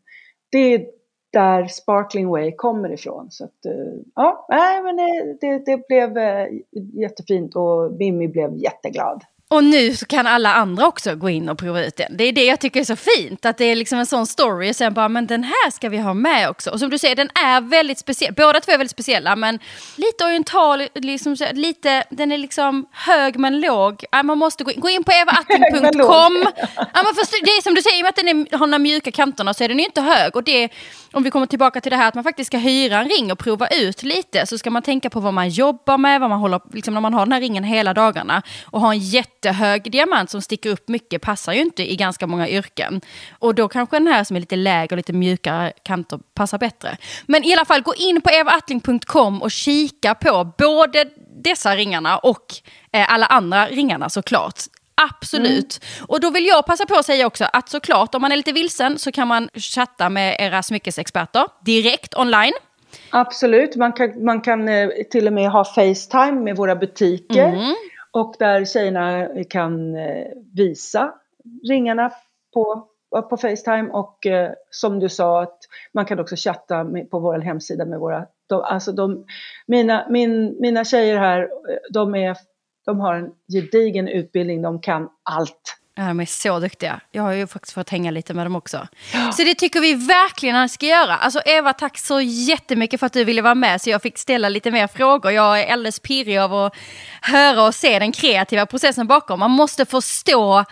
Det 0.52 0.74
är 0.74 0.86
där 1.34 1.68
sparkling 1.68 2.30
way 2.30 2.52
kommer 2.56 2.94
ifrån. 2.94 3.28
Så 3.32 3.44
att, 3.44 3.66
eh, 3.66 3.72
ja, 4.16 4.46
nej, 4.50 4.82
men 4.82 4.96
det, 4.96 5.38
det, 5.42 5.66
det 5.66 5.88
blev 5.88 6.18
eh, 6.18 6.48
jättefint 6.94 7.56
och 7.56 7.92
Mimmi 8.00 8.28
blev 8.28 8.58
jätteglad. 8.58 9.24
Och 9.52 9.64
nu 9.64 9.96
så 9.96 10.06
kan 10.06 10.28
alla 10.28 10.54
andra 10.54 10.88
också 10.88 11.16
gå 11.16 11.30
in 11.30 11.50
och 11.50 11.58
prova 11.58 11.84
ut 11.84 11.96
den. 11.96 12.18
Det 12.18 12.24
är 12.24 12.32
det 12.32 12.46
jag 12.46 12.60
tycker 12.60 12.80
är 12.80 12.84
så 12.84 12.96
fint. 12.96 13.46
Att 13.46 13.58
det 13.58 13.66
är 13.66 13.76
liksom 13.76 14.00
en 14.00 14.06
sån 14.06 14.28
story 14.28 14.72
och 14.72 14.76
sen 14.76 14.94
bara, 14.94 15.10
men 15.10 15.28
den 15.28 15.44
här 15.44 15.72
ska 15.72 15.90
vi 15.90 15.98
ha 15.98 16.14
med 16.14 16.50
också. 16.50 16.70
Och 16.70 16.80
som 16.80 16.90
du 16.90 16.98
säger, 16.98 17.16
den 17.16 17.30
är 17.36 17.62
väldigt 17.62 17.98
speciell. 17.98 18.34
Båda 18.34 18.60
två 18.60 18.72
är 18.72 18.78
väldigt 18.78 18.92
speciella, 18.92 19.36
men 19.36 19.60
lite 19.96 20.26
oriental, 20.26 20.88
liksom, 20.96 21.36
lite, 21.52 22.04
den 22.10 22.32
är 22.32 22.38
liksom 22.38 22.86
hög 22.92 23.40
men 23.40 23.62
låg. 23.62 24.06
Ja, 24.12 24.24
man 24.24 24.38
måste 24.38 24.64
gå 24.64 24.72
in, 24.72 24.80
gå 24.80 24.90
in 24.90 25.04
på. 25.04 25.12
Ja, 26.94 27.04
först, 27.16 27.32
det 27.44 27.52
är 27.52 27.62
som 27.62 27.74
du 27.74 27.82
säger, 27.82 27.98
i 27.98 28.02
och 28.02 28.04
med 28.04 28.10
att 28.10 28.16
den 28.16 28.28
är, 28.28 28.58
har 28.58 28.68
de 28.68 28.82
mjuka 28.82 29.12
kanterna 29.12 29.54
så 29.54 29.64
är 29.64 29.68
den 29.68 29.80
ju 29.80 29.86
inte 29.86 30.02
hög. 30.02 30.36
Och 30.36 30.44
det, 30.44 30.70
om 31.12 31.24
vi 31.24 31.32
kommer 31.32 31.46
tillbaka 31.46 31.82
till 31.82 31.90
det 31.90 31.98
här 31.98 32.08
att 32.08 32.16
man 32.16 32.24
faktiskt 32.24 32.48
ska 32.48 32.58
hyra 32.58 33.00
en 33.00 33.10
ring 33.10 33.32
och 33.32 33.40
prova 33.40 33.68
ut 33.68 34.04
lite 34.04 34.46
så 34.46 34.58
ska 34.58 34.70
man 34.70 34.82
tänka 34.82 35.10
på 35.10 35.20
vad 35.20 35.34
man 35.34 35.50
jobbar 35.50 35.98
med, 35.98 36.22
vad 36.22 36.30
man 36.30 36.40
håller, 36.40 36.62
liksom 36.74 36.94
när 36.94 37.02
man 37.02 37.14
har 37.14 37.26
den 37.26 37.34
här 37.34 37.42
ringen 37.42 37.64
hela 37.64 37.94
dagarna 37.94 38.42
och 38.66 38.82
har 38.82 38.94
en 38.94 39.00
jättehög 39.46 39.92
diamant 39.92 40.30
som 40.30 40.42
sticker 40.42 40.70
upp 40.70 40.90
mycket 40.90 41.22
passar 41.22 41.54
ju 41.54 41.62
inte 41.62 41.92
i 41.92 41.96
ganska 41.96 42.28
många 42.28 42.50
yrken. 42.50 43.02
Och 43.40 43.56
då 43.56 43.68
kanske 43.68 43.96
den 43.96 44.08
här 44.08 44.24
som 44.24 44.36
är 44.36 44.40
lite 44.40 44.56
lägre 44.56 44.94
och 44.94 44.98
lite 44.98 45.14
mjukare 45.14 45.74
kanter 45.84 46.20
passar 46.34 46.58
bättre. 46.58 46.98
Men 47.26 47.44
i 47.44 47.54
alla 47.54 47.66
fall, 47.66 47.82
gå 47.82 47.94
in 47.96 48.22
på 48.22 48.30
evaattling.com 48.30 49.42
och 49.42 49.52
kika 49.52 50.16
på 50.16 50.54
både 50.58 51.06
dessa 51.44 51.76
ringarna 51.76 52.18
och 52.18 52.46
eh, 52.92 53.14
alla 53.14 53.26
andra 53.26 53.68
ringarna 53.68 54.10
såklart. 54.10 54.60
Absolut. 54.96 55.84
Och 56.08 56.20
då 56.22 56.30
vill 56.30 56.46
jag 56.46 56.66
passa 56.66 56.86
på 56.86 56.96
att 56.96 57.06
säga 57.06 57.28
också 57.28 57.46
att 57.54 57.70
såklart 57.70 58.16
om 58.16 58.22
man 58.22 58.32
är 58.32 58.36
lite 58.36 58.52
vilsen 58.52 59.00
så 59.00 59.12
kan 59.12 59.28
man 59.28 59.50
chatta 59.54 60.10
med 60.10 60.36
era 60.40 60.64
smyckesexperter 60.64 61.46
direkt 61.66 62.18
online. 62.18 62.54
Absolut, 63.10 63.76
man 63.76 63.94
kan, 63.94 64.24
man 64.24 64.42
kan 64.42 64.68
eh, 64.70 64.90
till 65.12 65.28
och 65.28 65.34
med 65.34 65.52
ha 65.52 65.66
Facetime 65.66 66.32
med 66.32 66.56
våra 66.56 66.76
butiker. 66.76 67.48
Mm. 67.48 67.76
Och 68.14 68.36
där 68.40 68.66
tjejerna 68.66 69.30
kan 69.50 69.96
eh, 69.96 70.28
visa 70.54 71.14
ringarna 71.70 72.12
på, 72.54 72.88
på 73.30 73.38
Facetime. 73.38 73.90
Och 73.92 74.26
eh, 74.26 74.52
som 74.70 75.00
du 75.00 75.10
sa, 75.10 75.42
att 75.42 75.58
man 75.94 76.06
kan 76.06 76.20
också 76.20 76.36
chatta 76.36 76.84
med, 76.84 77.10
på 77.10 77.20
vår 77.20 77.40
hemsida 77.40 77.86
med 77.86 78.00
våra... 78.00 78.26
De, 78.50 78.62
alltså 78.62 78.92
de, 78.92 79.26
mina, 79.68 80.08
min, 80.10 80.58
mina 80.60 80.84
tjejer 80.84 81.18
här, 81.18 81.42
eh, 81.42 81.48
de, 81.94 82.16
är, 82.16 82.38
de 82.86 83.00
har 83.00 83.16
en 83.16 83.32
gedigen 83.54 84.08
utbildning, 84.08 84.62
de 84.62 84.82
kan 84.82 85.10
allt. 85.24 85.81
Ja, 85.96 86.04
de 86.04 86.20
är 86.20 86.26
så 86.26 86.60
duktiga. 86.60 87.00
Jag 87.12 87.24
har 87.24 87.32
ju 87.32 87.48
faktiskt 87.48 87.74
fått 87.74 87.90
hänga 87.90 88.12
lite 88.12 88.34
med 88.34 88.46
dem 88.46 88.56
också. 88.56 88.88
Så 89.34 89.44
det 89.44 89.56
tycker 89.56 89.80
vi 89.80 89.94
verkligen 89.94 90.56
att 90.56 90.64
ni 90.64 90.70
ska 90.70 90.86
göra. 90.86 91.16
Alltså 91.16 91.42
Eva, 91.46 91.74
tack 91.74 91.98
så 91.98 92.22
jättemycket 92.22 93.00
för 93.00 93.08
att 93.08 93.14
du 93.14 93.24
ville 93.24 93.42
vara 93.42 93.56
med 93.56 93.82
så 93.82 93.90
jag 93.90 94.02
fick 94.02 94.18
ställa 94.18 94.50
lite 94.50 94.72
mer 94.72 94.88
frågor. 94.88 95.32
Jag 95.32 95.60
är 95.60 95.74
alldeles 95.74 96.00
pirrig 96.00 96.38
av 96.38 96.54
att 96.54 96.76
höra 97.22 97.64
och 97.64 97.76
se 97.76 98.00
den 98.00 98.12
kreativa 98.12 98.66
processen 98.66 99.08
bakom. 99.08 99.40
Man 99.40 99.52
måste 99.52 99.86
förstå 99.86 100.66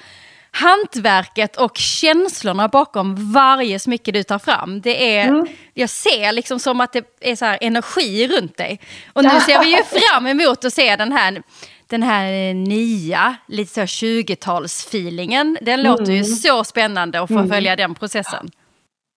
hantverket 0.52 1.58
och 1.58 1.78
känslorna 1.78 2.68
bakom 2.68 3.32
varje 3.34 3.80
smycke 3.80 4.12
du 4.12 4.24
tar 4.24 4.40
fram. 4.40 4.82
Det 4.82 5.18
är, 5.18 5.48
Jag 5.74 5.90
ser 5.90 6.32
liksom 6.32 6.60
som 6.60 6.82
att 6.82 6.94
det 6.94 7.04
är 7.22 7.36
så 7.36 7.46
energi 7.62 8.28
runt 8.28 8.58
dig. 8.58 8.80
Och 9.14 9.24
nu 9.24 9.30
ser 9.40 9.60
vi 9.64 9.78
ju 9.78 9.84
fram 9.84 10.28
emot 10.28 10.66
att 10.66 10.74
se 10.74 10.96
den 10.96 11.12
här 11.12 11.42
den 11.89 12.04
här 12.04 12.54
nya, 12.54 13.36
lite 13.47 13.73
så 13.73 13.82
20-talsfeelingen. 13.82 15.58
Den 15.62 15.84
låter 15.84 16.12
ju 16.12 16.23
så 16.23 16.63
spännande 16.63 17.21
att 17.21 17.28
få 17.28 17.47
följa 17.47 17.75
den 17.75 17.95
processen. 17.95 18.49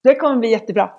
Det 0.04 0.14
kommer 0.14 0.36
bli 0.36 0.50
jättebra. 0.50 0.90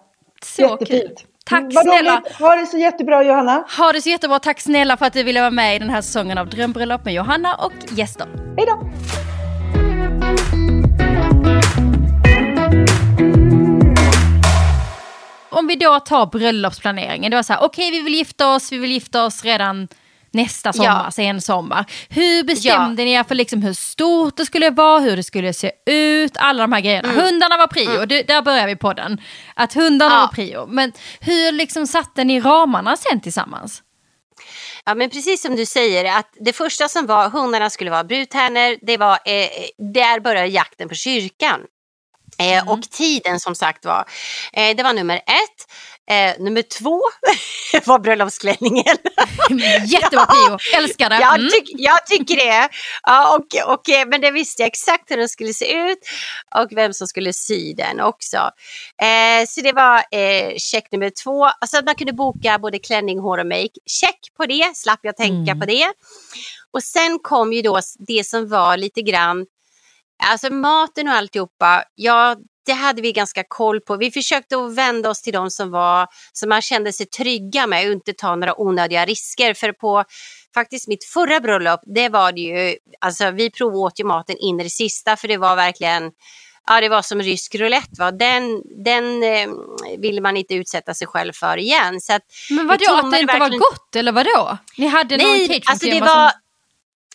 Så 0.46 0.78
kul. 0.78 0.88
Jättefint. 0.96 1.26
Tack 1.46 1.60
Mm, 1.62 1.72
vad 1.76 1.84
snälla. 1.84 2.20
roligt. 2.20 2.36
Ha 2.40 2.56
det 2.56 2.66
så 2.66 2.78
jättebra 2.78 3.24
Johanna. 3.24 3.64
Ha 3.78 3.92
det 3.92 4.02
så 4.02 4.10
jättebra. 4.10 4.40
Tack 4.40 4.60
snälla 4.62 4.98
för 4.98 5.06
att 5.06 5.14
du 5.14 5.24
ville 5.24 5.40
vara 5.40 5.52
med 5.52 5.76
i 5.76 5.80
den 5.80 5.90
här 5.90 6.02
säsongen 6.02 6.38
av 6.38 6.50
Drömbröllop 6.50 7.06
med 7.06 7.14
Johanna 7.14 7.56
och 7.56 7.74
gäster. 7.92 8.28
Hej 8.58 8.66
då! 8.68 8.90
Om 15.50 15.68
vi 15.68 15.76
då 15.76 16.00
tar 16.00 16.26
bröllopsplaneringen. 16.26 17.32
Det 17.32 17.36
var 17.38 17.44
så 17.44 17.54
här, 17.54 17.64
okej 17.64 17.92
vi 17.92 18.02
vill 18.02 18.14
gifta 18.14 18.56
oss, 18.56 18.72
vi 18.72 18.78
vill 18.78 18.92
gifta 18.92 19.26
oss 19.26 19.44
redan 19.46 19.88
nästa 20.34 20.74
sommar, 20.74 21.04
Ja. 21.06 21.12
sen 21.12 21.42
sommar. 21.42 21.86
Hur 22.10 22.44
bestämde 22.44 23.04
ni 23.06 23.12
er 23.14 23.24
för 23.24 23.36
liksom 23.36 23.62
hur 23.62 23.74
stort 23.74 24.38
det 24.38 24.46
skulle 24.46 24.70
vara, 24.70 25.00
hur 25.00 25.16
det 25.16 25.24
skulle 25.24 25.54
se 25.54 25.72
ut, 25.86 26.38
alla 26.38 26.64
de 26.64 26.74
här 26.74 26.82
grejerna. 26.82 27.08
Hundarna 27.12 27.58
var 27.58 27.68
prio, 27.68 28.06
det, 28.06 28.24
där 28.24 28.42
börjar 28.42 28.68
vi 28.68 28.76
på 28.76 28.94
den. 28.94 29.22
Att 29.56 29.74
hundarna 29.74 30.16
Ja. 30.16 30.20
var 30.20 30.28
prio. 30.28 30.66
Men 30.68 30.92
hur 31.20 31.52
liksom 31.52 31.88
satte 31.88 32.24
ni 32.24 32.40
ramarna 32.40 32.98
sen 32.98 33.22
tillsammans? 33.22 33.82
Ja, 34.86 34.96
men 34.96 35.10
precis 35.10 35.42
som 35.42 35.56
du 35.56 35.66
säger, 35.66 36.18
att 36.20 36.30
det 36.40 36.54
första 36.54 36.88
som 36.90 37.06
var 37.06 37.30
hundarna 37.30 37.70
skulle 37.70 37.92
vara 37.92 38.04
brudtärnor, 38.04 38.78
det 38.86 38.98
var, 38.98 39.12
eh, 39.14 39.48
där 39.94 40.20
började 40.20 40.48
jakten 40.48 40.90
på 40.90 40.96
kyrkan. 40.96 41.60
Eh, 42.38 42.70
Och 42.72 42.82
tiden 42.82 43.40
som 43.40 43.56
sagt 43.56 43.86
var, 43.86 44.06
eh, 44.54 44.76
det 44.76 44.84
var 44.84 44.94
nummer 44.94 45.16
ett. 45.16 45.68
Eh, 46.12 46.44
nummer 46.44 46.62
två 46.62 47.02
var 47.86 48.00
bröllopsklänningen. 48.00 48.98
Jättebra 49.86 50.26
prio, 50.26 50.58
älskar 50.78 51.10
det. 51.10 51.16
Jag, 51.22 51.36
Mm. 51.40 51.50
tyck, 51.52 51.70
jag 51.78 52.06
tycker 52.06 52.36
det. 52.36 52.70
Ja, 53.04 53.36
och, 53.36 53.74
och, 53.74 53.90
eh, 53.90 54.08
men 54.08 54.22
det 54.22 54.32
visste 54.32 54.62
jag 54.62 54.68
exakt 54.68 55.12
hur 55.12 55.18
den 55.18 55.30
skulle 55.30 55.54
se 55.54 55.74
ut 55.74 55.98
och 56.56 56.68
vem 56.72 56.94
som 56.94 57.08
skulle 57.08 57.34
sy 57.34 57.74
den 57.74 58.00
också. 58.00 58.38
Eh, 59.02 59.46
så 59.48 59.62
det 59.62 59.72
var 59.72 59.98
eh, 59.98 60.56
check 60.58 60.92
nummer 60.92 61.12
två. 61.24 61.46
Alltså 61.46 61.78
att 61.78 61.86
man 61.86 61.96
kunde 61.96 62.14
boka 62.14 62.60
både 62.60 62.80
klänning, 62.80 63.20
hår 63.20 63.38
och 63.38 63.48
make. 63.48 63.70
Check 63.86 64.20
på 64.38 64.46
det, 64.46 64.72
slapp 64.76 65.00
jag 65.04 65.18
tänka 65.18 65.52
Mm. 65.52 65.60
på 65.60 65.66
det. 65.66 65.88
Och 66.74 66.84
sen 66.84 67.20
kom 67.20 67.54
ju 67.54 67.62
då 67.62 67.80
det 68.08 68.24
som 68.28 68.50
var 68.50 68.78
lite 68.78 69.02
grann, 69.02 69.46
alltså 70.24 70.54
maten 70.54 71.08
och 71.08 71.14
alltihopa. 71.14 71.84
Ja, 71.96 72.36
det 72.66 72.74
hade 72.74 73.02
vi 73.02 73.12
ganska 73.12 73.44
koll 73.48 73.82
på. 73.82 73.96
Vi 73.98 74.12
försökte 74.12 74.58
att 74.58 74.76
vända 74.76 75.10
oss 75.10 75.22
till 75.22 75.34
de 75.34 75.50
som 75.52 75.72
var 75.72 76.08
som 76.34 76.50
man 76.50 76.62
kände 76.62 76.94
sig 76.94 77.06
trygga 77.06 77.68
med 77.68 77.88
och 77.88 77.94
inte 77.94 78.14
ta 78.14 78.36
några 78.36 78.62
onödiga 78.62 79.06
risker. 79.06 79.54
För 79.54 79.72
på 79.72 80.04
faktiskt 80.54 80.88
mitt 80.88 81.04
förra 81.06 81.40
bröllop, 81.40 81.80
det 81.96 82.10
var 82.10 82.32
det 82.32 82.42
ju, 82.42 82.76
alltså 83.02 83.32
vi 83.32 83.50
provåt 83.52 84.00
ju 84.00 84.04
maten 84.04 84.38
in 84.38 84.60
i 84.60 84.64
det 84.64 84.70
sista 84.70 85.16
för 85.16 85.28
det 85.28 85.38
var 85.38 85.56
verkligen 85.56 86.12
Ja, 86.68 86.82
det 86.82 86.90
var 86.90 87.02
som 87.02 87.22
rysk 87.22 87.56
roulette. 87.56 87.90
Va? 88.00 88.12
Den, 88.12 88.62
den 88.84 89.24
eh, 89.24 89.50
ville 90.00 90.22
man 90.22 90.38
inte 90.38 90.54
utsätta 90.54 90.94
sig 90.94 91.08
själv 91.08 91.34
för 91.34 91.58
igen. 91.58 92.02
Så 92.02 92.14
att, 92.14 92.22
Men 92.50 92.68
vadå, 92.68 92.86
att 92.96 93.12
det 93.12 93.20
inte 93.20 93.34
var 93.34 93.40
verkligen- 93.40 93.60
gott 93.60 93.96
eller 93.96 94.12
vadå? 94.12 94.58
Ni 94.78 94.88
hade 94.88 95.18
någon 95.18 95.28
Nej, 95.28 95.40
catering 95.48 95.64
alltså 95.66 95.86
det 95.86 95.98
som- 95.98 96.08
var, 96.08 96.32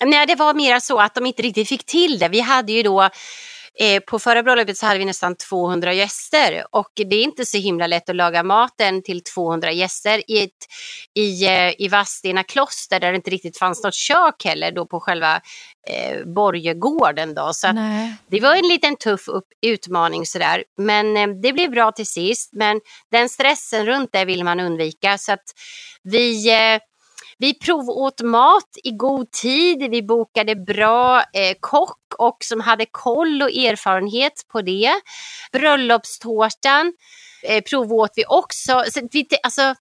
nej, 0.05 0.27
det 0.27 0.35
var 0.35 0.55
mer 0.55 0.81
så 0.81 1.01
att 1.01 1.15
de 1.15 1.27
inte 1.27 1.43
riktigt 1.43 1.69
fick 1.69 1.85
till 1.87 2.19
det. 2.19 2.29
Vi 2.29 2.41
hade 2.41 2.73
ju 2.73 2.83
då 2.83 3.09
eh, 3.81 4.01
på 4.01 4.19
förra 4.19 4.43
bröllopet 4.43 4.79
så 4.79 4.87
hade 4.87 4.99
vi 4.99 5.05
nästan 5.05 5.37
200 5.37 5.93
gäster 5.93 6.65
och 6.71 6.93
det 6.95 7.17
är 7.17 7.23
inte 7.23 7.47
så 7.47 7.59
himla 7.59 7.87
lätt 7.87 8.09
att 8.09 8.17
laga 8.17 8.43
maten 8.43 9.03
till 9.03 9.23
200 9.25 9.73
gäster 9.73 10.31
i, 10.31 10.43
ett, 10.43 10.51
i, 11.15 11.47
eh, 11.47 11.73
i 11.79 11.89
Vadstena 11.89 12.43
kloster 12.43 13.01
där 13.01 13.13
det 13.13 13.17
inte 13.17 13.31
riktigt 13.31 13.59
fanns 13.59 13.83
något 13.85 13.95
kök 13.95 14.45
heller 14.45 14.73
då 14.73 14.87
på 14.87 15.01
själva 15.01 15.41
eh, 15.89 16.25
borgegården 16.27 17.35
då. 17.35 17.51
Så 17.53 17.67
det 18.31 18.41
var 18.41 18.55
en 18.55 18.69
liten 18.69 18.97
tuff 18.97 19.29
upp, 19.29 19.47
utmaning 19.67 20.27
sådär. 20.27 20.65
Men 20.77 21.17
eh, 21.17 21.29
det 21.43 21.53
blev 21.53 21.71
bra 21.71 21.93
till 21.93 22.07
sist. 22.07 22.51
Men 22.53 22.81
den 23.11 23.29
stressen 23.29 23.87
runt 23.87 24.11
det 24.13 24.25
vill 24.25 24.45
man 24.45 24.61
undvika. 24.61 25.19
Så 25.19 25.33
att 25.33 25.45
vi, 26.03 26.51
eh, 26.51 26.81
vi 27.39 27.55
provåt 27.55 28.21
mat 28.21 28.77
i 28.85 28.91
god 28.91 29.31
tid. 29.31 29.91
Vi 29.91 30.03
bokade 30.03 30.57
bra 30.57 31.19
eh, 31.19 31.57
kock 31.61 31.99
och 32.19 32.37
som 32.41 32.61
hade 32.61 32.87
koll 32.91 33.43
och 33.43 33.51
erfarenhet 33.51 34.33
på 34.53 34.63
det. 34.63 34.91
Bröllopstårtan 35.53 36.93
eh, 37.43 37.63
provåt 37.63 38.11
vi 38.17 38.25
också. 38.29 38.85
Så 38.91 39.09
vi, 39.13 39.27
alltså, 39.43 39.75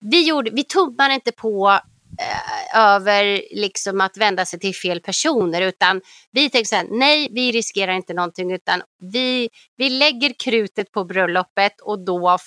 vi, 0.00 0.28
gjorde, 0.28 0.50
vi 0.50 0.64
tummade 0.64 1.14
inte 1.14 1.32
på 1.32 1.78
eh, 2.20 2.80
över 2.80 3.42
liksom 3.50 4.00
att 4.00 4.16
vända 4.16 4.44
sig 4.44 4.60
till 4.60 4.74
fel 4.74 5.00
personer 5.00 5.62
utan 5.62 6.00
vi 6.30 6.50
tänkte 6.50 6.68
så 6.68 6.76
här, 6.76 6.86
nej 6.90 7.28
vi 7.30 7.52
riskerar 7.52 7.92
inte 7.92 8.14
någonting 8.14 8.52
utan 8.52 8.82
vi, 9.12 9.48
vi 9.76 9.90
lägger 9.90 10.34
krutet 10.38 10.92
på 10.92 11.04
bröllopet 11.04 11.80
och 11.80 12.04
då 12.04 12.38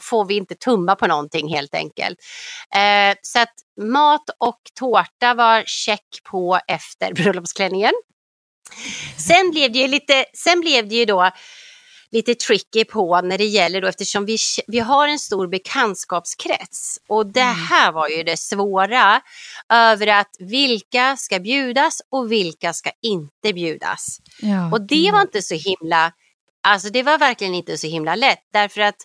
får 0.00 0.24
vi 0.24 0.34
inte 0.36 0.54
tumma 0.54 0.96
på 0.96 1.06
någonting 1.06 1.54
helt 1.54 1.74
enkelt. 1.74 2.18
Eh, 2.76 3.16
så 3.22 3.38
att 3.38 3.54
mat 3.80 4.30
och 4.38 4.60
tårta 4.74 5.34
var 5.34 5.62
check 5.66 6.06
på 6.30 6.60
efter 6.68 7.12
bröllopsklänningen. 7.22 7.92
Sen 9.18 9.50
blev 9.50 9.72
det 9.72 9.78
ju 9.78 9.88
lite, 9.88 10.24
sen 10.34 10.60
blev 10.60 10.88
det 10.88 10.94
ju 10.94 11.04
då 11.04 11.30
lite 12.12 12.34
tricky 12.34 12.84
på 12.84 13.20
när 13.20 13.38
det 13.38 13.44
gäller 13.44 13.80
då 13.80 13.88
eftersom 13.88 14.26
vi, 14.26 14.36
vi 14.66 14.78
har 14.78 15.08
en 15.08 15.18
stor 15.18 15.46
bekantskapskrets 15.46 16.98
och 17.08 17.26
det 17.26 17.40
här 17.40 17.92
var 17.92 18.08
ju 18.08 18.22
det 18.22 18.36
svåra 18.36 19.20
över 19.68 20.06
att 20.06 20.36
vilka 20.38 21.16
ska 21.16 21.40
bjudas 21.40 22.02
och 22.10 22.32
vilka 22.32 22.72
ska 22.72 22.90
inte 23.02 23.52
bjudas. 23.52 24.18
Ja. 24.40 24.70
Och 24.72 24.80
det 24.80 25.10
var 25.12 25.20
inte 25.20 25.42
så 25.42 25.54
himla, 25.54 26.12
alltså 26.62 26.88
det 26.88 27.02
var 27.02 27.18
verkligen 27.18 27.54
inte 27.54 27.78
så 27.78 27.86
himla 27.86 28.14
lätt 28.14 28.48
därför 28.52 28.80
att 28.80 28.96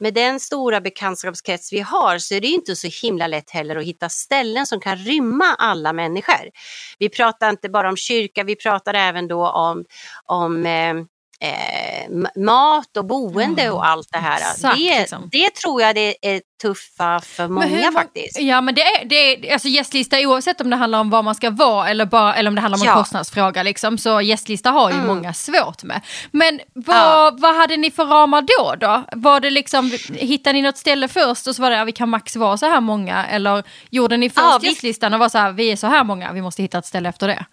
med 0.00 0.14
den 0.14 0.40
stora 0.40 0.80
bekantskapskrets 0.80 1.72
vi 1.72 1.80
har 1.80 2.18
så 2.18 2.34
är 2.34 2.40
det 2.40 2.48
inte 2.48 2.76
så 2.76 2.88
himla 3.02 3.26
lätt 3.26 3.50
heller 3.50 3.76
att 3.76 3.84
hitta 3.84 4.08
ställen 4.08 4.66
som 4.66 4.80
kan 4.80 4.96
rymma 4.96 5.54
alla 5.58 5.92
människor. 5.92 6.50
Vi 6.98 7.08
pratar 7.08 7.50
inte 7.50 7.68
bara 7.68 7.88
om 7.88 7.96
kyrka, 7.96 8.44
vi 8.44 8.56
pratar 8.56 8.94
även 8.94 9.28
då 9.28 9.48
om, 9.48 9.84
om 10.26 10.66
eh, 10.66 10.94
eh, 11.42 12.42
mat 12.42 12.96
och 12.96 13.04
boende 13.04 13.70
och 13.70 13.86
allt 13.86 14.08
det 14.12 14.18
här. 14.18 14.36
exakt, 14.36 14.76
det, 14.78 14.98
liksom. 15.00 15.28
det 15.32 15.54
tror 15.54 15.82
jag 15.82 15.94
det 15.94 16.16
är 16.34 16.40
tuffa 16.62 17.20
för 17.20 17.48
många 17.48 17.66
hur 17.66 17.92
faktiskt. 17.92 18.40
Ja 18.40 18.60
men 18.60 18.74
det 18.74 18.82
är, 18.82 19.04
det 19.04 19.14
är 19.48 19.52
alltså 19.52 19.68
gästlista 19.68 20.18
oavsett 20.20 20.60
om 20.60 20.70
det 20.70 20.76
handlar 20.76 20.98
om 21.00 21.10
var 21.10 21.22
man 21.22 21.34
ska 21.34 21.50
vara 21.50 21.88
eller, 21.88 22.04
bara, 22.06 22.34
eller 22.34 22.50
om 22.50 22.54
det 22.54 22.60
handlar 22.60 22.78
om 22.78 22.82
en 22.82 22.88
Ja. 22.88 22.94
kostnadsfråga 22.94 23.62
liksom, 23.62 23.98
så 23.98 24.20
gästlista 24.20 24.70
har 24.70 24.90
ju 24.90 24.94
Mm. 24.94 25.06
många 25.06 25.34
svårt 25.34 25.82
med. 25.82 26.00
Men 26.30 26.60
vad, 26.74 26.96
Ja. 26.96 27.30
vad 27.38 27.56
hade 27.56 27.76
ni 27.76 27.90
för 27.90 28.04
ramar 28.06 28.40
då? 28.58 28.74
då? 28.74 29.02
Var 29.12 29.40
det 29.40 29.50
liksom, 29.50 29.92
hittade 30.14 30.52
ni 30.52 30.62
något 30.62 30.78
ställe 30.78 31.08
först 31.08 31.46
och 31.46 31.56
så 31.56 31.62
var 31.62 31.70
det 31.70 31.76
ja, 31.76 31.84
vi 31.84 31.92
kan 31.92 32.08
max 32.08 32.36
vara 32.36 32.56
så 32.58 32.66
här 32.66 32.80
många 32.80 33.26
eller 33.26 33.62
gjorde 33.90 34.16
ni 34.16 34.30
först 34.30 34.38
Ja, 34.50 34.58
vi- 34.62 34.68
gästlistan 34.68 35.14
och 35.14 35.20
var 35.20 35.28
så 35.28 35.38
här 35.38 35.52
vi 35.52 35.72
är 35.72 35.76
så 35.76 35.86
här 35.86 36.04
många, 36.04 36.32
vi 36.32 36.42
måste 36.42 36.62
hitta 36.62 36.78
ett 36.78 36.86
ställe 36.86 37.08
efter 37.08 37.28
det? 37.28 37.44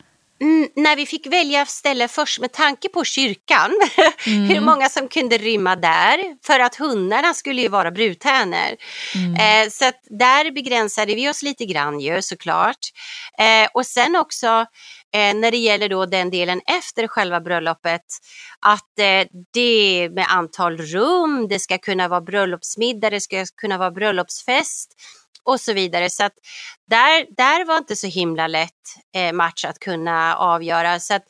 Mm, 0.41 0.69
när 0.75 0.95
vi 0.95 1.05
fick 1.05 1.27
välja 1.27 1.65
ställe 1.65 2.07
först 2.07 2.39
med 2.39 2.51
tanke 2.51 2.89
på 2.89 3.03
kyrkan, 3.03 3.71
Mm. 4.27 4.49
hur 4.49 4.61
många 4.61 4.89
som 4.89 5.07
kunde 5.07 5.37
rymma 5.37 5.75
där, 5.75 6.19
för 6.45 6.59
att 6.59 6.75
hundarna 6.75 7.33
skulle 7.33 7.61
ju 7.61 7.67
vara 7.67 7.91
brudtärnor. 7.91 8.75
Mm. 9.15 9.65
Eh, 9.65 9.69
så 9.69 9.85
att 9.85 9.99
där 10.19 10.51
begränsade 10.51 11.15
vi 11.15 11.29
oss 11.29 11.43
lite 11.43 11.65
grann 11.65 11.99
ju 11.99 12.21
såklart. 12.21 12.77
Eh, 13.39 13.69
och 13.73 13.85
sen 13.85 14.15
också 14.15 14.47
eh, 15.13 15.33
när 15.35 15.51
det 15.51 15.57
gäller 15.57 15.89
då 15.89 16.05
den 16.05 16.29
delen 16.29 16.61
efter 16.79 17.07
själva 17.07 17.41
bröllopet, 17.41 18.01
att 18.65 18.99
eh, 18.99 19.27
det 19.53 20.09
med 20.11 20.25
antal 20.29 20.77
rum, 20.77 21.47
det 21.47 21.59
ska 21.59 21.77
kunna 21.77 22.07
vara 22.07 22.21
bröllopsmiddag, 22.21 23.09
det 23.09 23.21
ska 23.21 23.45
kunna 23.61 23.77
vara 23.77 23.91
bröllopsfest 23.91 24.93
och 25.45 25.59
så 25.61 25.73
vidare. 25.73 26.09
Så 26.09 26.23
att 26.23 26.33
där, 26.89 27.35
där 27.37 27.65
var 27.65 27.77
inte 27.77 27.95
så 27.95 28.07
himla 28.07 28.47
lätt 28.47 28.71
eh, 29.15 29.33
match 29.33 29.65
att 29.65 29.79
kunna 29.79 30.35
avgöra. 30.35 30.99
Så 30.99 31.13
att, 31.13 31.23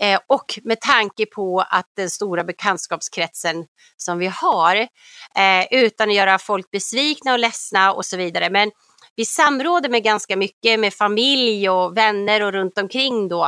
eh, 0.00 0.20
och 0.26 0.58
med 0.64 0.80
tanke 0.80 1.26
på 1.26 1.64
att 1.70 1.86
den 1.96 2.10
stora 2.10 2.44
bekantskapskretsen 2.44 3.64
som 3.96 4.18
vi 4.18 4.26
har, 4.26 4.76
eh, 4.76 5.66
utan 5.70 6.08
att 6.08 6.14
göra 6.14 6.38
folk 6.38 6.70
besvikna 6.70 7.32
och 7.32 7.38
ledsna 7.38 7.92
och 7.92 8.06
så 8.06 8.16
vidare. 8.16 8.50
Men 8.50 8.70
vi 9.16 9.24
samråder 9.24 9.88
med 9.88 10.04
ganska 10.04 10.36
mycket 10.36 10.80
med 10.80 10.94
familj 10.94 11.70
och 11.70 11.96
vänner 11.96 12.42
och 12.42 12.52
runt 12.52 12.78
omkring 12.78 13.28
då 13.28 13.44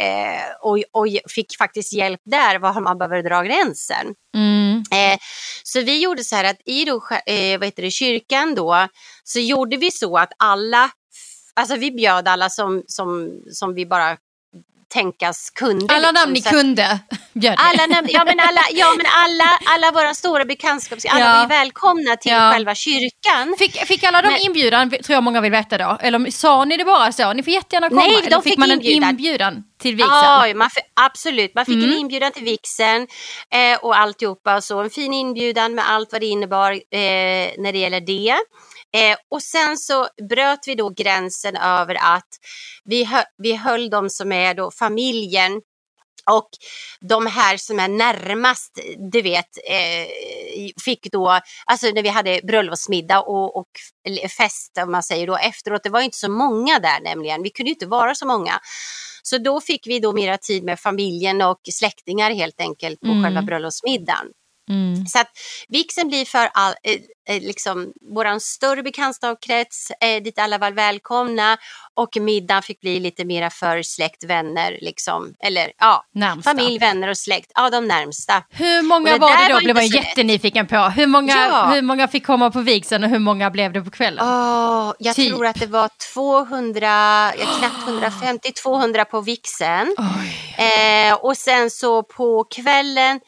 eh, 0.00 0.56
och, 0.60 0.78
och 0.92 1.06
fick 1.28 1.56
faktiskt 1.58 1.92
hjälp 1.92 2.20
där 2.24 2.58
var 2.58 2.80
man 2.80 2.98
behöver 2.98 3.22
dra 3.22 3.42
gränsen. 3.42 4.14
Mm. 4.34 4.55
Mm. 4.90 5.12
Eh, 5.12 5.18
så 5.64 5.80
vi 5.80 6.02
gjorde 6.02 6.24
så 6.24 6.36
här 6.36 6.44
att 6.44 6.60
i 6.64 6.84
då, 6.84 6.96
eh, 7.26 7.58
vad 7.58 7.64
heter 7.64 7.82
det, 7.82 7.90
kyrkan 7.90 8.54
då 8.54 8.88
så 9.24 9.40
gjorde 9.40 9.76
vi 9.76 9.90
så 9.90 10.18
att 10.18 10.32
alla, 10.38 10.90
alltså 11.54 11.76
vi 11.76 11.92
bjöd 11.92 12.28
alla 12.28 12.50
som, 12.50 12.82
som, 12.86 13.30
som 13.52 13.74
vi 13.74 13.86
bara 13.86 14.16
tänkas 14.96 15.50
kunde. 15.50 15.94
Alla 15.94 16.12
namn 16.12 16.32
ni 16.32 16.34
liksom. 16.34 16.50
Så 16.52 16.56
att- 16.58 16.62
kunde 16.62 16.98
bjöd 17.32 17.52
ni. 17.52 17.64
alla, 17.68 17.86
namn, 17.94 18.08
ja, 18.10 18.22
men 18.24 18.40
alla, 18.40 18.60
ja 18.72 18.88
men 18.96 19.06
alla, 19.24 19.58
alla 19.74 19.92
våra 19.92 20.14
stora 20.14 20.44
bekantskaps, 20.44 21.04
alla 21.04 21.20
Ja. 21.24 21.32
var 21.34 21.40
ju 21.42 21.46
välkomna 21.48 22.16
till 22.16 22.32
Ja. 22.32 22.52
själva 22.52 22.74
kyrkan. 22.74 23.54
Fick, 23.58 23.86
fick 23.86 24.04
alla 24.04 24.22
de 24.22 24.28
Men- 24.28 24.40
inbjudan, 24.46 24.90
tror 24.90 25.14
jag 25.14 25.22
många 25.22 25.40
vill 25.40 25.52
veta 25.52 25.78
då? 25.78 25.98
Eller 26.00 26.30
sa 26.30 26.64
ni 26.64 26.76
det 26.76 26.84
bara 26.84 27.12
så? 27.12 27.32
Ni 27.32 27.42
får 27.42 27.52
jättegärna 27.52 27.88
komma. 27.88 28.00
Nej, 28.00 28.10
de 28.20 28.26
eller 28.26 28.40
fick, 28.40 28.50
fick 28.52 28.58
man 28.58 28.70
en 28.70 28.82
inbjudan. 28.82 29.62
till 29.82 29.94
vigseln? 29.96 30.10
Ja, 30.12 30.46
man 30.54 30.70
absolut. 31.00 31.54
Man 31.54 31.64
fick 31.66 31.74
Mm. 31.74 31.90
en 31.92 31.98
inbjudan 31.98 32.32
till 32.32 32.44
vigseln 32.44 33.06
eh, 33.50 33.78
och 33.82 33.98
alltihopa. 33.98 34.60
Så 34.60 34.80
en 34.80 34.90
fin 34.90 35.12
inbjudan 35.12 35.74
med 35.74 35.90
allt 35.90 36.12
vad 36.12 36.20
det 36.20 36.26
innebar 36.26 36.72
eh, 36.72 36.78
när 37.58 37.72
det 37.72 37.78
gäller 37.78 38.00
det. 38.00 38.34
Eh, 38.96 39.16
och 39.30 39.42
sen 39.42 39.76
så 39.76 40.08
bröt 40.28 40.60
vi 40.66 40.74
då 40.74 40.88
gränsen 40.88 41.56
över 41.56 41.94
att 41.94 42.28
vi, 42.84 43.04
hö, 43.04 43.22
vi 43.42 43.54
höll 43.56 43.90
de 43.90 44.10
som 44.10 44.32
är 44.32 44.54
då 44.54 44.70
familjen 44.70 45.52
och 46.30 46.48
de 47.00 47.26
här 47.26 47.56
som 47.56 47.80
är 47.80 47.88
närmast, 47.88 48.78
du 49.12 49.22
vet, 49.22 49.48
eh, 49.70 50.06
fick 50.84 51.12
då, 51.12 51.40
alltså 51.66 51.86
när 51.86 52.02
vi 52.02 52.08
hade 52.08 52.40
bröllopsmiddag 52.42 53.20
och, 53.20 53.56
och 53.56 53.68
fest 54.36 54.78
om 54.82 54.92
man 54.92 55.02
säger 55.02 55.26
då 55.26 55.36
efteråt, 55.36 55.82
det 55.82 55.90
var 55.90 56.00
inte 56.00 56.16
så 56.16 56.30
många 56.30 56.78
där 56.78 57.00
nämligen, 57.00 57.42
vi 57.42 57.50
kunde 57.50 57.68
ju 57.70 57.74
inte 57.74 57.86
vara 57.86 58.14
så 58.14 58.26
många. 58.26 58.60
Så 59.22 59.38
då 59.38 59.60
fick 59.60 59.86
vi 59.86 60.00
då 60.00 60.12
mera 60.12 60.38
tid 60.38 60.64
med 60.64 60.80
familjen 60.80 61.42
och 61.42 61.60
släktingar 61.72 62.30
helt 62.30 62.60
enkelt 62.60 63.00
på 63.00 63.06
Mm. 63.06 63.24
själva 63.24 63.42
bröllopsmiddagen. 63.42 64.26
Mm. 64.70 65.06
Så 65.06 65.18
att 65.18 65.30
vigseln 65.68 66.08
blir 66.08 66.24
för 66.24 66.50
all, 66.54 66.74
eh, 67.28 67.42
liksom, 67.42 67.92
våran 68.14 68.40
större 68.40 68.82
bekantskapskrets 68.82 69.90
eh, 70.00 70.22
dit 70.22 70.38
alla 70.38 70.58
var 70.58 70.70
välkomna 70.70 71.56
och 71.94 72.16
middagen 72.20 72.62
fick 72.62 72.80
bli 72.80 73.00
lite 73.00 73.24
mera 73.24 73.50
för 73.50 73.82
släkt, 73.82 74.24
vänner, 74.24 74.78
liksom, 74.80 75.34
eller 75.40 75.72
ja, 75.78 76.04
Närmsta. 76.14 76.50
familj, 76.50 76.78
vänner 76.78 77.08
och 77.08 77.18
släkt, 77.18 77.52
ja 77.54 77.70
de 77.70 77.88
närmsta. 77.88 78.42
Hur 78.50 78.82
många 78.82 79.12
det 79.12 79.18
var 79.18 79.36
det 79.36 79.48
då? 79.48 79.54
var 79.54 79.60
blev 79.60 79.74
man 79.74 79.86
jättenyfiken 79.86 80.66
på. 80.66 80.76
Hur 80.76 81.06
många, 81.06 81.32
Ja. 81.36 81.66
hur 81.74 81.82
många 81.82 82.08
fick 82.08 82.26
komma 82.26 82.50
på 82.50 82.60
vigseln 82.60 83.04
och 83.04 83.10
hur 83.10 83.18
många 83.18 83.50
blev 83.50 83.72
det 83.72 83.80
på 83.82 83.90
kvällen? 83.90 84.24
Åh, 84.28 84.92
jag 84.98 85.16
Typ. 85.16 85.28
tror 85.28 85.46
att 85.46 85.60
det 85.60 85.66
var 85.66 85.90
200, 86.14 86.86
ja, 87.38 87.46
knappt 87.58 87.88
150, 87.88 88.52
200 88.62 89.04
på 89.04 89.20
vigseln. 89.20 89.94
Eh, 90.58 91.14
och 91.14 91.36
sen 91.36 91.70
så 91.70 92.02
på 92.02 92.44
kvällen, 92.44 93.20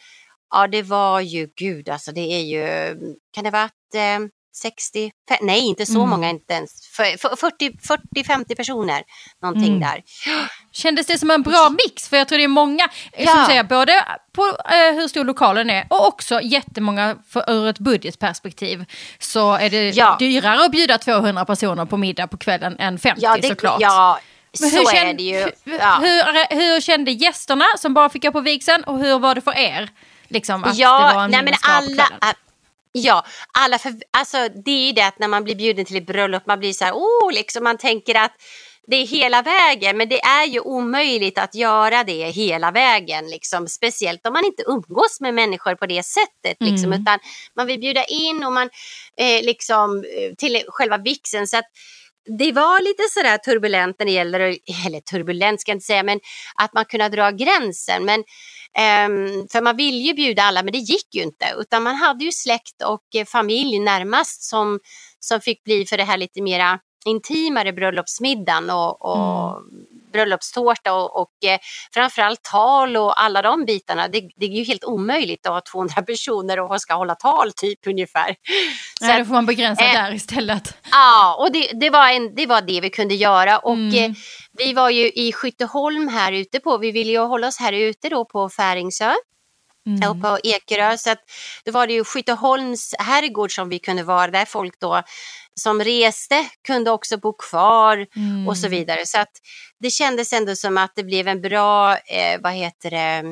ja 0.50 0.66
det 0.66 0.82
var 0.82 1.20
ju, 1.20 1.48
gud 1.56 1.88
alltså 1.88 2.12
det 2.12 2.20
är 2.20 2.40
ju, 2.42 2.96
kan 3.34 3.44
det 3.44 3.50
varit 3.50 3.72
eh, 3.94 4.18
60, 4.56 5.10
fe- 5.30 5.38
nej 5.42 5.60
inte 5.60 5.86
så 5.86 5.98
Mm. 5.98 6.08
många 6.10 6.30
inte 6.30 6.54
ens, 6.54 6.86
För- 6.96 7.18
för- 7.18 7.36
40, 7.36 7.72
40-50 7.82 8.54
personer 8.56 9.02
någonting 9.42 9.68
Mm. 9.76 9.80
där. 9.80 10.02
Kändes 10.72 11.06
det 11.06 11.18
som 11.18 11.30
en 11.30 11.42
bra 11.42 11.70
mix? 11.70 12.08
För 12.08 12.16
jag 12.16 12.28
tror 12.28 12.38
det 12.38 12.44
är 12.44 12.48
många, 12.48 12.88
eh, 13.12 13.24
Ja. 13.24 13.30
som 13.32 13.44
säger, 13.46 13.62
både 13.62 14.04
på 14.32 14.42
eh, 14.46 14.94
hur 14.94 15.08
stor 15.08 15.24
lokalen 15.24 15.70
är 15.70 15.86
och 15.90 16.06
också 16.06 16.40
jättemånga 16.40 17.16
för, 17.28 17.50
ur 17.50 17.66
ett 17.68 17.78
budgetperspektiv. 17.78 18.84
Så 19.18 19.52
är 19.54 19.70
det 19.70 19.90
Ja. 19.90 20.16
dyrare 20.18 20.64
att 20.64 20.70
bjuda 20.72 20.98
200 20.98 21.44
personer 21.44 21.84
på 21.84 21.96
middag 21.96 22.26
på 22.26 22.36
kvällen 22.36 22.76
än 22.78 22.98
50 22.98 23.20
Ja, 23.24 23.36
det, 23.42 23.48
såklart. 23.48 23.80
ja 23.80 24.18
Men 24.60 24.70
så 24.70 24.76
hur, 24.76 24.88
är 24.88 24.92
kände, 24.94 25.12
det 25.12 25.22
ju. 25.22 25.40
hur, 25.64 25.78
Ja. 25.78 25.98
hur, 26.02 26.54
hur 26.56 26.80
kände 26.80 27.10
gästerna 27.10 27.64
som 27.78 27.94
bara 27.94 28.08
fick 28.08 28.22
gå 28.22 28.32
på 28.32 28.40
vigseln 28.40 28.84
och 28.84 28.98
hur 28.98 29.18
var 29.18 29.34
det 29.34 29.40
för 29.40 29.56
er? 29.58 29.88
Liksom 30.28 30.64
att 30.64 30.76
det 30.76 30.84
var 30.84 31.00
Ja, 31.14 31.24
en 31.24 31.30
nej 31.30 31.42
men 31.42 31.54
alla, 31.62 32.08
ja, 32.92 33.26
alla 33.58 33.78
för, 33.78 33.94
alltså 34.10 34.48
det 34.64 34.70
är 34.70 34.86
ju 34.86 34.92
det 34.92 35.06
att 35.06 35.18
när 35.18 35.28
man 35.28 35.44
blir 35.44 35.54
bjuden 35.54 35.84
till 35.84 35.96
ett 35.96 36.06
bröllop, 36.06 36.46
man 36.46 36.58
blir 36.58 36.72
så 36.72 36.84
här, 36.84 36.92
oh, 36.92 37.32
liksom 37.32 37.64
man 37.64 37.78
tänker 37.78 38.14
att 38.14 38.32
det 38.90 38.96
är 38.96 39.06
hela 39.06 39.42
vägen, 39.42 39.96
men 39.96 40.08
det 40.08 40.20
är 40.20 40.46
ju 40.46 40.60
omöjligt 40.60 41.38
att 41.38 41.54
göra 41.54 42.04
det 42.04 42.30
hela 42.30 42.70
vägen, 42.70 43.30
liksom, 43.30 43.68
speciellt 43.68 44.26
om 44.26 44.32
man 44.32 44.44
inte 44.44 44.62
umgås 44.66 45.20
med 45.20 45.34
människor 45.34 45.74
på 45.74 45.86
det 45.86 46.02
sättet, 46.02 46.56
liksom, 46.60 46.92
Mm. 46.92 47.02
utan 47.02 47.18
man 47.56 47.66
vill 47.66 47.80
bjuda 47.80 48.04
in 48.04 48.44
och 48.44 48.52
man 48.52 48.70
eh, 49.16 49.42
liksom 49.42 49.96
eh, 49.98 50.34
till 50.38 50.62
själva 50.68 50.98
vigseln, 50.98 51.46
så 51.46 51.56
att 51.56 51.64
det 52.38 52.52
var 52.52 52.80
lite 52.80 53.02
sådär 53.10 53.38
turbulent 53.38 53.96
när 53.98 54.06
det 54.06 54.12
gäller, 54.12 54.40
eller 54.86 55.00
turbulent 55.00 55.60
ska 55.60 55.70
jag 55.70 55.76
inte 55.76 55.86
säga, 55.86 56.02
men 56.02 56.20
att 56.54 56.74
man 56.74 56.84
kunde 56.84 57.08
dra 57.08 57.30
gränsen. 57.30 58.04
Men, 58.04 58.24
Um, 58.78 59.48
för 59.52 59.62
man 59.62 59.76
ville 59.76 59.98
ju 59.98 60.14
bjuda 60.14 60.42
alla 60.42 60.62
men 60.62 60.72
det 60.72 60.78
gick 60.78 61.14
ju 61.14 61.22
inte. 61.22 61.46
Utan 61.58 61.82
man 61.82 61.94
hade 61.94 62.24
ju 62.24 62.32
släkt 62.32 62.82
och 62.84 63.20
eh, 63.20 63.24
familj 63.24 63.78
närmast 63.78 64.42
som, 64.42 64.80
som 65.20 65.40
fick 65.40 65.64
bli 65.64 65.86
för 65.86 65.96
det 65.96 66.04
här 66.04 66.16
lite 66.16 66.42
mera 66.42 66.78
intimare 67.06 67.72
bröllopsmiddagen 67.72 68.70
och, 68.70 69.02
och 69.02 69.50
mm 69.50 69.97
bröllopstårta 70.12 70.92
och, 70.94 71.20
och 71.20 71.44
eh, 71.44 71.58
framförallt 71.94 72.42
tal 72.42 72.96
och 72.96 73.22
alla 73.22 73.42
de 73.42 73.64
bitarna. 73.64 74.08
Det, 74.08 74.20
det 74.36 74.46
är 74.46 74.50
ju 74.50 74.64
helt 74.64 74.84
omöjligt 74.84 75.46
att 75.46 75.52
ha 75.52 75.60
200 75.72 76.02
personer 76.02 76.60
och 76.60 76.80
ska 76.80 76.94
hålla 76.94 77.14
tal 77.14 77.52
typ 77.52 77.78
ungefär. 77.86 78.34
Så 79.00 79.10
att- 79.10 79.18
då 79.18 79.24
får 79.24 79.32
man 79.34 79.46
begränsa 79.46 79.84
eh, 79.84 79.92
där 79.92 80.12
istället. 80.14 80.76
Ja, 80.90 81.36
och 81.40 81.52
det, 81.52 81.70
det, 81.80 81.90
var 81.90 82.08
en, 82.08 82.34
det 82.34 82.46
var 82.46 82.60
det 82.62 82.80
vi 82.80 82.90
kunde 82.90 83.14
göra. 83.14 83.58
Och 83.58 83.72
Mm. 83.74 84.04
eh, 84.10 84.16
vi 84.58 84.72
var 84.72 84.90
ju 84.90 85.06
i 85.12 85.32
Skytteholm 85.32 86.08
här 86.08 86.32
ute 86.32 86.60
på, 86.60 86.78
vi 86.78 86.90
ville 86.90 87.12
ju 87.12 87.18
hålla 87.18 87.46
oss 87.48 87.58
här 87.58 87.72
ute 87.72 88.08
då 88.08 88.24
på 88.24 88.48
Färingsö 88.48 89.12
Mm. 90.02 90.20
på 90.20 90.38
Ekerö. 90.42 90.98
Så 90.98 91.10
att 91.10 91.18
då 91.64 91.72
var 91.72 91.86
det 91.86 91.92
ju 91.92 92.04
Skytteholms 92.04 92.94
herrgård 92.98 93.54
som 93.54 93.68
vi 93.68 93.78
kunde 93.78 94.02
vara 94.02 94.30
där 94.30 94.44
folk 94.44 94.80
då 94.80 95.02
som 95.54 95.80
reste 95.84 96.46
kunde 96.66 96.90
också 96.90 97.16
bo 97.18 97.32
kvar 97.32 98.06
Mm. 98.16 98.48
och 98.48 98.56
så 98.56 98.68
vidare. 98.68 99.06
Så 99.06 99.18
att 99.20 99.32
det 99.80 99.90
kändes 99.90 100.32
ändå 100.32 100.56
som 100.56 100.78
att 100.78 100.92
det 100.94 101.04
blev 101.04 101.28
en 101.28 101.40
bra, 101.40 101.92
eh, 101.96 102.40
vad 102.40 102.52
heter 102.52 102.90
det, 102.90 103.24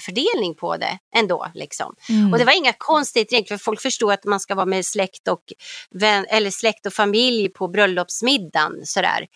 fördelning 0.00 0.54
på 0.54 0.76
det 0.76 0.98
ändå. 1.16 1.46
Liksom. 1.54 1.94
Mm. 2.08 2.32
Och 2.32 2.38
det 2.38 2.44
var 2.44 2.56
inga 2.56 2.72
konstigt 2.72 3.32
egentligen, 3.32 3.58
för 3.58 3.64
folk 3.64 3.80
förstår 3.82 4.12
att 4.12 4.24
man 4.24 4.40
ska 4.40 4.54
vara 4.54 4.66
med 4.66 4.86
släkt 4.86 5.28
och, 5.28 5.42
vän, 5.90 6.26
eller 6.28 6.50
släkt 6.50 6.86
och 6.86 6.92
familj 6.92 7.48
på 7.48 7.68
bröllopsmiddagen. 7.68 8.72
Sådär. 8.84 9.26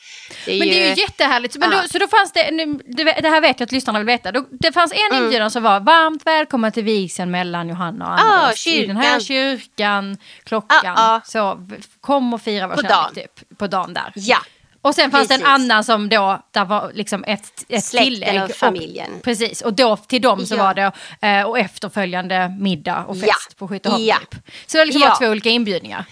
Det 0.46 0.58
Men 0.58 0.68
ju, 0.68 0.74
det 0.74 0.84
är 0.90 0.94
ju 0.96 1.02
jättehärligt. 1.02 1.56
Men 1.56 1.70
då, 1.70 1.76
Ja. 1.76 1.88
så 1.88 1.98
då 1.98 2.08
fanns 2.08 2.32
det, 2.32 2.50
nu, 2.50 2.78
det, 2.86 3.28
här 3.28 3.40
vet 3.40 3.60
jag 3.60 3.66
att 3.66 3.72
lyssnarna 3.72 3.98
vill 3.98 4.06
veta. 4.06 4.32
Då, 4.32 4.46
det 4.50 4.72
fanns 4.72 4.92
en 4.92 4.98
Mm. 5.12 5.24
inbjudan 5.24 5.50
som 5.50 5.62
var 5.62 5.80
varmt 5.80 6.26
välkommen 6.26 6.72
till 6.72 6.84
vigseln 6.84 7.30
mellan 7.30 7.68
Johanna 7.68 8.06
och 8.12 8.20
Anders. 8.20 8.66
I 8.66 8.86
den 8.86 8.96
här 8.96 9.20
kyrkan, 9.20 10.16
klockan. 10.44 10.78
Ja, 10.84 10.92
ja. 10.96 11.20
Så 11.24 11.66
kom 12.00 12.34
och 12.34 12.42
fira 12.42 12.66
vår 12.66 12.74
På 12.74 12.80
kärlek 12.82 12.94
dagen. 12.96 13.14
typ, 13.14 13.58
på 13.58 13.66
dagen 13.66 13.94
där. 13.94 14.12
Ja, 14.14 14.38
Och 14.82 14.94
sen 14.94 15.10
fanns 15.10 15.28
det 15.28 15.34
en 15.34 15.44
annan 15.46 15.84
som 15.84 16.08
då, 16.08 16.42
där 16.50 16.64
var 16.64 16.90
liksom 16.94 17.24
ett, 17.24 17.64
ett 17.68 17.84
Släkten 17.84 18.12
tillägg. 18.12 18.42
och 18.42 18.50
familjen. 18.50 19.10
precis, 19.24 19.60
och 19.62 19.72
då 19.74 19.96
till 19.96 20.22
dem 20.22 20.46
så 20.46 20.54
Ja. 20.54 20.62
var 20.64 20.74
det 20.74 20.92
eh, 21.28 21.42
och 21.48 21.58
efterföljande 21.58 22.48
middag 22.60 23.04
och 23.08 23.16
fest 23.20 23.46
Ja. 23.48 23.54
på 23.58 23.68
Skytteholm 23.68 24.04
Ja. 24.04 24.16
typ. 24.30 24.42
Så 24.66 24.78
det 24.78 24.84
liksom 24.84 25.00
var 25.02 25.16
två 25.18 25.26
olika 25.26 25.48
inbjudningar. 25.48 26.04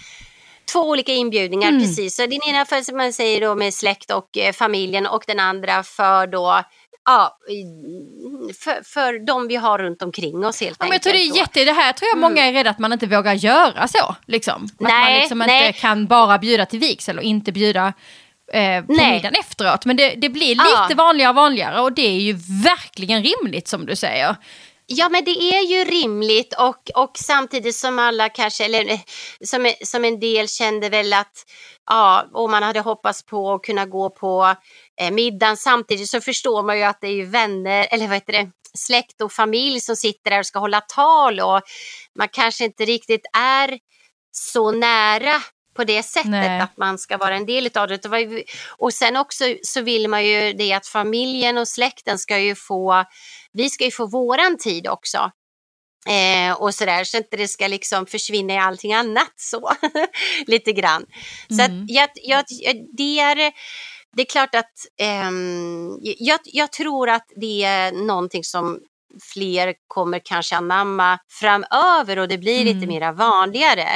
två 0.73 0.79
olika 0.89 1.11
inbjudningar 1.13 1.69
Mm. 1.69 1.81
precis. 1.81 2.15
Så 2.15 2.21
den 2.21 2.39
ena 2.49 2.65
för 2.65 2.81
som 2.81 2.97
man 2.97 3.13
säger 3.13 3.41
då 3.41 3.55
med 3.55 3.73
släkt 3.73 4.11
och 4.11 4.37
eh, 4.37 4.53
familjen 4.53 5.07
och 5.07 5.23
den 5.27 5.39
andra 5.39 5.83
för 5.83 6.27
då 6.27 6.63
Ja, 7.05 7.37
för, 8.63 8.83
för 8.83 9.25
de 9.25 9.47
vi 9.47 9.55
har 9.55 9.77
runt 9.79 10.01
omkring 10.01 10.45
oss 10.45 10.61
helt 10.61 10.77
Ja, 10.79 10.85
men 10.85 10.91
jag 10.91 11.01
tror 11.01 11.13
det 11.13 11.19
är 11.19 11.21
enkelt. 11.21 11.37
jätte, 11.37 11.65
det 11.65 11.73
här 11.73 11.93
tror 11.93 12.09
jag 12.09 12.17
många 12.19 12.45
är 12.47 12.53
rädda 12.53 12.69
att 12.69 12.79
man 12.79 12.93
inte 12.93 13.07
vågar 13.07 13.33
göra 13.33 13.87
så. 13.87 14.15
Liksom. 14.25 14.63
att 14.73 14.79
man 14.79 14.91
Nej, 14.91 15.19
liksom 15.21 15.37
nej. 15.37 15.67
inte 15.67 15.79
kan 15.79 16.07
bara 16.07 16.37
bjuda 16.37 16.65
till 16.65 16.79
vigsel 16.79 17.17
och 17.17 17.23
inte 17.23 17.51
bjuda 17.51 17.93
eh, 18.53 18.85
på 18.85 18.93
Nej. 18.93 19.13
middagen 19.13 19.35
efteråt. 19.39 19.85
Men 19.85 19.97
det, 19.97 20.15
det 20.15 20.29
blir 20.29 20.55
Ja. 20.55 20.83
lite 20.83 20.95
vanligare 20.97 21.29
och 21.29 21.35
vanligare 21.35 21.81
och 21.81 21.93
det 21.93 22.07
är 22.07 22.19
ju 22.19 22.33
verkligen 22.63 23.23
rimligt 23.23 23.67
som 23.67 23.85
du 23.85 23.95
säger. 23.95 24.35
Ja 24.85 25.09
men 25.09 25.23
det 25.23 25.31
är 25.55 25.61
ju 25.61 25.85
rimligt 25.85 26.53
och, 26.59 26.89
och 26.95 27.11
samtidigt 27.15 27.75
som 27.75 27.99
alla 27.99 28.29
kanske, 28.29 28.65
eller 28.65 28.91
eh, 28.91 28.99
som, 29.45 29.73
som 29.85 30.05
en 30.05 30.19
del 30.19 30.47
kände 30.47 30.89
väl 30.89 31.13
att 31.13 31.33
ja, 31.89 32.25
och 32.33 32.49
man 32.49 32.63
hade 32.63 32.79
hoppats 32.79 33.25
på 33.25 33.53
att 33.53 33.61
kunna 33.63 33.85
gå 33.85 34.09
på 34.09 34.55
eh, 35.01 35.11
middagen 35.11 35.57
samtidigt 35.57 36.09
så 36.09 36.21
förstår 36.21 36.63
man 36.63 36.77
ju 36.77 36.83
att 36.83 37.01
det 37.01 37.07
är 37.07 37.11
ju 37.13 37.25
vänner, 37.25 37.87
eller 37.91 38.07
vad 38.07 38.15
heter 38.15 38.33
det, 38.33 38.51
släkt 38.77 39.21
och 39.21 39.31
familj 39.31 39.79
som 39.79 39.95
sitter 39.95 40.31
där 40.31 40.39
och 40.39 40.45
ska 40.45 40.59
hålla 40.59 40.81
tal 40.81 41.39
och 41.39 41.61
man 42.19 42.27
kanske 42.31 42.65
inte 42.65 42.85
riktigt 42.85 43.25
är 43.37 43.79
så 44.31 44.71
nära 44.71 45.41
på 45.73 45.83
det 45.83 46.03
sättet 46.03 46.31
Nej. 46.31 46.59
att 46.59 46.77
man 46.77 46.97
ska 46.97 47.17
vara 47.17 47.35
en 47.35 47.45
del 47.45 47.69
av 47.75 47.87
det. 47.87 48.05
Och 48.77 48.93
sen 48.93 49.17
också 49.17 49.43
så 49.63 49.81
vill 49.81 50.07
man 50.07 50.25
ju 50.25 50.53
det 50.53 50.73
att 50.73 50.87
familjen 50.87 51.57
och 51.57 51.67
släkten 51.67 52.19
ska 52.19 52.39
ju 52.39 52.55
få, 52.55 53.05
vi 53.53 53.69
ska 53.69 53.83
ju 53.85 53.91
få 53.91 54.07
våran 54.07 54.57
tid 54.57 54.87
också. 54.87 55.31
Eh, 56.09 56.53
och 56.61 56.75
sådär, 56.75 57.03
så 57.03 57.17
inte 57.17 57.37
det 57.37 57.47
ska 57.47 57.67
liksom 57.67 58.05
försvinna 58.05 58.53
i 58.53 58.57
allting 58.57 58.93
annat 58.93 59.33
så. 59.35 59.71
Lite 60.47 60.71
grann. 60.73 61.05
Så 61.47 61.61
Mm. 61.61 61.85
jag, 61.89 62.09
jag, 62.15 62.45
det 62.97 63.19
är 63.19 63.51
det 64.15 64.21
är 64.21 64.25
klart 64.25 64.55
att 64.55 64.71
ehm, 64.97 65.97
jag, 66.01 66.39
jag 66.43 66.71
tror 66.71 67.09
att 67.09 67.25
det 67.35 67.63
är 67.63 67.91
någonting 67.91 68.43
som 68.43 68.79
fler 69.33 69.73
kommer 69.87 70.21
kanske 70.23 70.55
anamma 70.55 71.19
framöver 71.39 72.19
och 72.19 72.27
det 72.27 72.37
blir 72.37 72.63
lite 72.65 72.77
Mm. 72.77 72.89
mera 72.89 73.11
vanligare. 73.11 73.87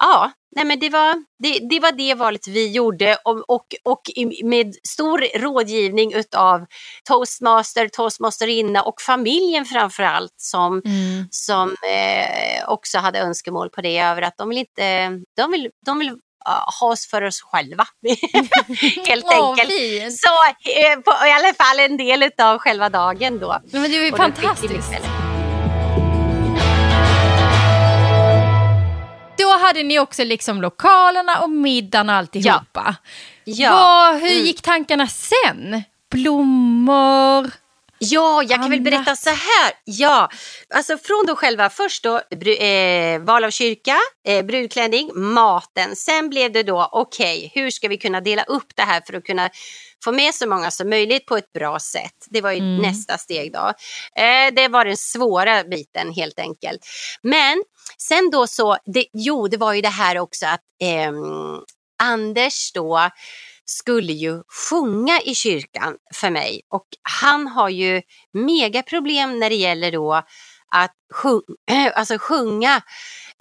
Ja, 0.00 0.30
nej 0.56 0.64
men 0.64 0.78
det 0.80 0.88
var 0.90 1.14
det, 1.42 1.58
det 1.70 1.80
var 1.80 1.92
det 1.92 2.14
valet 2.14 2.48
vi 2.48 2.70
gjorde 2.72 3.16
och, 3.24 3.44
och, 3.50 3.66
och 3.84 4.00
med 4.44 4.74
stor 4.88 5.38
rådgivning 5.38 6.12
utav 6.14 6.66
toastmaster, 7.08 7.88
toastmasterinna 7.88 8.82
och 8.82 9.00
familjen 9.00 9.64
framför 9.64 10.02
allt 10.02 10.34
som, 10.36 10.82
Mm. 10.84 11.28
som 11.30 11.68
eh, 11.70 12.68
också 12.68 12.98
hade 12.98 13.18
önskemål 13.18 13.70
på 13.70 13.80
det 13.80 13.98
över 13.98 14.22
att 14.22 14.36
de 14.36 14.48
vill 14.48 14.58
inte, 14.58 15.08
de 15.36 15.50
vill, 15.52 15.70
de 15.86 15.98
vill 15.98 16.12
ha 16.80 16.86
oss 16.86 17.06
för 17.10 17.22
oss 17.22 17.40
själva. 17.42 17.84
Helt 19.08 19.32
enkelt. 19.32 19.70
fint. 19.70 20.18
Så 20.18 20.28
eh, 20.70 20.96
på, 21.00 21.26
i 21.26 21.30
alla 21.32 21.54
fall 21.54 21.78
en 21.80 21.96
del 21.96 22.30
av 22.42 22.58
själva 22.58 22.88
dagen 22.88 23.38
då. 23.38 23.58
Men 23.72 23.82
det 23.82 23.96
är 23.96 24.02
ju 24.04 24.12
fantastiskt. 24.16 24.92
Då 29.38 29.58
hade 29.58 29.82
ni 29.82 29.98
också 29.98 30.24
liksom 30.24 30.62
lokalerna 30.62 31.38
och 31.40 31.50
middagen 31.50 32.08
och 32.08 32.14
alltihopa. 32.14 32.94
Ja. 33.44 33.72
Vad, 33.72 34.14
hur 34.20 34.32
Mm. 34.32 34.44
gick 34.44 34.62
tankarna 34.62 35.06
sen? 35.06 35.82
Blommor? 36.10 37.50
Ja, 37.98 38.42
jag 38.42 38.60
kan 38.60 38.70
väl 38.70 38.80
berätta 38.80 39.16
så 39.16 39.30
här. 39.30 39.72
Ja, 39.84 40.28
alltså 40.74 40.98
från 40.98 41.24
då 41.26 41.36
själva 41.36 41.70
först 41.70 42.02
då 42.02 42.20
bru- 42.30 42.62
eh, 43.14 43.20
val 43.20 43.44
av 43.44 43.50
kyrka, 43.50 43.96
eh, 44.28 44.44
brudklänning, 44.44 45.10
maten. 45.14 45.96
Sen 45.96 46.28
blev 46.30 46.52
det 46.52 46.62
då 46.62 46.88
okej, 46.92 47.50
hur 47.54 47.70
ska 47.70 47.88
vi 47.88 47.96
kunna 47.98 48.20
dela 48.20 48.42
upp 48.44 48.66
det 48.74 48.82
här 48.82 49.02
för 49.06 49.14
att 49.14 49.24
kunna 49.24 49.50
få 50.04 50.12
med 50.12 50.34
så 50.34 50.48
många 50.48 50.70
som 50.70 50.90
möjligt 50.90 51.26
på 51.26 51.36
ett 51.36 51.52
bra 51.52 51.78
sätt. 51.80 52.26
Det 52.30 52.40
var 52.40 52.52
ju 52.52 52.58
Mm. 52.58 52.76
nästa 52.82 53.18
steg 53.18 53.52
då. 53.52 53.72
Eh, 54.22 54.54
det 54.54 54.68
var 54.68 54.84
den 54.84 54.96
svåra 54.96 55.64
biten 55.64 56.12
helt 56.12 56.38
enkelt. 56.38 56.80
Men 57.22 57.62
sen 57.98 58.30
då 58.30 58.46
så, 58.46 58.76
det, 58.94 59.06
jo 59.12 59.48
det 59.48 59.56
var 59.56 59.72
ju 59.72 59.80
det 59.80 59.88
här 59.88 60.18
också 60.18 60.46
att 60.46 60.60
ehm, 60.82 61.14
Anders 62.02 62.72
då 62.72 63.10
skulle 63.70 64.12
ju 64.12 64.42
sjunga 64.70 65.20
i 65.20 65.34
kyrkan 65.34 65.96
för 66.14 66.30
mig 66.30 66.60
och 66.70 66.86
han 67.02 67.46
har 67.46 67.68
ju 67.68 68.02
megaproblem 68.32 69.38
när 69.38 69.50
det 69.50 69.56
gäller 69.56 69.92
då 69.92 70.22
att 70.70 70.94
sjung, 71.14 71.42
alltså 71.94 72.18
sjunga 72.18 72.76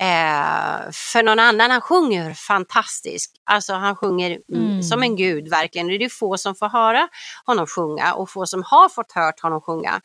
eh, 0.01 0.91
för 0.91 1.23
någon 1.23 1.39
annan. 1.39 1.71
Han 1.71 1.81
sjunger 1.81 2.33
fantastiskt. 2.33 3.35
Alltså 3.45 3.73
han 3.73 3.95
sjunger. 3.95 4.39
Mm. 4.53 4.83
som 4.83 5.03
en 5.03 5.15
gud 5.15 5.49
verkligen. 5.49 5.87
Det 5.87 5.95
är 6.05 6.09
få 6.09 6.37
som 6.37 6.55
får 6.55 6.69
höra 6.69 7.07
honom 7.45 7.67
sjunga 7.67 8.13
och 8.13 8.29
få 8.29 8.45
som 8.45 8.63
har 8.63 8.89
fått 8.89 9.11
hört 9.11 9.39
honom 9.39 9.61
sjunga. 9.61 10.01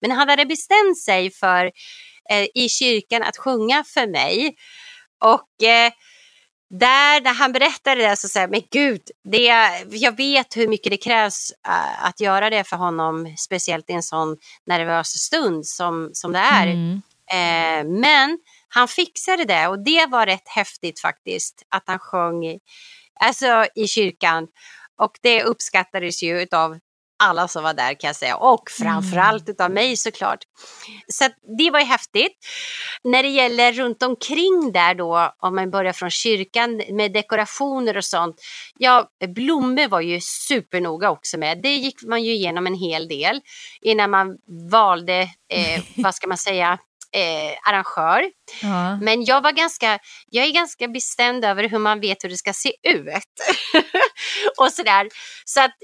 Men 0.00 0.10
han 0.10 0.28
hade 0.28 0.46
bestämt 0.46 0.98
sig 0.98 1.30
för 1.30 1.64
eh, 2.30 2.46
i 2.54 2.68
kyrkan 2.68 3.22
att 3.22 3.36
sjunga 3.36 3.84
för 3.84 4.06
mig. 4.06 4.56
Och 5.24 5.66
eh, 5.66 5.92
där 6.70 7.20
när 7.20 7.34
han 7.34 7.52
berättade 7.52 8.02
det 8.02 8.16
så 8.16 8.28
sa 8.28 8.40
jag, 8.40 8.50
men 8.50 8.62
gud, 8.70 9.02
det, 9.32 9.44
jag 9.88 10.16
vet 10.16 10.56
hur 10.56 10.68
mycket 10.68 10.90
det 10.90 10.96
krävs 10.96 11.52
äh, 11.68 12.04
att 12.04 12.20
göra 12.20 12.50
det 12.50 12.64
för 12.64 12.76
honom, 12.76 13.34
speciellt 13.38 13.90
i 13.90 13.92
en 13.92 14.02
sån 14.02 14.36
nervös 14.66 15.08
stund 15.08 15.66
som, 15.66 16.10
som 16.12 16.32
det 16.32 16.38
är. 16.38 16.66
Mm. 16.66 17.02
Eh, 17.30 18.00
men 18.00 18.38
han 18.68 18.88
fixade 18.88 19.44
det 19.44 19.66
och 19.66 19.84
det 19.84 20.06
var 20.06 20.26
rätt 20.26 20.48
häftigt 20.48 21.00
faktiskt, 21.00 21.62
att 21.68 21.84
han 21.86 21.98
sjöng 21.98 22.46
i, 22.46 22.60
alltså, 23.20 23.66
i 23.74 23.88
kyrkan. 23.88 24.46
Och 24.98 25.18
det 25.22 25.42
uppskattades 25.42 26.22
ju 26.22 26.46
av 26.52 26.78
alla 27.18 27.48
som 27.48 27.62
var 27.62 27.74
där 27.74 27.94
kan 28.00 28.08
jag 28.08 28.16
säga 28.16 28.36
och 28.36 28.70
framförallt 28.70 29.48
utav 29.48 29.70
mig 29.70 29.96
såklart. 29.96 30.38
Så 31.08 31.24
det 31.58 31.70
var 31.70 31.80
ju 31.80 31.86
häftigt. 31.86 32.32
När 33.04 33.22
det 33.22 33.28
gäller 33.28 33.72
runt 33.72 34.02
omkring 34.02 34.72
där 34.72 34.94
då, 34.94 35.34
om 35.38 35.54
man 35.54 35.70
börjar 35.70 35.92
från 35.92 36.10
kyrkan 36.10 36.82
med 36.90 37.12
dekorationer 37.12 37.96
och 37.96 38.04
sånt. 38.04 38.36
Ja, 38.78 39.08
blommor 39.28 39.88
var 39.88 40.00
ju 40.00 40.20
supernoga 40.20 41.10
också 41.10 41.38
med. 41.38 41.62
Det 41.62 41.74
gick 41.74 42.02
man 42.02 42.24
ju 42.24 42.32
igenom 42.32 42.66
en 42.66 42.74
hel 42.74 43.08
del 43.08 43.40
innan 43.80 44.10
man 44.10 44.36
valde, 44.70 45.20
eh, 45.52 45.82
vad 45.96 46.14
ska 46.14 46.28
man 46.28 46.38
säga, 46.38 46.78
eh, 47.16 47.68
arrangör. 47.68 48.30
Ja. 48.62 48.96
Men 48.96 49.24
jag 49.24 49.40
var 49.40 49.52
ganska, 49.52 49.98
jag 50.26 50.46
är 50.46 50.52
ganska 50.52 50.88
bestämd 50.88 51.44
över 51.44 51.68
hur 51.68 51.78
man 51.78 52.00
vet 52.00 52.24
hur 52.24 52.28
det 52.28 52.36
ska 52.36 52.52
se 52.52 52.72
ut. 52.82 53.32
och 54.58 54.72
sådär. 54.72 55.08
Så 55.44 55.60
att 55.60 55.74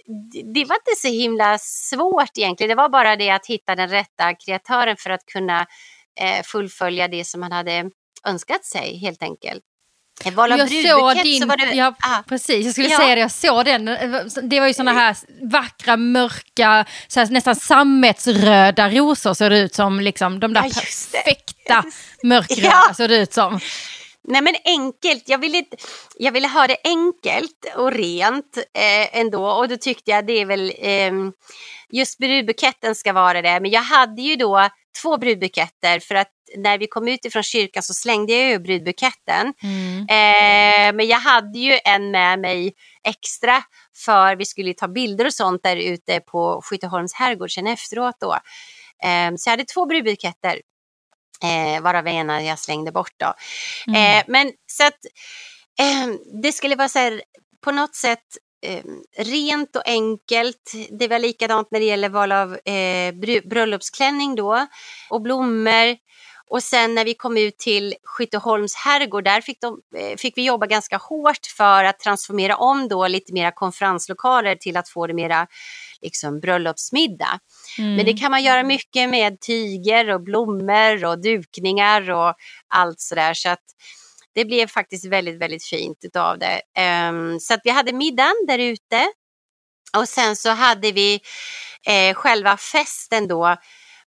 det 0.55 0.65
var 0.65 0.77
inte 0.77 0.97
så 0.97 1.09
himla 1.09 1.59
svårt 1.59 2.39
egentligen. 2.39 2.69
Det 2.69 2.75
var 2.83 2.89
bara 2.89 3.17
det 3.17 3.31
att 3.31 3.47
hitta 3.47 3.75
den 3.75 3.89
rätta 3.89 4.35
kreatören 4.35 4.97
för 4.97 5.11
att 5.11 5.27
kunna 5.27 5.67
eh, 6.21 6.43
fullfölja 6.45 7.09
det 7.09 7.25
som 7.25 7.41
man 7.41 7.53
hade 7.53 7.91
önskat 8.27 8.65
sig 8.65 8.99
helt 8.99 9.23
enkelt. 9.23 9.63
Eh, 10.25 10.33
Val 10.33 10.53
av 10.53 10.59
Jag 10.59 10.69
såg 10.69 11.17
din, 11.25 11.41
så 11.43 11.47
var 11.49 11.57
det... 11.57 11.75
ja, 11.75 11.95
ah, 12.01 12.23
precis, 12.29 12.65
jag 12.65 12.73
skulle 12.75 12.89
Ja. 12.89 12.97
säga 12.99 13.15
det, 13.15 13.21
jag 13.21 13.31
såg 13.31 13.65
den. 13.65 13.85
Det 14.43 14.61
var 14.61 14.67
ju 14.67 14.75
såna 14.75 14.93
här 14.93 15.17
vackra, 15.51 15.97
mörka, 15.97 16.85
så 17.09 17.21
här, 17.21 17.27
nästan 17.31 17.57
sammetsröda 17.57 18.91
rosor 18.91 19.35
såg 19.35 19.51
det 19.51 19.59
ut 19.59 19.75
som. 19.75 20.01
Liksom, 20.01 20.41
de 20.41 20.53
där 20.53 20.63
Ja, 20.65 20.71
perfekta 20.71 21.85
mörkröda 22.23 22.83
Ja. 22.89 22.95
såg 22.95 23.09
det 23.09 23.17
ut 23.19 23.33
som. 23.33 23.61
Nej 24.29 24.43
men 24.43 24.55
enkelt, 24.65 25.23
jag 25.29 25.39
ville, 25.39 25.65
jag 26.19 26.33
ville 26.33 26.49
ha 26.49 26.67
det 26.67 26.77
enkelt 26.85 27.73
och 27.77 27.93
rent 27.93 28.57
eh, 28.57 29.21
ändå 29.21 29.47
och 29.47 29.69
då 29.69 29.77
tyckte 29.77 30.11
jag 30.11 30.27
det 30.27 30.33
är 30.41 30.45
väl 30.47 30.73
eh, 30.79 31.13
just 31.93 32.19
brudbuketten 32.19 32.95
ska 32.95 33.13
vara 33.13 33.43
det. 33.43 33.61
Men 33.61 33.71
jag 33.71 33.83
hade 33.83 34.23
ju 34.23 34.37
då 34.37 34.69
två 35.03 35.17
brudbuketter 35.19 36.01
för 36.01 36.15
att 36.15 36.29
när 36.57 36.79
vi 36.79 36.87
kom 36.87 37.09
ut 37.09 37.25
ifrån 37.25 37.43
kyrkan 37.43 37.83
så 37.83 37.95
slängde 37.95 38.33
jag 38.33 38.49
ju 38.49 38.59
brudbuketten. 38.59 39.55
Mm. 39.63 39.99
Eh, 40.01 40.97
men 40.97 41.07
jag 41.07 41.19
hade 41.19 41.59
ju 41.59 41.79
en 41.85 42.11
med 42.11 42.39
mig 42.39 42.75
extra 43.09 43.63
för 44.05 44.37
vi 44.37 44.45
skulle 44.45 44.75
ta 44.75 44.89
bilder 44.89 45.27
och 45.27 45.35
sånt 45.35 45.63
där 45.63 45.77
ute 45.77 46.21
på 46.21 46.63
Skytteholms 46.65 47.15
herrgård 47.15 47.51
sen 47.51 47.67
efteråt 47.67 48.17
då. 48.21 48.33
Eh, 49.05 49.35
så 49.37 49.49
jag 49.49 49.53
hade 49.53 49.65
två 49.65 49.87
brudbuketter. 49.87 50.61
Eh, 51.43 51.83
varav 51.83 52.09
ena 52.09 52.43
jag 52.43 52.59
slängde 52.59 52.93
bort 52.93 53.15
då. 53.17 53.35
Mm. 53.87 54.19
Eh, 54.19 54.25
men 54.29 54.53
så 54.67 54.87
att 54.87 54.99
eh, 55.81 56.15
det 56.43 56.53
skulle 56.53 56.77
vara 56.77 56.89
så 56.89 56.99
här, 56.99 57.23
på 57.65 57.73
något 57.73 57.95
sätt 57.95 58.19
eh, 58.67 58.83
rent 59.19 59.77
och 59.77 59.89
enkelt. 59.89 60.73
Det 60.99 61.09
var 61.09 61.19
likadant 61.19 61.69
när 61.71 61.81
det 61.81 61.87
gäller 61.87 62.09
val 62.09 62.33
av 62.33 62.55
eh, 62.55 63.15
bröllopsklänning 63.45 64.35
då 64.35 64.67
och 65.11 65.23
blommor. 65.23 65.97
Och 66.53 66.63
sen 66.63 66.95
när 66.95 67.05
vi 67.05 67.15
kom 67.15 67.37
ut 67.37 67.59
till 67.59 67.95
Skytteholms 68.05 68.75
herrgård, 68.75 69.25
där 69.25 69.41
fick, 69.41 69.61
de, 69.61 69.81
eh, 69.97 70.17
fick 70.17 70.37
vi 70.37 70.45
jobba 70.45 70.67
ganska 70.67 70.97
hårt 70.97 71.47
för 71.57 71.85
att 71.85 71.99
transformera 71.99 72.57
om 72.57 72.89
då 72.89 73.07
lite 73.07 73.33
mera 73.33 73.53
konferenslokaler 73.53 74.57
till 74.57 74.77
att 74.77 74.89
få 74.89 75.07
det 75.07 75.15
mera 75.15 75.47
liksom, 76.03 76.41
bröllopsmiddag. 76.41 77.39
Mm. 77.79 77.97
Men 77.97 78.07
det 78.07 78.13
kan 78.13 78.31
man 78.31 78.43
göra 78.43 78.63
mycket 78.63 79.11
med 79.11 79.41
tyger 79.41 80.11
och 80.11 80.21
blommor 80.21 81.05
och 81.05 81.23
dukningar 81.23 82.11
och 82.11 82.35
allt 82.69 83.01
sådär. 83.01 83.35
Så 83.35 83.49
att 83.49 83.65
det 84.35 84.45
blev 84.45 84.67
faktiskt 84.67 85.05
väldigt, 85.05 85.39
väldigt 85.39 85.65
fint 85.65 85.99
utav 86.03 86.39
det. 86.39 86.61
Ehm, 86.77 87.41
så 87.41 87.55
att 87.55 87.61
vi 87.65 87.71
hade 87.71 87.93
middagen 87.93 88.47
där 88.47 88.59
ute. 88.59 89.13
Och 89.97 90.09
sen 90.09 90.37
så 90.37 90.51
hade 90.51 90.93
vi 90.93 91.21
eh, 91.87 92.15
själva 92.15 92.57
festen 92.57 93.29
då. 93.29 93.57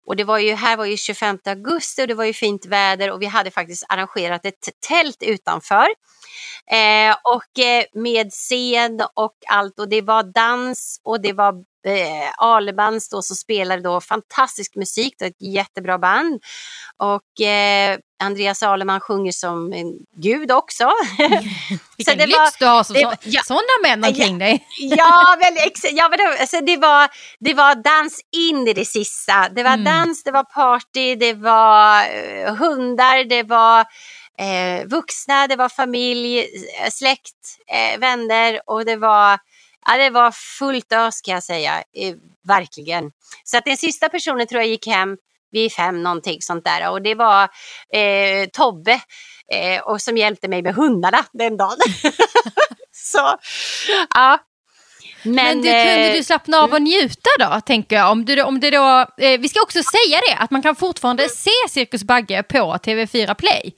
Och 0.05 0.15
det 0.15 0.23
var 0.23 0.37
ju, 0.37 0.53
här 0.53 0.77
var 0.77 0.85
ju 0.85 0.97
25 0.97 1.39
augusti 1.45 2.03
och 2.03 2.07
det 2.07 2.13
var 2.13 2.25
ju 2.25 2.33
fint 2.33 2.65
väder 2.65 3.11
och 3.11 3.21
vi 3.21 3.25
hade 3.25 3.51
faktiskt 3.51 3.85
arrangerat 3.89 4.45
ett 4.45 4.69
tält 4.87 5.23
utanför. 5.23 5.87
Eh, 6.71 7.15
och 7.23 7.59
eh, 7.59 7.83
med 7.93 8.31
scen 8.31 9.01
och 9.13 9.35
allt 9.47 9.79
och 9.79 9.89
det 9.89 10.01
var 10.01 10.23
dans 10.23 11.01
och 11.03 11.21
det 11.21 11.33
var 11.33 11.53
eh, 11.85 12.31
Alebands 12.37 13.09
då 13.09 13.21
som 13.21 13.35
spelade 13.35 13.81
då 13.81 14.01
fantastisk 14.01 14.75
musik, 14.75 15.15
det 15.19 15.25
ett 15.25 15.41
jättebra 15.41 15.97
band. 15.97 16.43
Och 16.97 17.45
eh, 17.45 17.97
Andreas 18.23 18.63
Aleman 18.63 18.99
sjunger 18.99 19.31
som 19.31 19.73
en 19.73 19.93
gud 20.17 20.51
också. 20.51 20.91
Vilken 21.97 22.17
det 22.17 22.25
lyx 22.25 22.37
var- 22.37 22.59
du 22.59 22.65
har 22.65 22.83
som 22.83 22.93
det 22.93 23.17
ja. 23.23 23.41
sådana 23.45 23.61
män 23.83 24.03
omkring 24.03 24.37
dig. 24.37 24.67
ja, 24.79 25.37
väl, 25.43 25.57
ex- 25.67 25.91
ja 25.91 26.09
men 26.09 26.17
det, 26.19 26.39
alltså, 26.39 26.61
det, 26.61 26.77
var, 26.77 27.09
det 27.39 27.53
var 27.53 27.75
dans 27.75 28.21
in 28.37 28.67
i 28.67 28.73
det 28.73 28.85
sista. 28.85 29.49
Det 29.49 29.63
var 29.63 29.73
Mm. 29.75 29.83
dans, 29.83 30.23
det 30.23 30.31
var 30.31 30.43
party, 30.43 31.15
det 31.15 31.33
var 31.33 32.01
eh, 32.05 32.55
hundar, 32.55 33.23
det 33.29 33.43
var 33.43 33.79
eh, 34.39 34.85
vuxna, 34.87 35.47
det 35.47 35.55
var 35.55 35.69
familj, 35.69 36.47
släkt, 36.91 37.35
eh, 37.67 37.99
vänner 37.99 38.61
och 38.65 38.85
det 38.85 38.95
var, 38.95 39.39
ja, 39.85 39.97
det 39.97 40.09
var 40.09 40.31
fullt 40.31 40.93
ös 40.93 41.21
kan 41.21 41.33
jag 41.33 41.43
säga. 41.43 41.83
Eh, 41.97 42.15
verkligen. 42.47 43.11
Så 43.43 43.57
att 43.57 43.65
den 43.65 43.77
sista 43.77 44.09
personen 44.09 44.47
tror 44.47 44.61
jag 44.61 44.69
gick 44.69 44.87
hem 44.87 45.17
vid 45.51 45.71
fem 45.73 46.03
någonting 46.03 46.41
sånt 46.41 46.65
där 46.65 46.91
och 46.91 47.01
det 47.01 47.15
var 47.15 47.43
eh, 47.93 48.49
Tobbe 48.53 49.01
eh, 49.51 49.81
och 49.83 50.01
som 50.01 50.17
hjälpte 50.17 50.47
mig 50.47 50.61
med 50.61 50.75
hundarna 50.75 51.25
den 51.33 51.57
dagen. 51.57 51.77
Så, 52.91 53.37
ja. 54.13 54.39
Men, 55.23 55.35
Men 55.35 55.57
du, 55.57 55.63
kunde 55.63 56.07
eh, 56.09 56.13
du 56.13 56.23
slappna 56.23 56.57
av 56.57 56.73
och 56.73 56.81
njuta 56.81 57.29
då, 57.39 57.61
tänker 57.61 57.95
jag? 57.95 58.11
Om 58.11 58.25
du, 58.25 58.41
om 58.41 58.59
det 58.59 58.71
då, 58.71 59.07
eh, 59.17 59.39
vi 59.39 59.49
ska 59.49 59.61
också 59.61 59.83
säga 59.83 60.19
det, 60.29 60.35
att 60.37 60.51
man 60.51 60.61
kan 60.61 60.75
fortfarande 60.75 61.29
se 61.29 61.51
Cirkus 61.69 62.03
Bagge 62.03 62.43
på 62.43 62.57
TV4 62.57 63.33
Play. 63.33 63.73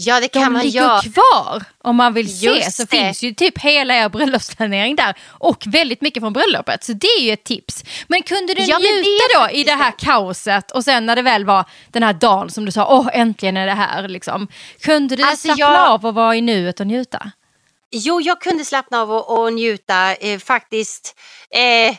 Ja, 0.00 0.14
det 0.20 0.20
De 0.32 0.40
kan 0.40 0.52
man 0.52 0.62
ligger 0.62 0.80
göra. 0.80 1.00
kvar 1.02 1.64
om 1.84 1.96
man 1.96 2.14
vill 2.14 2.38
se. 2.40 2.46
Just 2.46 2.72
Så 2.76 2.82
det. 2.82 2.88
finns 2.96 3.22
ju 3.22 3.34
typ 3.34 3.58
hela 3.58 3.94
er 3.94 4.08
bröllopsplanering 4.08 4.96
där. 4.96 5.14
Och 5.28 5.62
väldigt 5.66 6.00
mycket 6.00 6.22
från 6.22 6.32
bröllopet. 6.32 6.84
Så 6.84 6.92
det 6.92 7.06
är 7.06 7.20
ju 7.22 7.30
ett 7.32 7.44
tips. 7.44 7.84
Men 8.08 8.22
kunde 8.22 8.54
du 8.54 8.62
Ja, 8.62 8.78
njuta 8.78 9.24
då 9.40 9.50
i 9.50 9.64
det 9.64 9.72
här 9.72 9.92
kaoset 9.98 10.70
och 10.70 10.84
sen 10.84 11.06
när 11.06 11.16
det 11.16 11.22
väl 11.22 11.44
var 11.44 11.64
den 11.92 12.02
här 12.02 12.12
dagen 12.12 12.50
som 12.50 12.64
du 12.64 12.72
sa, 12.72 12.86
åh 12.96 13.08
äntligen 13.12 13.56
är 13.56 13.66
det 13.66 13.72
här. 13.74 14.08
Liksom. 14.08 14.48
Kunde 14.80 15.16
du 15.16 15.22
Alltså, 15.22 15.46
slappna 15.46 15.64
jag- 15.64 15.88
av 15.90 16.06
och 16.06 16.14
vara 16.14 16.36
i 16.36 16.40
nuet 16.40 16.80
och 16.80 16.86
njuta? 16.86 17.30
Jo, 17.90 18.20
jag 18.20 18.40
kunde 18.40 18.64
slappna 18.64 19.00
av 19.00 19.12
och, 19.12 19.38
och 19.38 19.52
njuta 19.52 20.14
eh, 20.14 20.38
faktiskt. 20.38 21.14
Eh, 21.50 21.96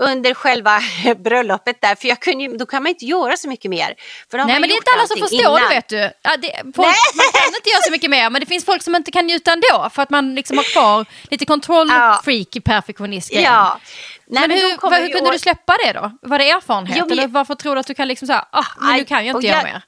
under 0.00 0.34
själva 0.34 0.80
bröllopet 1.16 1.80
där, 1.80 1.94
för 1.94 2.08
jag 2.08 2.20
kunde, 2.20 2.56
då 2.56 2.66
kan 2.66 2.82
man 2.82 2.90
inte 2.90 3.04
göra 3.04 3.36
så 3.36 3.48
mycket 3.48 3.70
mer. 3.70 3.94
För 4.30 4.38
Nej 4.38 4.46
men 4.46 4.62
det 4.62 4.74
är 4.74 4.76
inte 4.76 4.90
alla 4.96 5.06
som 5.06 5.16
förstår 5.16 5.58
innan. 5.58 5.68
det 5.68 5.74
vet 5.74 5.88
du. 5.88 6.10
Ja, 6.22 6.36
det, 6.36 6.52
folk, 6.62 6.76
man 7.14 7.32
kan 7.32 7.54
inte 7.56 7.70
göra 7.70 7.82
så 7.82 7.92
mycket 7.92 8.10
mer 8.10 8.30
men 8.30 8.40
det 8.40 8.46
finns 8.46 8.64
folk 8.64 8.82
som 8.82 8.94
inte 8.94 9.10
kan 9.10 9.26
njuta 9.26 9.52
ändå 9.52 9.90
för 9.92 10.02
att 10.02 10.10
man 10.10 10.34
liksom 10.34 10.56
har 10.56 10.64
kvar 10.64 11.06
lite 11.30 11.44
kontroll-freak, 11.44 12.48
ja. 12.52 12.60
perfektionist 12.64 13.32
Ja. 13.32 13.80
Nej, 14.26 14.40
men, 14.40 14.48
men 14.48 14.58
hur, 14.58 15.00
hur 15.00 15.12
kunde 15.12 15.28
år... 15.28 15.32
du 15.32 15.38
släppa 15.38 15.76
det 15.84 15.92
då? 15.92 16.12
Var 16.22 16.38
det 16.38 16.50
erfarenhet 16.50 16.96
jo, 16.98 17.04
men... 17.08 17.18
eller 17.18 17.28
varför 17.28 17.54
tror 17.54 17.74
du 17.74 17.80
att 17.80 17.86
du 17.86 17.94
kan 17.94 18.08
liksom 18.08 18.26
säga, 18.26 18.44
ah, 18.50 18.64
men 18.80 18.96
nu 18.96 19.04
kan 19.04 19.26
jag 19.26 19.36
inte 19.36 19.46
göra 19.46 19.56
jag... 19.56 19.64
mer? 19.64 19.82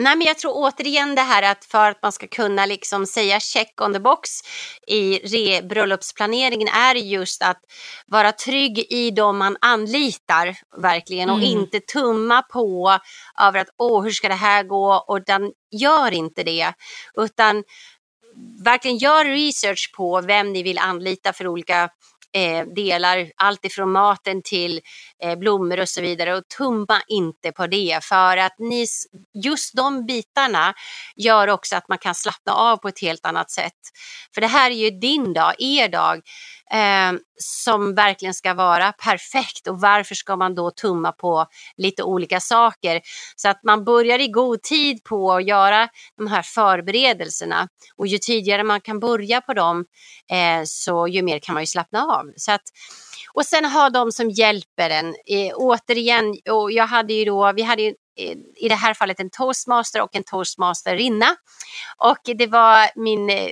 Nej, 0.00 0.16
men 0.16 0.26
jag 0.26 0.38
tror 0.38 0.52
återigen 0.54 1.14
det 1.14 1.22
här 1.22 1.42
att 1.42 1.64
för 1.64 1.90
att 1.90 2.02
man 2.02 2.12
ska 2.12 2.26
kunna 2.26 2.66
liksom 2.66 3.06
säga 3.06 3.40
check 3.40 3.80
on 3.80 3.92
the 3.92 4.00
box 4.00 4.30
i 4.86 5.18
re 5.18 5.62
bröllopsplaneringen 5.62 6.68
är 6.68 6.94
just 6.94 7.42
att 7.42 7.60
vara 8.06 8.32
trygg 8.32 8.78
i 8.78 9.10
de 9.10 9.38
man 9.38 9.56
anlitar 9.60 10.56
verkligen 10.82 11.30
och 11.30 11.36
mm. 11.36 11.48
inte 11.48 11.80
tumma 11.80 12.42
på 12.42 12.98
över 13.40 13.60
att 13.60 13.68
åh, 13.78 14.02
hur 14.02 14.10
ska 14.10 14.28
det 14.28 14.34
här 14.34 14.62
gå? 14.64 15.04
Och 15.08 15.24
den 15.24 15.52
gör 15.70 16.12
inte 16.12 16.42
det, 16.42 16.72
utan 17.16 17.64
verkligen 18.64 18.98
gör 18.98 19.24
research 19.24 19.92
på 19.96 20.20
vem 20.20 20.52
ni 20.52 20.62
vill 20.62 20.78
anlita 20.78 21.32
för 21.32 21.46
olika 21.46 21.90
eh, 22.34 22.66
delar, 22.66 23.30
allt 23.36 23.64
ifrån 23.64 23.92
maten 23.92 24.42
till 24.42 24.80
eh, 25.22 25.38
blommor 25.38 25.80
och 25.80 25.88
så 25.88 26.00
vidare 26.00 26.36
och 26.36 26.48
tumma 26.58 27.02
inte 27.08 27.52
på 27.52 27.66
det 27.66 27.98
för 28.02 28.36
att 28.36 28.54
ni, 28.58 28.86
just 29.44 29.76
de 29.76 30.06
bitarna 30.06 30.74
gör 31.16 31.48
också 31.48 31.76
att 31.76 31.88
man 31.88 31.98
kan 31.98 32.14
slappna 32.14 32.52
av 32.52 32.76
på 32.76 32.88
ett 32.88 33.00
helt 33.00 33.26
annat 33.26 33.50
sätt. 33.50 33.80
För 34.34 34.40
det 34.40 34.46
här 34.46 34.70
är 34.70 34.74
ju 34.74 34.90
din 34.90 35.32
dag, 35.32 35.54
er 35.58 35.88
dag 35.88 36.20
eh, 36.72 37.12
som 37.42 37.94
verkligen 37.94 38.34
ska 38.34 38.54
vara 38.54 38.92
perfekt 38.92 39.68
och 39.68 39.80
varför 39.80 40.14
ska 40.14 40.36
man 40.36 40.54
då 40.54 40.70
tumma 40.70 41.12
på 41.12 41.46
lite 41.76 42.02
olika 42.02 42.40
saker? 42.40 43.00
Så 43.36 43.48
att 43.48 43.60
man 43.64 43.84
börjar 43.84 44.18
i 44.18 44.28
god 44.28 44.62
tid 44.62 45.04
på 45.04 45.32
att 45.32 45.46
göra 45.46 45.88
de 46.16 46.26
här 46.26 46.42
förberedelserna 46.42 47.68
och 47.96 48.06
ju 48.06 48.18
tidigare 48.18 48.64
man 48.64 48.80
kan 48.80 49.00
börja 49.00 49.40
på 49.40 49.54
dem 49.54 49.84
eh, 50.30 50.62
så 50.64 51.08
ju 51.08 51.22
mer 51.22 51.38
kan 51.38 51.52
man 51.52 51.62
ju 51.62 51.66
slappna 51.66 52.02
av. 52.02 52.24
Så 52.36 52.52
att, 52.52 52.62
och 53.34 53.46
sen 53.46 53.64
ha 53.64 53.90
de 53.90 54.12
som 54.12 54.30
hjälper 54.30 54.90
en. 54.90 55.06
Eh, 55.06 55.52
återigen, 55.54 56.36
och 56.50 56.72
jag 56.72 56.86
hade 56.86 57.12
ju 57.12 57.24
då, 57.24 57.52
vi 57.52 57.62
hade 57.62 57.82
ju 57.82 57.88
eh, 58.18 58.36
i 58.56 58.68
det 58.68 58.74
här 58.74 58.94
fallet 58.94 59.20
en 59.20 59.30
toastmaster 59.30 60.02
och 60.02 60.16
en 60.16 60.24
toastmasterinna. 60.24 61.36
Och 61.96 62.18
det 62.24 62.46
var 62.46 62.90
min 62.94 63.30
eh, 63.30 63.50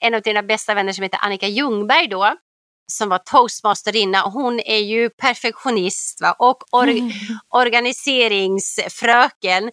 en 0.00 0.14
av 0.14 0.22
dina 0.22 0.42
bästa 0.42 0.74
vänner 0.74 0.92
som 0.92 1.02
heter 1.02 1.18
Annika 1.22 1.46
Ljungberg 1.46 2.08
då 2.08 2.36
som 2.92 3.08
var 3.08 3.18
toastmasterinna. 3.18 4.20
Hon 4.20 4.60
är 4.60 4.78
ju 4.78 5.10
perfektionist 5.10 6.20
va? 6.20 6.36
och 6.38 6.62
or 6.72 6.88
mm. 6.88 7.10
organiseringsfröken 7.54 9.64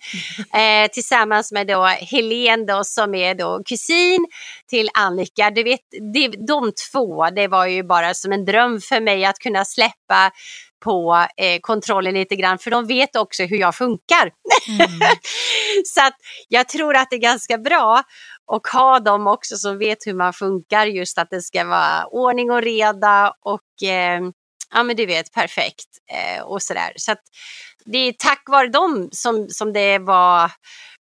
eh, 0.54 0.88
tillsammans 0.94 1.52
med 1.52 1.68
då 1.68 1.86
Helene 1.86 2.66
då, 2.66 2.84
som 2.84 3.16
är 3.16 3.36
då 3.36 3.62
kusin 3.66 4.26
till 4.70 4.90
Annika. 4.94 5.50
Du 5.50 5.64
vet, 5.64 5.80
det, 6.14 6.28
de 6.28 6.72
två, 6.92 7.30
det 7.30 7.48
var 7.48 7.66
ju 7.66 7.84
bara 7.84 8.14
som 8.14 8.32
en 8.32 8.46
dröm 8.46 8.82
för 8.82 9.02
mig 9.02 9.26
att 9.26 9.40
kunna 9.40 9.66
släppa 9.66 10.32
på 10.84 11.26
eh, 11.38 11.60
kontrollen 11.62 12.14
lite 12.14 12.36
grann 12.36 12.60
för 12.60 12.72
de 12.72 12.88
vet 12.88 13.16
också 13.16 13.44
hur 13.44 13.58
jag 13.58 13.76
funkar. 13.76 14.32
Mm. 14.70 15.00
så 15.86 16.02
att 16.02 16.16
jag 16.48 16.70
tror 16.70 16.96
att 16.96 17.08
det 17.10 17.16
är 17.16 17.20
ganska 17.20 17.58
bra 17.58 18.04
och 18.52 18.68
ha 18.68 19.00
dem 19.00 19.28
också 19.28 19.58
som 19.58 19.78
vet 19.78 19.98
hur 20.08 20.14
man 20.14 20.34
funkar, 20.34 20.86
just 20.86 21.18
att 21.18 21.30
det 21.30 21.42
ska 21.42 21.64
vara 21.64 22.06
ordning 22.06 22.52
och 22.52 22.62
reda 22.62 23.34
och 23.42 23.88
eh, 23.90 24.22
ja 24.74 24.84
men 24.84 24.96
du 24.96 25.06
vet 25.06 25.32
perfekt 25.32 25.90
eh, 26.12 26.44
och 26.44 26.62
sådär. 26.62 26.94
Så 26.96 27.12
att 27.12 27.22
det 27.86 27.98
är 27.98 28.14
tack 28.14 28.44
vare 28.50 28.68
dem 28.68 29.10
som, 29.12 29.50
som 29.50 29.74
det 29.74 30.00
var 30.00 30.52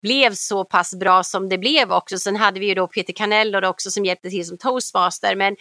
blev 0.01 0.33
så 0.33 0.65
pass 0.65 0.95
bra 0.95 1.23
som 1.23 1.49
det 1.49 1.57
blev 1.57 1.91
också. 1.91 2.17
Sen 2.17 2.35
hade 2.35 2.59
vi 2.59 2.67
ju 2.67 2.75
då 2.75 2.87
Peter 2.87 3.13
Canell 3.13 3.55
också 3.55 3.91
som 3.91 4.05
hjälpte 4.05 4.29
till 4.29 4.47
som 4.47 4.57
toastmaster. 4.57 5.35
Men 5.35 5.55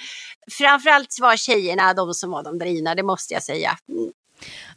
framförallt 0.59 1.17
var 1.21 1.37
tjejerna 1.37 1.95
de 1.95 2.15
som 2.15 2.31
var 2.31 2.43
de 2.43 2.59
drivna, 2.59 2.95
det 2.95 3.03
måste 3.03 3.35
jag 3.35 3.43
säga. 3.43 3.77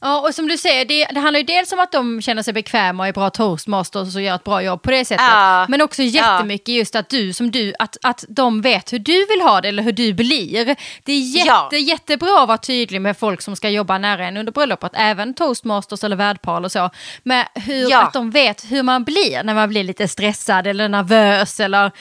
Ja, 0.02 0.20
och 0.20 0.36
som 0.36 0.48
du 0.48 0.58
säger, 0.58 0.86
det, 0.86 1.06
det 1.06 1.20
handlar 1.20 1.40
ju 1.40 1.46
dels 1.46 1.72
om 1.72 1.80
att 1.80 1.92
de 1.92 2.22
känner 2.22 2.44
sig 2.44 2.54
bekväma 2.54 3.04
och 3.04 3.08
är 3.08 3.14
bra 3.14 3.30
toastmasters 3.30 4.16
och 4.16 4.22
gör 4.22 4.36
ett 4.36 4.44
bra 4.44 4.62
jobb 4.62 4.82
på 4.82 4.92
det 4.92 5.06
sättet. 5.06 5.26
Ja. 5.30 5.66
Men 5.70 5.82
också 5.82 6.04
jättemycket 6.04 6.68
ja. 6.68 6.76
just 6.76 6.96
att 6.96 7.10
du 7.10 7.34
som 7.34 7.52
du, 7.52 7.74
att, 7.80 7.98
att 8.02 8.26
de 8.28 8.62
vet 8.62 8.94
hur 8.94 9.00
du 9.00 9.26
vill 9.26 9.42
ha 9.42 9.62
det 9.62 9.68
eller 9.68 9.84
hur 9.84 9.92
du 9.92 10.14
blir. 10.14 10.76
Det 11.04 11.12
är 11.12 11.20
jätte, 11.20 11.76
ja. 11.76 11.78
jättebra 11.78 12.42
att 12.42 12.48
vara 12.48 12.58
tydlig 12.58 13.02
med 13.02 13.18
folk 13.18 13.42
som 13.42 13.56
ska 13.56 13.70
jobba 13.70 13.98
nära 13.98 14.28
en 14.28 14.38
under 14.38 14.52
bröllopet, 14.52 14.92
även 14.96 15.34
toastmasters 15.34 16.04
eller 16.04 16.16
värdpar 16.16 16.62
och 16.62 16.72
så. 16.72 16.90
Med 17.24 17.48
hur, 17.56 17.92
ja. 17.92 18.02
att 18.02 18.14
de 18.14 18.32
vet 18.32 18.72
hur 18.72 18.84
man 18.84 19.04
blir 19.04 19.44
när 19.44 19.54
man 19.54 19.70
blir 19.70 19.84
lite 19.84 20.08
stressad 20.08 20.68
eller 20.68 20.90
nervös 20.90 21.60
eller 21.60 21.92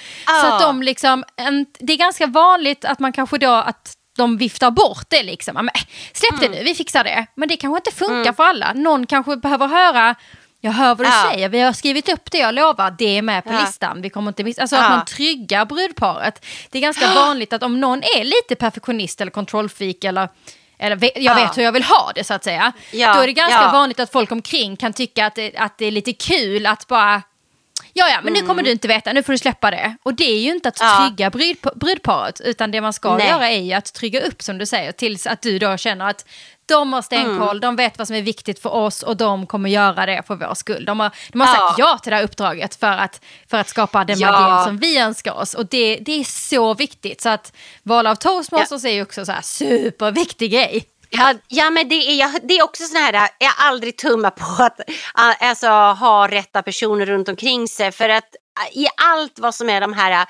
så 0.41 0.47
att 0.47 0.61
de 0.61 0.83
liksom, 0.83 1.25
en, 1.37 1.67
det 1.79 1.93
är 1.93 1.97
ganska 1.97 2.27
vanligt 2.27 2.85
att 2.85 2.99
man 2.99 3.13
kanske 3.13 3.39
då, 3.39 3.53
att 3.53 3.97
de 4.17 4.37
viftar 4.37 4.71
bort 4.71 5.07
det 5.09 5.23
liksom. 5.23 5.55
Men, 5.55 5.71
släpp 6.13 6.41
det 6.41 6.47
mm. 6.47 6.59
nu, 6.59 6.65
vi 6.65 6.75
fixar 6.75 7.05
det. 7.05 7.27
Men 7.35 7.49
det 7.49 7.57
kanske 7.57 7.79
inte 7.79 7.99
funkar 7.99 8.21
mm. 8.21 8.35
för 8.35 8.45
alla. 8.45 8.73
Någon 8.73 9.07
kanske 9.07 9.37
behöver 9.37 9.67
höra 9.67 10.15
jag 10.65 10.73
hör 10.73 10.95
vad 10.95 11.07
du 11.07 11.11
ja. 11.11 11.31
säger, 11.33 11.49
vi 11.49 11.61
har 11.61 11.73
skrivit 11.73 12.09
upp 12.09 12.31
det, 12.31 12.39
jag 12.39 12.55
lovar, 12.55 12.95
det 12.99 13.19
är 13.19 13.23
med 13.23 13.45
på 13.45 13.53
ja. 13.53 13.61
listan. 13.61 14.03
Vi 14.03 14.11
kommer 14.11 14.31
inte 14.31 14.45
missa. 14.45 14.63
Alltså 14.63 14.77
ja. 14.77 14.85
att 14.85 14.91
man 14.91 15.05
tryggar 15.05 15.65
brudparet. 15.65 16.45
Det 16.71 16.79
är 16.79 16.83
ganska 16.83 17.15
vanligt 17.15 17.53
att 17.53 17.63
om 17.63 17.81
någon 17.81 17.99
är 17.99 18.25
lite 18.25 18.55
perfektionist 18.55 19.21
eller 19.21 19.31
kontrollfreak 19.31 20.05
eller 20.05 20.29
eller 20.79 21.11
jag 21.19 21.35
vet 21.35 21.59
hur 21.59 21.63
jag 21.63 21.73
vill 21.73 21.83
ha 21.83 22.13
det 22.15 22.25
så 22.25 22.35
att 22.35 22.45
säga. 22.45 22.73
Då 22.93 22.99
är 22.99 23.27
det 23.27 23.33
ganska 23.33 23.73
vanligt 23.73 24.01
att 24.01 24.13
folk 24.13 24.33
omkring 24.33 24.77
kan 24.77 24.93
tycka 24.93 25.27
att 25.27 25.35
det, 25.35 25.57
att 25.57 25.79
det 25.79 25.87
är 25.87 25.91
lite 25.91 26.13
kul 26.13 26.67
att 26.67 26.87
bara 26.87 27.23
Ja, 27.93 28.09
ja, 28.09 28.17
men 28.23 28.29
mm. 28.29 28.41
nu 28.41 28.49
kommer 28.49 28.63
du 28.63 28.71
inte 28.71 28.89
veta, 28.89 29.13
nu 29.13 29.23
får 29.23 29.33
du 29.33 29.39
släppa 29.39 29.71
det. 29.71 29.97
Och 30.03 30.15
det 30.15 30.31
är 30.31 30.39
ju 30.39 30.51
inte 30.51 30.69
att 30.69 30.77
trygga 30.77 31.27
ja. 31.27 31.31
brud, 31.31 31.57
brudparet, 31.75 32.41
utan 32.41 32.71
det 32.71 32.81
man 32.81 32.93
ska 32.93 33.17
Nej. 33.17 33.29
göra 33.29 33.51
är 33.51 33.61
ju 33.61 33.73
att 33.73 33.93
trygga 33.93 34.21
upp 34.21 34.43
som 34.43 34.59
du 34.59 34.67
säger, 34.67 34.93
tills 34.93 35.27
att 35.27 35.43
du 35.43 35.59
då 35.59 35.77
känner 35.77 36.09
att 36.09 36.25
de 36.67 36.93
har 36.93 37.03
stenkoll, 37.03 37.49
mm. 37.49 37.61
de 37.61 37.77
vet 37.77 37.99
vad 37.99 38.07
som 38.07 38.17
är 38.17 38.23
viktigt 38.23 38.59
för 38.59 38.71
oss 38.71 39.03
och 39.03 39.17
de 39.17 39.47
kommer 39.47 39.71
göra 39.71 40.07
det 40.07 40.23
för 40.27 40.35
vår 40.35 40.55
skull. 40.55 40.85
De 40.85 41.01
har, 41.01 41.11
de 41.33 41.41
har 41.41 41.49
ja. 41.49 41.55
sagt 41.55 41.79
ja 41.79 41.99
till 42.03 42.11
det 42.11 42.17
här 42.17 42.23
uppdraget 42.23 42.75
för 42.75 42.87
att, 42.87 43.21
för 43.51 43.57
att 43.57 43.69
skapa 43.69 44.05
den 44.05 44.19
ja. 44.19 44.31
magin 44.31 44.65
som 44.65 44.77
vi 44.77 44.99
önskar 44.99 45.33
oss. 45.33 45.55
Och 45.55 45.67
det, 45.67 45.97
det 45.97 46.21
är 46.21 46.25
så 46.25 46.75
viktigt. 46.75 47.21
Så 47.21 47.29
att 47.29 47.53
val 47.83 48.07
av 48.07 48.15
toastmasters 48.15 48.85
ja. 48.85 48.91
är 48.91 48.95
ju 48.95 49.03
också 49.03 49.25
så 49.25 49.33
här 49.33 49.43
superviktig 49.43 50.53
grej. 50.53 50.85
Ja, 51.15 51.35
ja 51.49 51.71
men 51.71 51.89
det 51.89 51.95
är, 51.95 52.49
det 52.49 52.59
är 52.59 52.65
också 52.65 52.85
sån 52.85 52.97
här, 52.97 53.29
jag 53.39 53.53
aldrig 53.59 53.97
tumma 53.97 54.31
på 54.31 54.63
att 54.63 54.81
alltså, 55.15 55.67
ha 55.67 56.29
rätta 56.29 56.63
personer 56.63 57.07
runt 57.07 57.29
omkring 57.29 57.69
sig 57.69 57.93
för 57.93 58.09
att 58.09 58.37
i 58.73 58.87
allt 59.03 59.39
vad 59.39 59.55
som 59.55 59.69
är 59.69 59.81
de 59.81 59.93
här 59.93 60.27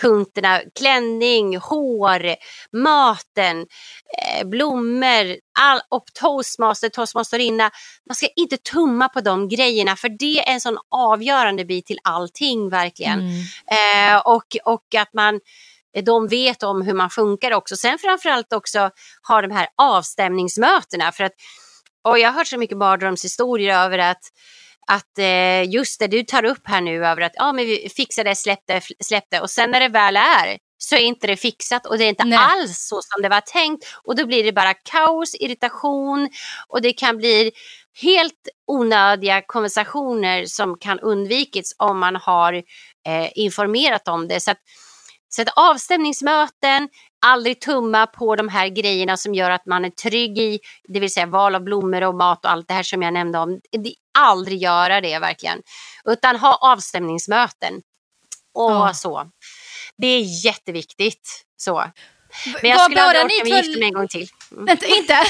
punkterna, 0.00 0.60
klänning, 0.78 1.56
hår, 1.56 2.34
maten, 2.76 3.66
eh, 4.18 4.46
blommor 4.46 5.36
all, 5.60 5.80
och 5.88 6.04
toastmaster, 6.14 6.88
toastmasterinna. 6.88 7.70
Man 8.08 8.14
ska 8.14 8.26
inte 8.36 8.56
tumma 8.56 9.08
på 9.08 9.20
de 9.20 9.48
grejerna 9.48 9.96
för 9.96 10.08
det 10.08 10.38
är 10.38 10.52
en 10.52 10.60
sån 10.60 10.78
avgörande 10.90 11.64
bit 11.64 11.86
till 11.86 11.98
allting 12.04 12.70
verkligen. 12.70 13.20
Mm. 13.20 14.14
Eh, 14.14 14.20
och, 14.20 14.56
och 14.64 14.94
att 14.94 15.14
man 15.14 15.40
de 16.04 16.28
vet 16.28 16.62
om 16.62 16.82
hur 16.82 16.94
man 16.94 17.10
funkar 17.10 17.52
också. 17.52 17.76
Sen 17.76 17.98
framförallt 17.98 18.52
också 18.52 18.90
ha 19.28 19.42
de 19.42 19.50
här 19.50 19.68
avstämningsmötena. 19.76 21.12
För 21.12 21.24
att, 21.24 21.32
och 22.08 22.18
jag 22.18 22.28
har 22.28 22.34
hört 22.34 22.46
så 22.46 22.58
mycket 22.58 22.76
mardrömshistorier 22.78 23.84
över 23.84 23.98
att 23.98 24.22
att 24.90 25.18
eh, 25.18 25.70
just 25.70 26.00
det 26.00 26.06
du 26.06 26.22
tar 26.22 26.44
upp 26.44 26.62
här 26.64 26.80
nu 26.80 27.06
över 27.06 27.22
att 27.22 27.32
ja, 27.34 27.52
men 27.52 27.66
vi 27.66 27.88
fixade, 27.96 28.34
släppte, 28.34 28.80
släppte 29.00 29.40
och 29.40 29.50
sen 29.50 29.70
när 29.70 29.80
det 29.80 29.88
väl 29.88 30.16
är 30.16 30.58
så 30.78 30.96
är 30.96 31.00
inte 31.00 31.26
det 31.26 31.36
fixat 31.36 31.86
och 31.86 31.98
det 31.98 32.04
är 32.04 32.08
inte 32.08 32.24
Nej. 32.24 32.38
alls 32.38 32.88
så 32.88 33.00
som 33.02 33.22
det 33.22 33.28
var 33.28 33.40
tänkt 33.40 33.84
och 34.04 34.16
då 34.16 34.26
blir 34.26 34.44
det 34.44 34.52
bara 34.52 34.74
kaos, 34.74 35.34
irritation 35.34 36.28
och 36.68 36.82
det 36.82 36.92
kan 36.92 37.16
bli 37.16 37.52
helt 38.02 38.48
onödiga 38.66 39.42
konversationer 39.46 40.44
som 40.44 40.78
kan 40.78 41.00
undvikits 41.00 41.74
om 41.78 41.98
man 41.98 42.16
har 42.16 42.52
eh, 43.06 43.28
informerat 43.34 44.08
om 44.08 44.28
det. 44.28 44.40
Så 44.40 44.50
att, 44.50 44.58
så 45.28 45.42
att 45.42 45.48
avstämningsmöten, 45.56 46.88
aldrig 47.26 47.60
tumma 47.60 48.06
på 48.06 48.36
de 48.36 48.48
här 48.48 48.68
grejerna 48.68 49.16
som 49.16 49.34
gör 49.34 49.50
att 49.50 49.66
man 49.66 49.84
är 49.84 49.90
trygg 49.90 50.38
i, 50.38 50.60
det 50.88 51.00
vill 51.00 51.12
säga 51.12 51.26
val 51.26 51.54
av 51.54 51.62
blommor 51.62 52.02
och 52.02 52.14
mat 52.14 52.44
och 52.44 52.50
allt 52.50 52.68
det 52.68 52.74
här 52.74 52.82
som 52.82 53.02
jag 53.02 53.12
nämnde 53.12 53.38
om. 53.38 53.60
Aldrig 54.18 54.62
göra 54.62 55.00
det 55.00 55.18
verkligen, 55.18 55.62
utan 56.04 56.36
ha 56.36 56.58
avstämningsmöten. 56.72 57.74
Och 58.54 58.70
ja. 58.70 58.94
så. 58.94 59.30
Det 59.96 60.06
är 60.06 60.44
jätteviktigt. 60.44 61.44
Så. 61.56 61.84
Men 62.62 62.70
jag 62.70 62.80
skulle 62.80 63.02
aldrig 63.02 63.24
orka 63.24 63.44
med 63.44 63.64
gifta 63.64 63.78
mig 63.78 63.88
en 63.88 63.94
gång 63.94 64.08
till. 64.08 64.28
Mm. 64.52 64.68
Inte? 64.98 65.16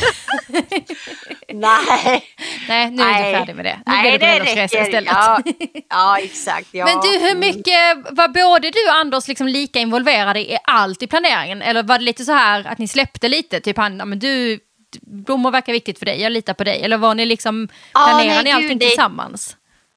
Nej. 1.52 2.24
Nej, 2.68 2.90
nu 2.90 3.02
är 3.02 3.32
du 3.32 3.38
färdig 3.38 3.56
med 3.56 3.64
det. 3.64 3.76
Nu 3.86 3.92
Nej, 3.92 4.02
blir 4.02 4.12
det 4.12 4.18
bröllopsresa 4.18 4.82
istället. 4.82 5.12
Ja, 5.12 5.42
ja 5.88 6.18
exakt. 6.18 6.68
Ja. 6.70 6.84
Men 6.84 7.00
du, 7.00 7.18
hur 7.18 7.30
mm. 7.30 7.38
mycket 7.38 7.96
var 8.10 8.28
både 8.28 8.70
du 8.70 8.88
och 8.88 8.94
Anders 8.94 9.28
liksom 9.28 9.48
lika 9.48 9.78
involverade 9.78 10.40
i 10.40 10.58
allt 10.64 11.02
i 11.02 11.06
planeringen? 11.06 11.62
Eller 11.62 11.82
var 11.82 11.98
det 11.98 12.04
lite 12.04 12.24
så 12.24 12.32
här 12.32 12.66
att 12.66 12.78
ni 12.78 12.88
släppte 12.88 13.28
lite? 13.28 13.60
Typ 13.60 13.76
han, 13.76 13.96
men 13.96 14.18
du 14.18 14.60
blommor 15.02 15.50
verkar 15.50 15.72
viktigt 15.72 15.98
för 15.98 16.06
dig, 16.06 16.22
jag 16.22 16.32
litar 16.32 16.54
på 16.54 16.64
dig. 16.64 16.82
Eller 16.82 16.96
var 16.96 17.14
ni 17.14 17.26
liksom, 17.26 17.68
nej, 17.94 18.42
ni 18.44 18.50
allting 18.52 18.68
gud, 18.68 18.78
det- 18.78 18.86
tillsammans? 18.86 19.56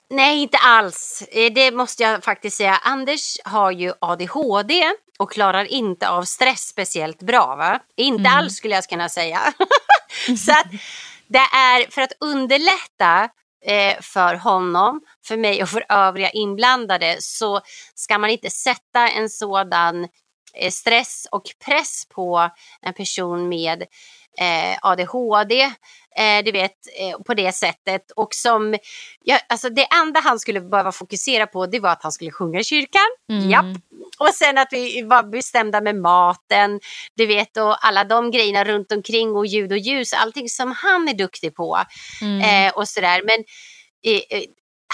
Nej, 0.09 0.41
inte 0.41 0.57
alls. 0.57 1.23
Eh, 1.31 1.53
Det 1.53 1.71
måste 1.71 2.03
jag 2.03 2.23
faktiskt 2.23 2.57
säga. 2.57 2.79
Anders 2.83 3.37
har 3.43 3.71
ju 3.71 3.93
ADHD 3.99 4.83
och 5.21 5.31
klarar 5.31 5.65
inte 5.65 6.09
av 6.09 6.23
stress 6.23 6.67
speciellt 6.67 7.21
bra. 7.21 7.55
Va? 7.55 7.79
Inte 7.95 8.29
alls 8.29 8.55
skulle 8.55 8.75
jag 8.75 8.83
kunna 8.83 9.09
säga. 9.09 9.39
Så 10.37 10.51
att 10.51 10.67
det 11.27 11.47
är 11.53 11.91
för 11.91 12.01
att 12.01 12.13
underlätta 12.19 13.29
eh, 13.65 14.01
för 14.01 14.35
honom, 14.35 15.01
för 15.25 15.37
mig 15.37 15.63
och 15.63 15.69
för 15.69 15.85
övriga 15.89 16.29
inblandade 16.29 17.17
så 17.19 17.61
ska 17.95 18.17
man 18.17 18.29
inte 18.29 18.49
sätta 18.49 19.09
en 19.09 19.29
sådan 19.29 20.07
eh, 20.53 20.71
stress 20.71 21.27
och 21.31 21.43
press 21.65 22.05
på 22.09 22.49
en 22.81 22.93
person 22.93 23.49
med 23.49 23.81
eh, 24.39 24.77
ADHD. 24.81 25.71
Eh, 26.17 26.43
du 26.45 26.51
vet, 26.51 26.71
eh, 26.99 27.21
på 27.23 27.33
det 27.33 27.51
sättet. 27.51 28.11
Och 28.15 28.33
som, 28.33 28.77
ja, 29.23 29.39
alltså 29.49 29.69
det 29.69 29.87
enda 30.01 30.19
han 30.19 30.39
skulle 30.39 30.61
behöva 30.61 30.91
fokusera 30.91 31.47
på 31.47 31.65
det 31.65 31.79
var 31.79 31.89
att 31.89 32.03
han 32.03 32.11
skulle 32.11 32.31
sjunga 32.31 32.59
i 32.59 32.63
kyrkan. 32.63 33.07
Mm. 33.31 33.49
Japp. 33.49 33.77
Och 34.19 34.33
sen 34.33 34.57
att 34.57 34.67
vi 34.71 35.01
var 35.01 35.23
bestämda 35.23 35.81
med 35.81 35.95
maten, 35.95 36.79
du 37.15 37.25
vet, 37.25 37.57
och 37.57 37.85
alla 37.85 38.03
de 38.03 38.31
grejerna 38.31 38.63
runt 38.63 38.91
omkring 38.91 39.35
och 39.35 39.45
ljud 39.45 39.71
och 39.71 39.77
ljus, 39.77 40.13
allting 40.13 40.49
som 40.49 40.71
han 40.71 41.07
är 41.07 41.13
duktig 41.13 41.55
på. 41.55 41.77
Mm. 42.21 42.67
Eh, 42.67 42.73
och 42.73 42.87
sådär. 42.87 43.21
Men 43.25 43.43
eh, 44.05 44.39
eh, 44.39 44.43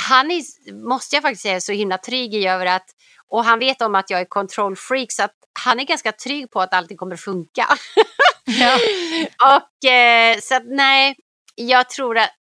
han 0.07 0.31
är, 0.31 0.41
måste 0.73 1.15
jag 1.15 1.23
faktiskt 1.23 1.43
säga, 1.43 1.61
så 1.61 1.71
himla 1.71 1.97
trygg 1.97 2.35
i 2.35 2.47
över 2.47 2.65
att, 2.65 2.85
och 3.29 3.45
han 3.45 3.59
vet 3.59 3.81
om 3.81 3.95
att 3.95 4.09
jag 4.09 4.19
är 4.19 4.25
kontrollfreak, 4.25 5.11
så 5.11 5.23
att 5.23 5.33
han 5.63 5.79
är 5.79 5.83
ganska 5.83 6.11
trygg 6.11 6.51
på 6.51 6.61
att 6.61 6.73
allting 6.73 6.97
kommer 6.97 7.15
funka. 7.15 7.67
Ja. 8.59 8.79
och 9.57 9.89
eh, 9.89 10.37
så 10.39 10.55
att 10.55 10.63
nej, 10.65 11.15
jag 11.55 11.89
tror 11.89 12.17
att 12.17 12.31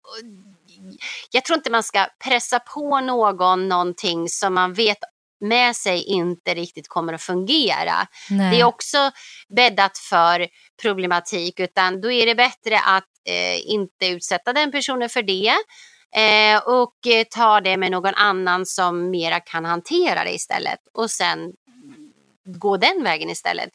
jag 1.31 1.45
tror 1.45 1.57
inte 1.57 1.71
man 1.71 1.83
ska 1.83 2.07
pressa 2.25 2.59
på 2.59 3.01
någon 3.01 3.69
någonting 3.69 4.29
som 4.29 4.55
man 4.55 4.75
vet 4.75 4.99
med 5.41 5.77
sig 5.77 6.03
inte 6.03 6.55
riktigt 6.55 6.89
kommer 6.89 7.13
att 7.13 7.23
fungera. 7.23 8.07
Nej. 8.31 8.51
Det 8.51 8.61
är 8.61 8.65
också 8.65 9.11
bäddat 9.57 9.99
för 9.99 10.47
problematik 10.83 11.61
utan 11.61 12.01
då 12.01 12.11
är 12.11 12.27
det 12.27 12.35
bättre 12.35 12.79
att 12.79 13.09
eh, 13.29 13.71
inte 13.71 14.07
utsätta 14.07 14.53
den 14.53 14.73
personen 14.73 15.09
för 15.09 15.23
det 15.23 15.55
eh, 16.17 16.59
och 16.59 17.07
eh, 17.07 17.25
ta 17.31 17.61
det 17.61 17.77
med 17.77 17.91
någon 17.91 18.15
annan 18.15 18.67
som 18.67 19.11
mera 19.11 19.41
kan 19.41 19.65
hantera 19.65 20.25
det 20.25 20.35
istället 20.35 20.81
och 20.95 21.11
sen 21.11 21.53
gå 22.47 22.77
den 22.77 23.03
vägen 23.03 23.31
istället. 23.31 23.71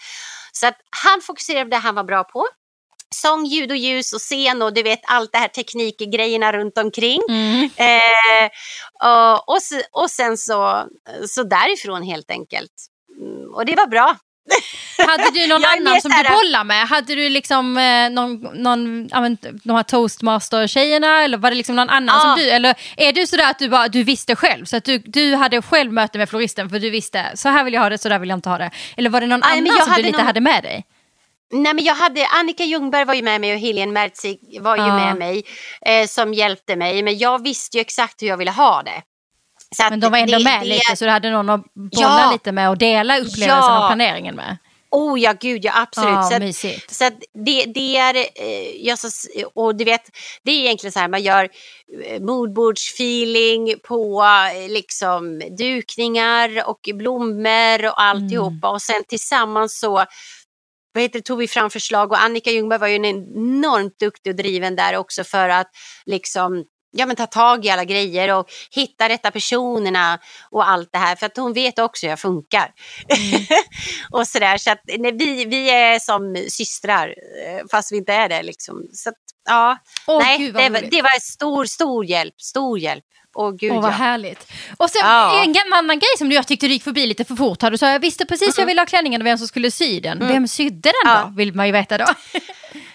Så 0.51 0.67
att 0.67 0.77
han 1.03 1.21
fokuserade 1.21 1.65
på 1.65 1.69
det 1.69 1.77
han 1.77 1.95
var 1.95 2.03
bra 2.03 2.23
på. 2.23 2.47
Sång, 3.15 3.45
ljud 3.45 3.71
och 3.71 3.77
ljus 3.77 4.13
och 4.13 4.19
scen 4.19 4.61
och 4.61 4.73
du 4.73 4.83
vet 4.83 4.99
allt 5.03 5.31
det 5.31 5.37
här 5.37 5.47
teknikgrejerna 5.47 6.53
runt 6.53 6.77
omkring. 6.77 7.21
Mm. 7.29 7.69
Eh, 7.75 8.49
och, 9.09 9.49
och, 9.49 9.59
och 9.91 10.11
sen 10.11 10.37
så, 10.37 10.87
så 11.27 11.43
därifrån 11.43 12.03
helt 12.03 12.31
enkelt. 12.31 12.71
Mm, 13.21 13.53
och 13.53 13.65
det 13.65 13.75
var 13.75 13.87
bra. 13.87 14.15
Hade 15.07 15.31
du 15.33 15.47
någon 15.47 15.65
annan 15.65 16.01
som 16.01 16.11
du 16.11 16.29
bollar 16.29 16.63
med? 16.63 16.87
Hade 16.87 17.15
du 17.15 17.29
liksom 17.29 17.77
eh, 17.77 18.09
någon, 18.09 18.39
någon 18.63 19.05
men, 19.07 19.37
de 19.63 19.75
här 19.75 19.83
toastmaster-tjejerna 19.83 21.23
eller 21.23 21.37
var 21.37 21.49
det 21.51 21.55
liksom 21.57 21.75
någon 21.75 21.89
annan 21.89 22.15
Ja. 22.15 22.21
som 22.21 22.35
du, 22.43 22.49
eller 22.49 22.75
är 22.97 23.13
du 23.13 23.27
sådär 23.27 23.49
att 23.49 23.59
du 23.59 23.69
bara, 23.69 23.87
du 23.87 24.03
visste 24.03 24.35
själv? 24.35 24.65
Så 24.65 24.77
att 24.77 24.83
du, 24.85 24.97
du 24.97 25.35
hade 25.35 25.61
själv 25.61 25.93
möte 25.93 26.17
med 26.17 26.29
floristen 26.29 26.69
för 26.69 26.79
du 26.79 26.89
visste, 26.89 27.31
så 27.35 27.49
här 27.49 27.63
vill 27.63 27.73
jag 27.73 27.81
ha 27.81 27.89
det, 27.89 27.97
så 27.97 28.09
där 28.09 28.19
vill 28.19 28.29
jag 28.29 28.37
inte 28.37 28.49
ha 28.49 28.57
det. 28.57 28.71
Eller 28.97 29.09
var 29.09 29.21
det 29.21 29.27
någon 29.27 29.39
men 29.39 29.49
annan 29.67 29.85
som 29.85 29.93
du 29.95 30.01
lite 30.03 30.17
någon- 30.17 30.25
hade 30.27 30.39
med 30.41 30.63
dig? 30.63 30.85
Nej, 31.53 31.73
men 31.73 31.83
jag 31.83 31.95
hade, 31.95 32.27
Annika 32.27 32.63
Ljungberg 32.63 33.05
var 33.05 33.13
ju 33.13 33.21
med 33.21 33.41
mig 33.41 33.53
och 33.53 33.59
Helene 33.59 33.91
Mertzig 33.91 34.39
var 34.61 34.77
ju 34.77 34.83
Ja. 34.83 34.95
med 34.95 35.15
mig 35.17 35.43
eh, 35.85 36.07
som 36.07 36.33
hjälpte 36.33 36.75
mig. 36.75 37.03
Men 37.03 37.17
jag 37.17 37.43
visste 37.43 37.77
ju 37.77 37.81
exakt 37.81 38.21
hur 38.21 38.27
jag 38.27 38.37
ville 38.37 38.51
ha 38.51 38.83
det. 38.83 39.01
Så 39.75 39.83
Men 39.89 39.99
de 39.99 40.11
var 40.11 40.17
ändå 40.17 40.37
det- 40.37 40.43
med 40.43 40.61
det- 40.61 40.65
lite 40.65 40.95
så 40.95 41.05
du 41.05 41.11
hade 41.11 41.29
någon 41.31 41.49
att 41.49 41.61
bolla 41.73 42.19
Ja. 42.25 42.31
lite 42.31 42.51
med 42.51 42.69
och 42.69 42.77
dela 42.77 43.17
upplevelsen 43.17 43.47
Ja. 43.49 43.83
och 43.83 43.89
planeringen 43.89 44.35
med. 44.35 44.57
Oh 44.91 45.19
ja, 45.19 45.33
gud 45.39 45.65
ja, 45.65 45.71
absolut. 45.75 46.09
Ja, 46.09 46.53
så 46.53 46.67
att, 46.67 46.91
så 46.91 47.05
att 47.05 47.13
det, 47.45 47.65
det 47.65 47.97
är, 47.97 48.15
eh, 48.15 48.85
jag 48.85 48.99
så, 48.99 49.07
och 49.53 49.75
du 49.75 49.83
vet, 49.83 50.01
det 50.43 50.51
är 50.51 50.55
egentligen 50.55 50.91
så 50.91 50.99
här, 50.99 51.07
man 51.07 51.23
gör 51.23 51.49
eh, 52.05 52.21
moodboardsfeeling 52.21 53.75
på 53.83 54.23
eh, 54.55 54.69
liksom 54.69 55.39
dukningar 55.57 56.69
och 56.69 56.89
blommor 56.93 57.85
och 57.85 58.01
alltihopa 58.01 58.69
och 58.69 58.81
sen 58.81 59.03
tillsammans 59.07 59.79
så 59.79 60.05
vad 60.93 61.03
heter 61.03 61.19
det, 61.19 61.23
tog 61.23 61.37
vi 61.37 61.47
fram 61.47 61.69
förslag 61.69 62.11
och 62.11 62.21
Annika 62.21 62.51
Ljungberg 62.51 62.79
var 62.79 62.87
ju 62.87 62.95
en 62.95 63.05
enormt 63.05 63.99
duktig 63.99 64.31
och 64.31 64.35
driven 64.35 64.75
där 64.75 64.95
också 64.95 65.23
för 65.23 65.49
att 65.49 65.67
liksom 66.05 66.65
ja, 66.91 67.05
men 67.05 67.15
ta 67.15 67.27
tag 67.27 67.65
i 67.65 67.69
alla 67.69 67.85
grejer 67.85 68.35
och 68.35 68.49
hitta 68.71 69.09
rätta 69.09 69.31
personerna 69.31 70.19
och 70.51 70.69
allt 70.69 70.89
det 70.91 70.97
här. 70.97 71.15
För 71.15 71.25
att 71.25 71.37
hon 71.37 71.53
vet 71.53 71.79
också 71.79 72.05
hur 72.05 72.09
jag 72.09 72.19
funkar. 72.19 72.71
och 74.11 74.27
sådär. 74.27 74.57
Så 74.57 74.71
att 74.71 74.81
nej, 74.97 75.11
vi, 75.11 75.45
vi 75.45 75.69
är 75.69 75.99
som 75.99 76.45
systrar 76.49 77.07
eh, 77.07 77.65
fast 77.71 77.91
vi 77.91 77.97
inte 77.97 78.13
är 78.13 78.29
det. 78.29 78.43
Liksom. 78.43 78.87
Så 78.93 79.09
att, 79.09 79.15
ja, 79.49 79.77
Åh, 80.07 80.19
nej, 80.23 80.37
gud, 80.37 80.55
det, 80.55 80.69
det 80.91 81.01
var 81.01 81.19
stor, 81.19 81.65
stor 81.65 82.05
hjälp. 82.05 82.41
Stor 82.41 82.79
hjälp. 82.79 83.05
Åh 83.35 83.51
gud 83.51 83.71
Åh 83.71 83.81
vad 83.81 83.91
ja. 83.91 83.95
härligt. 83.95 84.51
Och 84.77 84.89
sen 84.89 85.01
Ja. 85.03 85.43
en 85.43 85.73
annan 85.73 85.99
grej 85.99 86.09
som 86.17 86.29
du 86.29 86.35
jag 86.35 86.47
tyckte 86.47 86.67
du 86.67 86.73
gick 86.73 86.83
förbi 86.83 87.05
lite 87.05 87.25
för 87.25 87.35
fort. 87.35 87.61
här. 87.61 87.71
Du 87.71 87.77
sa 87.77 87.89
jag 87.91 87.99
visste 87.99 88.25
precis 88.25 88.57
hur 88.57 88.61
jag 88.61 88.67
ville 88.67 88.81
ha 88.81 88.85
klänningen 88.85 89.21
och 89.21 89.27
vem 89.27 89.37
som 89.37 89.47
skulle 89.47 89.71
sy 89.71 89.99
den. 89.99 90.27
Vem 90.27 90.47
sydde 90.47 90.89
den 91.03 91.11
Ja. 91.11 91.21
då? 91.29 91.33
Vill 91.37 91.53
man 91.53 91.65
ju 91.67 91.71
veta 91.71 91.97
då. 91.97 92.05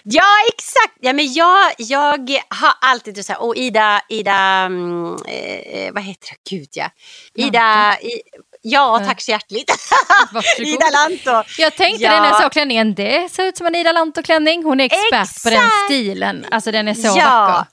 Ja, 0.09 0.23
exakt. 0.55 0.97
Ja, 0.99 1.13
men 1.13 1.33
jag, 1.33 1.71
jag 1.77 2.29
har 2.49 2.73
alltid 2.81 3.25
så 3.25 3.33
här, 3.33 3.41
och 3.41 3.55
Ida, 3.55 4.01
Ida, 4.09 4.33
mm, 4.35 5.15
eh, 5.27 5.93
vad 5.93 6.03
heter 6.03 6.29
det? 6.29 6.55
Gud 6.55 6.67
ja. 6.71 6.89
Ida, 7.35 7.97
i, 8.01 8.21
ja 8.61 8.99
tack 9.07 9.21
så 9.21 9.31
hjärtligt. 9.31 9.71
Varsågod. 10.31 10.67
Ida 10.67 10.85
Lanto. 10.89 11.49
Jag 11.57 11.75
tänkte 11.75 12.03
Ja. 12.03 12.11
det 12.11 12.19
när 12.21 12.27
jag 12.27 12.41
såg 12.41 12.51
klänningen, 12.51 12.95
det 12.95 13.31
ser 13.31 13.43
ut 13.45 13.57
som 13.57 13.67
en 13.67 13.75
Ida 13.75 13.91
Lanto-klänning. 13.91 14.63
Hon 14.63 14.79
är 14.79 14.85
expert 14.85 15.43
på 15.43 15.49
den 15.49 15.57
Exakt. 15.59 15.85
stilen. 15.85 16.45
Alltså 16.51 16.71
den 16.71 16.87
är 16.87 16.93
så 16.93 17.07
Ja. 17.07 17.13
vacker. 17.13 17.65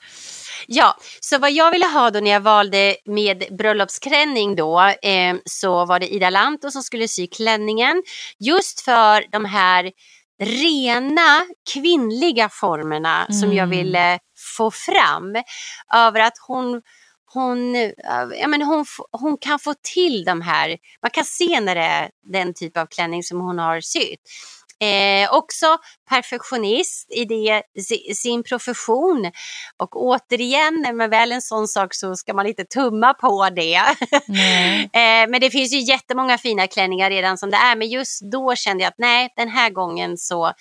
Ja, 0.67 0.97
så 1.21 1.37
vad 1.37 1.51
jag 1.51 1.71
ville 1.71 1.85
ha 1.85 2.11
då 2.11 2.19
när 2.19 2.31
jag 2.31 2.39
valde 2.39 2.95
med 3.05 3.43
bröllopsklänning 3.57 4.55
då 4.55 4.79
eh, 4.81 5.35
så 5.45 5.85
var 5.85 5.99
det 5.99 6.13
Ida 6.13 6.29
Lanto 6.29 6.71
som 6.71 6.83
skulle 6.83 7.07
sy 7.07 7.27
klänningen 7.27 8.03
just 8.39 8.81
för 8.81 9.31
de 9.31 9.45
här 9.45 9.91
rena 10.43 11.45
kvinnliga 11.73 12.49
formerna 12.49 13.25
som 13.29 13.53
jag 13.53 13.65
Mm. 13.65 13.69
ville 13.69 14.19
få 14.57 14.71
fram. 14.71 15.35
Över 15.93 16.19
att 16.19 16.37
hon 16.47 16.81
hon, 17.33 17.75
eh, 17.75 17.91
ja, 18.41 18.47
men 18.47 18.61
hon, 18.61 18.85
hon 19.11 19.37
kan 19.37 19.59
få 19.59 19.73
till 19.93 20.23
de 20.25 20.41
här, 20.41 20.77
man 21.01 21.11
kan 21.11 21.25
se 21.25 21.59
när 21.59 21.75
det 21.75 21.81
är 21.81 22.09
den 22.31 22.53
typ 22.53 22.77
av 22.77 22.85
klänning 22.85 23.23
som 23.23 23.39
hon 23.39 23.59
har 23.59 23.81
sytt. 23.81 24.19
Eh, 24.83 25.33
också 25.33 25.77
perfektionist 26.09 27.11
i 27.11 27.25
det, 27.25 27.61
si- 27.87 28.15
sin 28.15 28.43
profession. 28.43 29.31
Och 29.77 29.95
återigen, 30.03 30.81
när 30.81 30.93
man 30.93 31.09
väl 31.09 31.31
en 31.31 31.41
sån 31.41 31.67
sak 31.67 31.93
så 31.93 32.15
ska 32.15 32.33
man 32.33 32.47
inte 32.47 32.63
tumma 32.65 33.13
på 33.13 33.49
det. 33.55 33.81
Nej. 34.27 34.83
eh, 34.93 35.29
men 35.29 35.41
det 35.41 35.49
finns 35.51 35.73
ju 35.73 35.79
jättemånga 35.79 36.37
fina 36.37 36.67
klänningar 36.67 37.09
redan 37.09 37.37
som 37.37 37.49
det 37.51 37.57
är. 37.57 37.75
Men 37.75 37.89
just 37.89 38.21
då 38.31 38.55
kände 38.55 38.83
jag 38.83 38.89
att 38.89 38.97
nej, 38.97 39.33
den 39.35 39.49
här 39.49 39.69
gången 39.69 40.17
så 40.17 40.51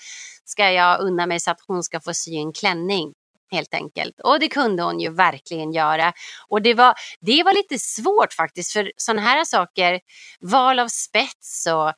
ska 0.45 0.71
jag 0.71 1.01
unna 1.01 1.27
mig 1.27 1.41
så 1.41 1.51
att 1.51 1.61
hon 1.67 1.83
ska 1.83 2.01
få 2.01 2.15
sy 2.15 2.35
en 2.37 2.53
klänning. 2.53 3.13
Helt 3.55 3.75
enkelt. 3.75 4.21
Och 4.21 4.41
det 4.41 4.49
kunde 4.49 4.83
hon 4.83 5.01
ju 5.01 5.11
verkligen 5.11 5.73
göra. 5.73 6.13
Och 6.49 6.63
det 6.63 6.75
var, 6.75 6.95
det 7.21 7.43
var 7.43 7.55
lite 7.55 7.79
svårt 7.79 8.33
faktiskt 8.33 8.73
för 8.73 8.93
sådana 8.97 9.23
här 9.23 9.45
saker, 9.45 10.01
val 10.41 10.79
av 10.79 10.89
spets 10.89 11.67
och 11.67 11.93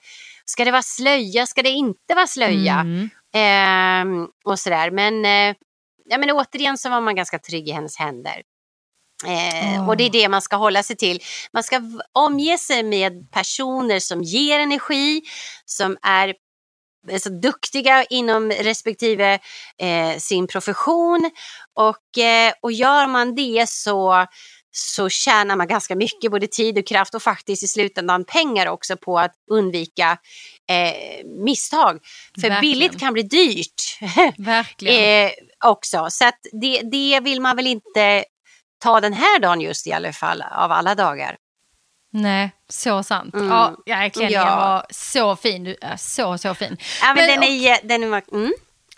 ska 0.45 0.65
det 0.65 0.71
vara 0.71 0.83
slöja, 0.83 1.47
ska 1.47 1.63
det 1.63 1.71
inte 1.71 2.15
vara 2.15 2.27
slöja? 2.27 2.75
Mm. 2.75 3.11
Ehm, 3.35 4.29
och 4.45 4.59
sådär. 4.59 4.91
Men, 4.91 5.25
eh, 5.25 5.57
ja, 6.05 6.19
men 6.19 6.31
återigen 6.31 6.79
så 6.79 6.89
var 6.91 7.01
man 7.01 7.15
ganska 7.15 7.39
trygg 7.39 7.69
i 7.69 7.73
hennes 7.73 7.97
händer. 7.99 8.43
Eh, 9.25 9.81
Åh. 9.81 9.89
Och 9.89 9.97
det 9.97 10.05
är 10.05 10.11
det 10.11 10.29
man 10.29 10.43
ska 10.43 10.57
hålla 10.57 10.83
sig 10.83 10.97
till. 10.97 11.21
Man 11.53 11.63
ska 11.63 11.81
omge 12.13 12.59
sig 12.59 12.83
med 12.83 13.31
personer 13.31 13.99
som 13.99 14.23
ger 14.23 14.59
energi, 14.59 15.23
som 15.65 15.97
är 16.03 16.35
är 17.11 17.19
så 17.19 17.29
duktiga 17.29 18.05
inom 18.05 18.51
respektive 18.51 19.39
eh, 19.79 20.19
sin 20.19 20.47
profession. 20.47 21.31
Och, 21.75 22.19
eh, 22.19 22.53
och 22.61 22.73
gör 22.73 23.07
man 23.07 23.35
det 23.35 23.69
så, 23.69 24.27
så 24.71 25.09
tjänar 25.09 25.57
man 25.57 25.69
ganska 25.69 25.97
mycket 25.97 26.31
både 26.31 26.47
tid 26.47 26.79
och 26.79 26.87
kraft 26.87 27.15
och 27.15 27.23
faktiskt 27.23 27.63
i 27.63 27.69
slutändan 27.69 28.25
pengar 28.25 28.67
också 28.67 28.97
på 28.97 29.19
att 29.19 29.33
undvika 29.51 30.19
eh, 30.71 31.25
misstag. 31.45 31.99
För 32.35 32.49
Verkligen. 32.49 32.61
billigt 32.61 33.01
kan 33.01 33.13
bli 33.13 33.23
dyrt 33.23 33.99
Verkligen. 34.39 35.27
eh, 35.27 35.33
också. 35.65 36.07
Så 36.11 36.31
det, 36.61 36.81
det 36.83 37.21
vill 37.21 37.41
man 37.41 37.57
väl 37.57 37.67
inte 37.67 38.25
ta 38.83 39.01
den 39.01 39.13
här 39.13 39.39
dagen 39.39 39.61
just 39.61 39.87
i 39.87 39.93
alla 39.93 40.13
fall 40.13 40.43
av 40.43 40.73
alla 40.73 40.95
dagar. 40.95 41.37
Nej, 42.17 42.51
så 42.69 43.03
sant. 43.03 43.35
Mm. 43.35 43.49
Ja, 43.49 43.77
ja, 43.85 44.11
klänningen 44.11 44.43
Ja. 44.43 44.57
var 44.57 44.87
så 44.91 45.37
fin. 45.37 45.65
Du 45.65 45.77
är 45.81 45.97
så, 45.97 46.39
så 46.39 46.55
fin. 46.55 46.77
Ja, 47.01 47.15
men 47.15 47.27
Men- 47.27 47.41
den 47.41 47.43
är, 47.43 47.89
den 47.89 48.03
är, 48.03 48.23
mm. 48.33 48.53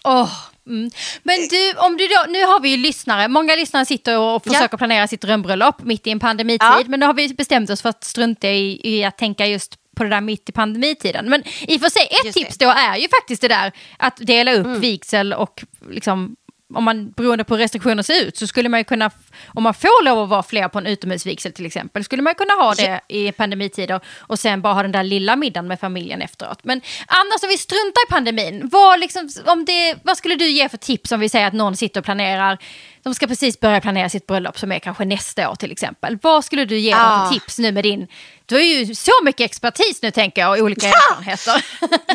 Åh, 0.05 0.33
Mm. 0.67 0.91
Men 1.23 1.37
du, 1.51 1.73
om 1.79 1.97
du 1.97 2.07
då, 2.07 2.25
nu 2.29 2.45
har 2.45 2.61
vi 2.61 2.69
ju 2.69 2.77
lyssnare, 2.77 3.29
många 3.29 3.55
lyssnare 3.55 3.85
sitter 3.85 4.19
och 4.19 4.43
försöker 4.45 4.69
ja. 4.73 4.79
planera 4.79 5.07
sitt 5.07 5.21
drömbröllop 5.21 5.83
mitt 5.83 6.07
i 6.07 6.11
en 6.11 6.21
pandemitid, 6.21 6.61
ja. 6.61 6.83
men 6.87 7.01
nu 7.01 7.07
har 7.07 7.15
vi 7.15 7.35
bestämt 7.35 7.71
oss 7.71 7.83
för 7.83 7.89
att 7.89 8.05
strunta 8.05 8.49
i, 8.49 8.81
i 8.85 9.05
att 9.05 9.19
tänka 9.19 9.47
just 9.47 9.77
på 9.97 10.05
det 10.05 10.11
där 10.11 10.21
mitt 10.21 10.49
i 10.49 10.53
pandemitiden. 10.53 11.31
Men 11.31 11.43
i 11.61 11.77
och 11.77 11.81
för 11.81 11.89
sig, 11.89 12.03
ett 12.03 12.25
just 12.25 12.39
tips 12.39 12.59
det. 12.59 12.65
då 12.65 12.71
är 12.71 12.97
ju 12.97 13.09
faktiskt 13.09 13.43
det 13.43 13.49
där 13.49 13.73
att 13.97 14.17
dela 14.17 14.53
upp 14.53 14.67
mm. 14.67 14.81
vigsel 14.81 15.33
och 15.33 15.65
liksom 15.91 16.37
om 16.75 16.85
man 16.85 17.11
beroende 17.11 17.45
på 17.45 17.55
hur 17.55 17.63
restriktioner 17.63 18.03
ser 18.03 18.25
ut 18.25 18.37
så 18.37 18.47
skulle 18.47 18.69
man 18.69 18.81
ju 18.81 18.85
kunna, 18.85 19.11
om 19.47 19.63
man 19.63 19.75
får 19.75 20.05
lov 20.05 20.19
att 20.19 20.29
vara 20.29 20.43
fler 20.43 20.69
på 20.69 20.79
en 20.79 20.87
utomhusvigsel 20.87 21.53
till 21.53 21.67
exempel, 21.67 22.05
skulle 22.05 22.23
man 22.23 22.35
kunna 22.35 22.55
ha 22.55 22.75
det 22.75 23.01
i 23.09 23.33
pandemitider 23.33 24.01
och 24.19 24.39
sen 24.39 24.63
bara 24.63 24.75
ha 24.75 24.83
den 24.83 24.93
där 24.93 25.03
lilla 25.03 25.37
middagen 25.37 25.69
med 25.69 25.81
familjen 25.81 26.23
efteråt. 26.23 26.59
Men 26.63 26.81
annars 27.07 27.43
om 27.43 27.49
vi 27.49 27.59
struntar 27.59 28.07
i 28.07 28.11
pandemin, 28.11 28.69
vad, 28.73 29.01
liksom, 29.01 29.29
om 29.47 29.65
det, 29.65 29.97
vad 30.03 30.17
skulle 30.17 30.35
du 30.35 30.49
ge 30.49 30.69
för 30.69 30.77
tips 30.77 31.13
om 31.13 31.21
vi 31.21 31.29
säger 31.29 31.47
att 31.47 31.53
någon 31.53 31.77
sitter 31.77 32.01
och 32.01 32.05
planerar 32.05 32.59
de 33.03 33.15
ska 33.15 33.27
precis 33.27 33.61
börja 33.61 33.81
planera 33.81 34.09
sitt 34.09 34.27
bröllop 34.27 34.59
som 34.59 34.73
är 34.73 34.79
kanske 34.79 35.05
nästa 35.05 35.51
år 35.51 35.55
till 35.55 35.73
exempel. 35.73 36.19
Vad 36.23 36.45
skulle 36.45 36.65
du 36.65 36.79
ge 36.79 36.95
dem 36.95 37.27
för 37.27 37.35
tips 37.35 37.59
nu 37.59 37.73
med 37.73 37.85
din, 37.85 38.07
du 38.49 38.55
har 38.55 38.63
ju 38.63 38.95
så 38.95 39.13
mycket 39.25 39.45
expertis 39.45 40.03
nu 40.03 40.11
tänker 40.11 40.43
jag 40.43 40.59
och 40.59 40.65
olika 40.65 40.87
ja. 40.87 40.95
erfarenheter. 40.95 41.65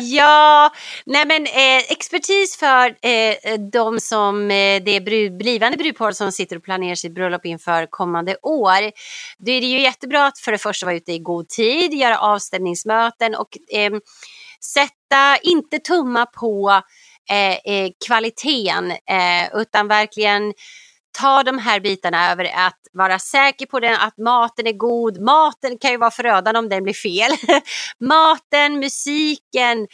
ja, 0.00 0.72
nej 1.06 1.26
men 1.26 1.46
eh, 1.46 1.92
expertis 1.92 2.56
för 2.56 2.96
eh, 3.02 3.58
de 3.72 4.00
som, 4.00 4.50
eh, 4.50 4.82
det 4.82 5.00
brud, 5.00 5.36
blivande 5.36 5.78
brudpar 5.78 6.12
som 6.12 6.32
sitter 6.32 6.56
och 6.56 6.64
planerar 6.64 6.94
sitt 6.94 7.14
bröllop 7.14 7.46
inför 7.46 7.86
kommande 7.90 8.36
år. 8.42 8.90
Då 9.38 9.52
är 9.52 9.60
det 9.60 9.66
ju 9.66 9.80
jättebra 9.80 10.26
att 10.26 10.38
för 10.38 10.52
det 10.52 10.58
första 10.58 10.86
vara 10.86 10.96
ute 10.96 11.12
i 11.12 11.18
god 11.18 11.48
tid, 11.48 11.94
göra 11.94 12.18
avstämningsmöten 12.18 13.34
och 13.34 13.58
eh, 13.72 13.92
sätta, 14.60 15.36
inte 15.42 15.78
tumma 15.78 16.26
på 16.26 16.82
eh, 17.30 17.74
eh, 17.74 17.90
kvaliteten 18.06 18.90
eh, 18.90 19.54
utan 19.54 19.88
verkligen 19.88 20.52
ta 21.14 21.42
de 21.42 21.58
här 21.58 21.80
bitarna 21.80 22.32
över 22.32 22.44
att 22.44 22.80
vara 22.92 23.18
säker 23.18 23.66
på 23.66 23.80
den, 23.80 23.96
att 24.00 24.18
maten 24.18 24.66
är 24.66 24.72
god. 24.72 25.20
Maten 25.20 25.78
kan 25.78 25.90
ju 25.90 25.96
vara 25.96 26.10
förödande 26.10 26.58
om 26.58 26.68
den 26.68 26.82
blir 26.82 26.94
fel. 26.94 27.30
maten, 28.00 28.78
musiken, 28.78 29.86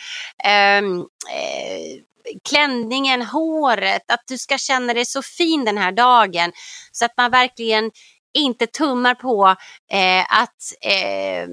ehm, 0.45 0.99
eh, 0.99 2.01
klänningen, 2.49 3.23
håret, 3.23 4.11
att 4.12 4.23
du 4.29 4.39
ska 4.39 4.59
känna 4.59 4.95
dig 4.95 5.07
så 5.07 5.23
fin 5.23 5.64
den 5.64 5.79
här 5.79 5.93
dagen. 5.93 6.53
Så 6.93 7.05
att 7.05 7.12
man 7.16 7.31
verkligen 7.31 7.91
inte 8.35 8.66
tummar 8.66 9.14
på 9.14 9.47
eh, 9.93 10.41
att 10.41 10.72
eh, 10.81 11.49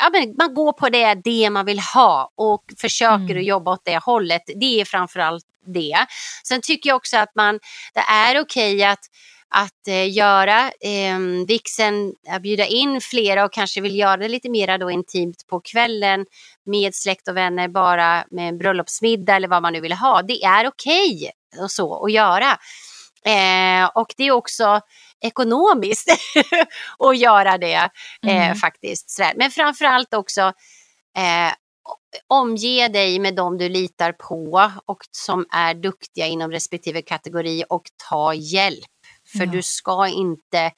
ja, 0.00 0.10
men 0.12 0.34
man 0.38 0.54
går 0.54 0.72
på 0.72 0.88
det, 0.88 1.14
det 1.14 1.50
man 1.50 1.66
vill 1.66 1.80
ha 1.80 2.32
och 2.34 2.64
försöker 2.78 3.24
mm. 3.24 3.38
att 3.38 3.44
jobba 3.44 3.72
åt 3.72 3.84
det 3.84 3.98
hållet. 3.98 4.42
Det 4.46 4.80
är 4.80 4.84
framförallt 4.84 5.44
det. 5.66 6.06
Sen 6.44 6.60
tycker 6.60 6.90
jag 6.90 6.96
också 6.96 7.16
att 7.16 7.34
man, 7.34 7.60
det 7.94 8.00
är 8.00 8.40
okej 8.40 8.74
okay 8.74 8.84
att 8.84 9.04
att 9.52 9.88
eh, 9.88 10.12
göra 10.12 10.70
eh, 10.80 11.18
vixen, 11.48 12.14
att 12.28 12.42
bjuda 12.42 12.66
in 12.66 13.00
flera 13.00 13.44
och 13.44 13.52
kanske 13.52 13.80
vill 13.80 13.98
göra 13.98 14.16
det 14.16 14.28
lite 14.28 14.50
mer 14.50 14.78
då 14.78 14.90
intimt 14.90 15.46
på 15.46 15.60
kvällen 15.60 16.26
med 16.66 16.94
släkt 16.94 17.28
och 17.28 17.36
vänner 17.36 17.68
bara 17.68 18.24
med 18.30 18.48
en 18.48 18.58
bröllopsmiddag 18.58 19.36
eller 19.36 19.48
vad 19.48 19.62
man 19.62 19.72
nu 19.72 19.80
vill 19.80 19.92
ha. 19.92 20.22
Det 20.22 20.42
är 20.42 20.68
okej 20.68 21.14
okay 21.14 21.30
och 21.64 21.70
så 21.70 22.04
att 22.04 22.12
göra. 22.12 22.58
Eh, 23.24 23.90
och 23.94 24.14
det 24.16 24.24
är 24.24 24.30
också 24.30 24.80
ekonomiskt 25.20 26.08
att 26.98 27.18
göra 27.18 27.58
det 27.58 27.90
eh, 28.26 28.44
mm. 28.46 28.56
faktiskt. 28.56 29.20
Men 29.36 29.50
framförallt 29.50 30.14
också 30.14 30.40
eh, 31.16 31.52
omge 32.28 32.88
dig 32.88 33.18
med 33.18 33.34
dem 33.34 33.58
du 33.58 33.68
litar 33.68 34.12
på 34.12 34.70
och 34.86 34.98
som 35.10 35.46
är 35.52 35.74
duktiga 35.74 36.26
inom 36.26 36.50
respektive 36.50 37.02
kategori 37.02 37.64
och 37.68 37.82
ta 38.08 38.34
hjälp. 38.34 38.90
För 39.32 39.46
ja. 39.46 39.52
du 39.52 39.62
ska 39.62 40.08
inte 40.08 40.72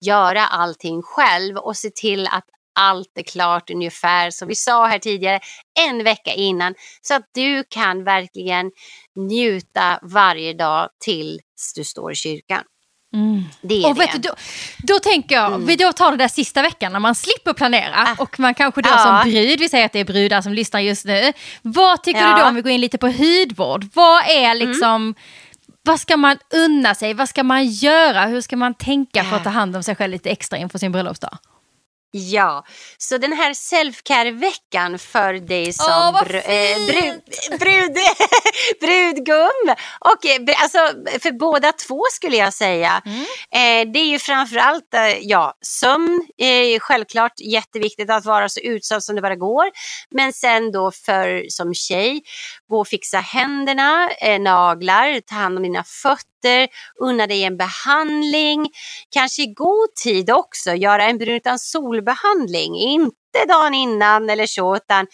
göra 0.00 0.46
allting 0.46 1.02
själv 1.02 1.56
och 1.56 1.76
se 1.76 1.90
till 1.90 2.26
att 2.26 2.44
allt 2.74 3.18
är 3.18 3.22
klart 3.22 3.70
ungefär 3.70 4.30
som 4.30 4.48
vi 4.48 4.54
sa 4.54 4.86
här 4.86 4.98
tidigare 4.98 5.40
en 5.80 6.04
vecka 6.04 6.32
innan 6.32 6.74
så 7.02 7.14
att 7.14 7.24
du 7.34 7.64
kan 7.68 8.04
verkligen 8.04 8.70
njuta 9.16 9.98
varje 10.02 10.52
dag 10.52 10.88
tills 11.04 11.72
du 11.74 11.84
står 11.84 12.12
i 12.12 12.14
kyrkan. 12.14 12.64
Mm. 13.14 13.44
Det 13.60 13.82
är 13.82 13.88
och 13.88 13.94
det. 13.94 14.10
Du, 14.12 14.18
då, 14.18 14.34
då 14.78 14.98
tänker 14.98 15.34
jag, 15.34 15.46
mm. 15.46 15.66
vi 15.66 15.76
då 15.76 15.92
tar 15.92 16.10
det 16.10 16.16
där 16.16 16.28
sista 16.28 16.62
veckan 16.62 16.92
när 16.92 17.00
man 17.00 17.14
slipper 17.14 17.52
planera 17.52 17.94
ah. 17.96 18.22
och 18.22 18.40
man 18.40 18.54
kanske 18.54 18.82
då 18.82 18.90
ja. 18.92 18.98
som 18.98 19.30
brud, 19.30 19.58
vi 19.58 19.68
säger 19.68 19.86
att 19.86 19.92
det 19.92 20.00
är 20.00 20.04
brudar 20.04 20.42
som 20.42 20.52
lyssnar 20.52 20.80
just 20.80 21.04
nu. 21.04 21.32
Vad 21.62 22.02
tycker 22.02 22.20
ja. 22.20 22.36
du 22.36 22.42
då 22.42 22.48
om 22.48 22.54
vi 22.54 22.62
går 22.62 22.72
in 22.72 22.80
lite 22.80 22.98
på 22.98 23.08
hudvård? 23.08 23.86
Vad 23.94 24.24
är 24.28 24.50
mm. 24.50 24.68
liksom, 24.68 24.94
mm. 24.94 25.14
vad 25.82 26.00
ska 26.00 26.16
man 26.16 26.38
unna 26.54 26.94
sig? 26.94 27.14
Vad 27.14 27.28
ska 27.28 27.42
man 27.42 27.66
göra? 27.66 28.26
Hur 28.26 28.40
ska 28.40 28.56
man 28.56 28.74
tänka 28.74 29.24
för 29.24 29.36
att 29.36 29.44
ta 29.44 29.50
hand 29.50 29.76
om 29.76 29.82
sig 29.82 29.96
själv 29.96 30.12
lite 30.12 30.30
extra 30.30 30.58
inför 30.58 30.78
sin 30.78 30.92
bröllopsdag? 30.92 31.38
Ja, 32.16 32.64
så 32.98 33.18
den 33.18 33.32
här 33.32 33.54
selfcare-veckan 33.54 34.98
för 34.98 35.32
dig 35.34 35.72
som 35.72 36.14
oh, 36.14 36.24
br 36.24 36.34
äh, 36.34 36.86
brud, 36.86 37.20
brud, 37.60 37.96
brudgum 38.80 39.74
och 40.00 40.26
eh, 40.26 40.62
alltså, 40.62 40.78
för 41.22 41.38
båda 41.38 41.72
två 41.72 42.02
skulle 42.12 42.36
jag 42.36 42.54
säga. 42.54 43.02
Mm. 43.06 43.20
Eh, 43.20 43.92
det 43.92 43.98
är 43.98 44.06
ju 44.06 44.18
framförallt 44.18 44.94
eh, 44.94 45.18
ja, 45.20 45.54
sömn, 45.60 46.26
eh, 46.38 46.80
självklart 46.80 47.40
jätteviktigt 47.40 48.10
att 48.10 48.24
vara 48.24 48.48
så 48.48 48.60
utsatt 48.60 49.02
som 49.02 49.16
det 49.16 49.22
bara 49.22 49.36
går. 49.36 49.70
Men 50.10 50.32
sen 50.32 50.72
då 50.72 50.90
för 50.90 51.44
som 51.48 51.74
tjej, 51.74 52.22
gå 52.70 52.80
och 52.80 52.88
fixa 52.88 53.18
händerna, 53.18 54.10
eh, 54.20 54.40
naglar, 54.40 55.20
ta 55.20 55.34
hand 55.34 55.56
om 55.56 55.62
dina 55.62 55.84
fötter 55.84 56.33
efter, 56.44 56.68
unna 57.00 57.26
dig 57.26 57.44
en 57.44 57.56
behandling, 57.56 58.70
kanske 59.10 59.42
i 59.42 59.54
god 59.54 59.94
tid 59.94 60.30
också 60.30 60.74
göra 60.74 61.04
en 61.04 61.18
brun 61.18 61.34
utan 61.34 61.58
solbehandling, 61.58 62.76
inte 62.76 63.44
dagen 63.48 63.74
innan 63.74 64.30
eller 64.30 64.46
så 64.46 64.76
utan 64.76 65.06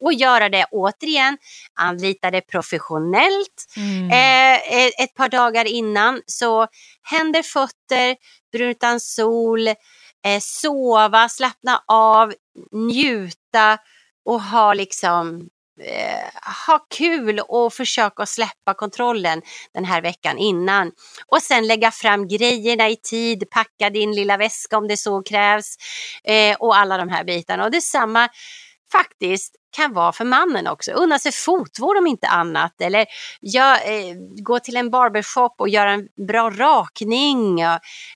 och 0.00 0.12
göra 0.12 0.48
det 0.48 0.66
återigen, 0.70 1.38
anlita 1.80 2.30
det 2.30 2.40
professionellt 2.40 3.66
mm. 3.76 4.10
eh, 4.10 5.04
ett 5.04 5.14
par 5.14 5.28
dagar 5.28 5.64
innan. 5.64 6.20
Så 6.26 6.66
händer, 7.02 7.42
fötter, 7.42 8.16
brun 8.52 8.68
utan 8.68 9.00
sol, 9.00 9.68
eh, 9.68 10.40
sova, 10.40 11.28
slappna 11.28 11.82
av, 11.88 12.32
njuta 12.72 13.78
och 14.24 14.42
ha 14.42 14.74
liksom 14.74 15.36
eh, 15.38 15.44
Eh, 15.80 16.40
ha 16.68 16.86
kul 16.98 17.40
och 17.40 17.72
försöka 17.72 18.26
släppa 18.26 18.74
kontrollen 18.74 19.42
den 19.74 19.84
här 19.84 20.02
veckan 20.02 20.38
innan. 20.38 20.92
Och 21.26 21.42
sen 21.42 21.66
lägga 21.66 21.90
fram 21.90 22.28
grejerna 22.28 22.88
i 22.88 22.96
tid, 22.96 23.50
packa 23.50 23.90
din 23.90 24.12
lilla 24.12 24.36
väska 24.36 24.78
om 24.78 24.88
det 24.88 24.96
så 24.96 25.22
krävs 25.22 25.76
eh, 26.24 26.56
och 26.58 26.76
alla 26.76 26.96
de 26.96 27.08
här 27.08 27.24
bitarna. 27.24 27.64
Och 27.64 27.70
detsamma 27.70 28.28
faktiskt 28.92 29.54
kan 29.76 29.92
vara 29.92 30.12
för 30.12 30.24
mannen 30.24 30.66
också. 30.66 30.92
Unna 30.92 31.18
sig 31.18 31.32
fotvård 31.32 31.96
om 31.96 32.06
inte 32.06 32.28
annat 32.28 32.80
eller 32.80 33.06
gör, 33.40 33.74
eh, 33.74 34.14
gå 34.42 34.58
till 34.58 34.76
en 34.76 34.90
barbershop 34.90 35.54
och 35.58 35.68
göra 35.68 35.92
en 35.92 36.08
bra 36.26 36.50
rakning. 36.50 37.60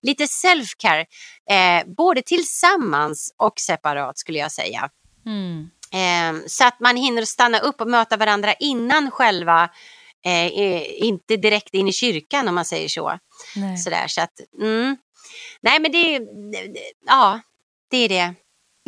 Lite 0.02 0.28
selfcare. 0.28 1.06
eh, 1.50 1.86
både 1.96 2.22
tillsammans 2.22 3.34
och 3.36 3.60
separat 3.60 4.18
skulle 4.18 4.38
jag 4.38 4.52
säga. 4.52 4.90
Mm. 5.26 5.70
Eh, 5.92 6.46
så 6.46 6.64
att 6.64 6.80
man 6.80 6.96
hinner 6.96 7.24
stanna 7.24 7.58
upp 7.58 7.80
och 7.80 7.88
möta 7.88 8.16
varandra 8.16 8.54
innan 8.54 9.10
själva, 9.10 9.70
eh, 10.24 11.02
inte 11.04 11.36
direkt 11.36 11.74
in 11.74 11.88
i 11.88 11.92
kyrkan 11.92 12.48
om 12.48 12.54
man 12.54 12.64
säger 12.64 12.88
så. 12.88 13.18
Nej. 13.56 13.78
Sådär, 13.78 14.06
så 14.08 14.20
att, 14.20 14.40
mm. 14.60 14.96
Nej 15.60 15.80
men 15.80 15.92
det, 15.92 16.20
ja, 17.06 17.40
det 17.90 17.96
är 17.96 18.08
det. 18.08 18.34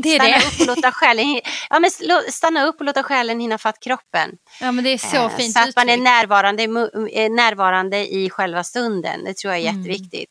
Det 0.03 0.09
är 0.09 0.15
stanna 0.15 0.39
det. 0.39 0.47
upp 0.47 0.61
och 0.61 0.77
låta 0.77 0.93
själen, 0.93 1.41
ja, 1.71 1.81
men 1.81 1.91
stanna 2.29 2.65
upp 2.65 2.81
och 2.81 2.85
låta 2.85 3.03
själen 3.03 3.41
hinna 3.41 3.59
fatt 3.59 3.81
kroppen. 3.81 4.31
Ja 4.61 4.73
men 4.73 4.85
det 4.85 4.91
är 4.91 4.99
så 4.99 5.17
eh, 5.17 5.37
fint 5.37 5.53
Så 5.53 5.61
att 5.61 5.77
man 5.77 5.89
är 5.89 5.97
närvarande, 5.97 6.67
närvarande 7.29 8.15
i 8.15 8.31
själva 8.31 8.65
stunden. 8.65 9.25
Det 9.25 9.37
tror 9.37 9.55
jag 9.55 9.63
är 9.63 9.69
mm. 9.69 9.83
jätteviktigt. 9.83 10.31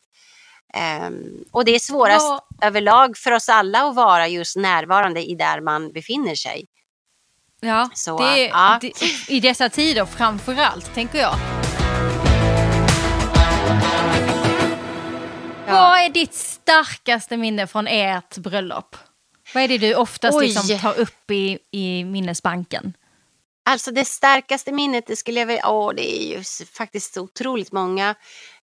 Um, 0.76 1.44
och 1.50 1.64
det 1.64 1.74
är 1.74 1.78
svårast 1.78 2.26
ja. 2.26 2.46
överlag 2.62 3.16
för 3.16 3.32
oss 3.32 3.48
alla 3.48 3.82
att 3.82 3.94
vara 3.94 4.28
just 4.28 4.56
närvarande 4.56 5.30
i 5.30 5.34
där 5.34 5.60
man 5.60 5.92
befinner 5.92 6.34
sig. 6.34 6.66
Ja, 7.60 7.90
Så, 7.94 8.18
det, 8.18 8.46
ja. 8.46 8.78
Det, 8.80 8.92
i 9.28 9.40
dessa 9.40 9.68
tider 9.68 10.04
framför 10.04 10.56
allt 10.56 10.94
tänker 10.94 11.18
jag. 11.18 11.34
Ja. 15.66 15.72
Vad 15.72 15.98
är 15.98 16.08
ditt 16.08 16.34
starkaste 16.34 17.36
minne 17.36 17.66
från 17.66 17.86
ert 17.86 18.36
bröllop? 18.36 18.96
Vad 19.54 19.62
är 19.62 19.68
det 19.68 19.78
du 19.78 19.94
oftast 19.94 20.40
liksom 20.40 20.78
tar 20.78 20.98
upp 20.98 21.30
i, 21.30 21.58
i 21.70 22.04
minnesbanken? 22.04 22.92
Alltså 23.64 23.90
det 23.90 24.04
starkaste 24.04 24.72
minnet, 24.72 25.06
det 25.06 25.16
skulle 25.16 25.40
jag 25.40 25.46
vilja, 25.46 25.68
åh 25.68 25.94
det 25.94 26.22
är 26.22 26.36
ju 26.36 26.42
faktiskt 26.72 27.16
otroligt 27.16 27.72
många. 27.72 28.14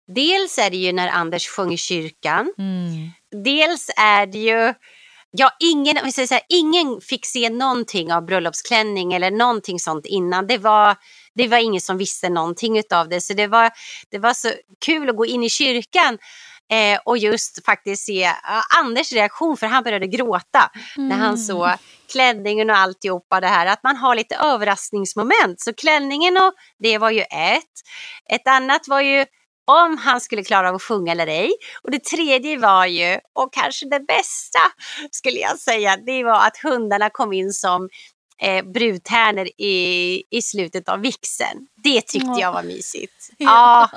Dels 0.07 0.57
är 0.57 0.69
det 0.69 0.77
ju 0.77 0.91
när 0.91 1.07
Anders 1.07 1.47
sjöng 1.47 1.73
i 1.73 1.77
kyrkan. 1.77 2.53
Mm. 2.57 3.43
Dels 3.43 3.89
är 3.97 4.25
det 4.25 4.39
ju 4.39 4.73
Ja, 5.37 5.51
ingen, 5.59 5.97
vi 6.03 6.11
säger 6.11 6.27
så 6.27 6.33
här, 6.33 6.43
ingen 6.49 7.01
fick 7.01 7.25
se 7.25 7.49
någonting 7.49 8.13
av 8.13 8.25
bröllopsklänning 8.25 9.13
eller 9.13 9.31
någonting 9.31 9.79
sånt 9.79 10.05
innan. 10.05 10.47
Det 10.47 10.57
var 10.57 10.95
det 11.35 11.47
var 11.47 11.57
ingen 11.57 11.81
som 11.81 11.97
visste 11.97 12.29
någonting 12.29 12.81
av 12.93 13.09
det. 13.09 13.21
Så 13.21 13.33
det 13.33 13.47
var, 13.47 13.71
det 14.11 14.19
var 14.19 14.33
så 14.33 14.51
kul 14.85 15.09
att 15.09 15.15
gå 15.15 15.25
in 15.25 15.43
i 15.43 15.49
kyrkan 15.49 16.17
eh, 16.71 16.99
och 17.05 17.17
just 17.17 17.65
faktiskt 17.65 18.05
se 18.05 18.31
Anders 18.79 19.11
reaktion, 19.11 19.57
för 19.57 19.67
han 19.67 19.83
började 19.83 20.07
gråta 20.07 20.71
mm. 20.97 21.09
när 21.09 21.15
han 21.15 21.25
mm. 21.25 21.37
såg 21.37 21.69
klänningen 22.11 22.69
och 22.69 22.77
alltihopa 22.77 23.39
det 23.39 23.47
här. 23.47 23.65
Att 23.65 23.83
man 23.83 23.95
har 23.95 24.15
lite 24.15 24.35
överraskningsmoment. 24.35 25.61
Så 25.61 25.73
klänningen 25.73 26.37
och 26.37 26.53
det 26.79 26.97
var 26.97 27.09
ju 27.09 27.21
ett. 27.21 27.73
Ett 28.33 28.47
annat 28.47 28.87
var 28.87 29.01
ju 29.01 29.25
om 29.65 29.97
han 29.97 30.21
skulle 30.21 30.43
klara 30.43 30.69
av 30.69 30.75
att 30.75 30.81
sjunga 30.81 31.11
eller 31.11 31.27
ej. 31.27 31.51
Och 31.81 31.91
det 31.91 32.03
tredje 32.03 32.57
var 32.57 32.85
ju, 32.85 33.19
och 33.33 33.53
kanske 33.53 33.89
det 33.89 33.99
bästa 33.99 34.59
skulle 35.11 35.39
jag 35.39 35.59
säga, 35.59 35.97
det 35.97 36.23
var 36.23 36.47
att 36.47 36.57
hundarna 36.63 37.09
kom 37.09 37.33
in 37.33 37.53
som 37.53 37.89
eh, 38.41 38.65
brudtärnor 38.65 39.47
i, 39.57 40.23
i 40.29 40.41
slutet 40.41 40.89
av 40.89 40.99
vixen. 40.99 41.67
Det 41.83 42.01
tyckte 42.01 42.39
jag 42.39 42.51
var 42.51 42.63
mysigt. 42.63 43.13
Ja. 43.37 43.89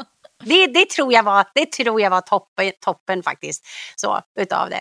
Det, 0.44 0.66
det, 0.66 0.90
tror 0.90 1.12
jag 1.12 1.22
var, 1.22 1.46
det 1.54 1.72
tror 1.72 2.00
jag 2.00 2.10
var 2.10 2.20
toppen, 2.20 2.72
toppen 2.80 3.22
faktiskt, 3.22 3.66
så, 3.96 4.20
utav 4.40 4.70
det. 4.70 4.80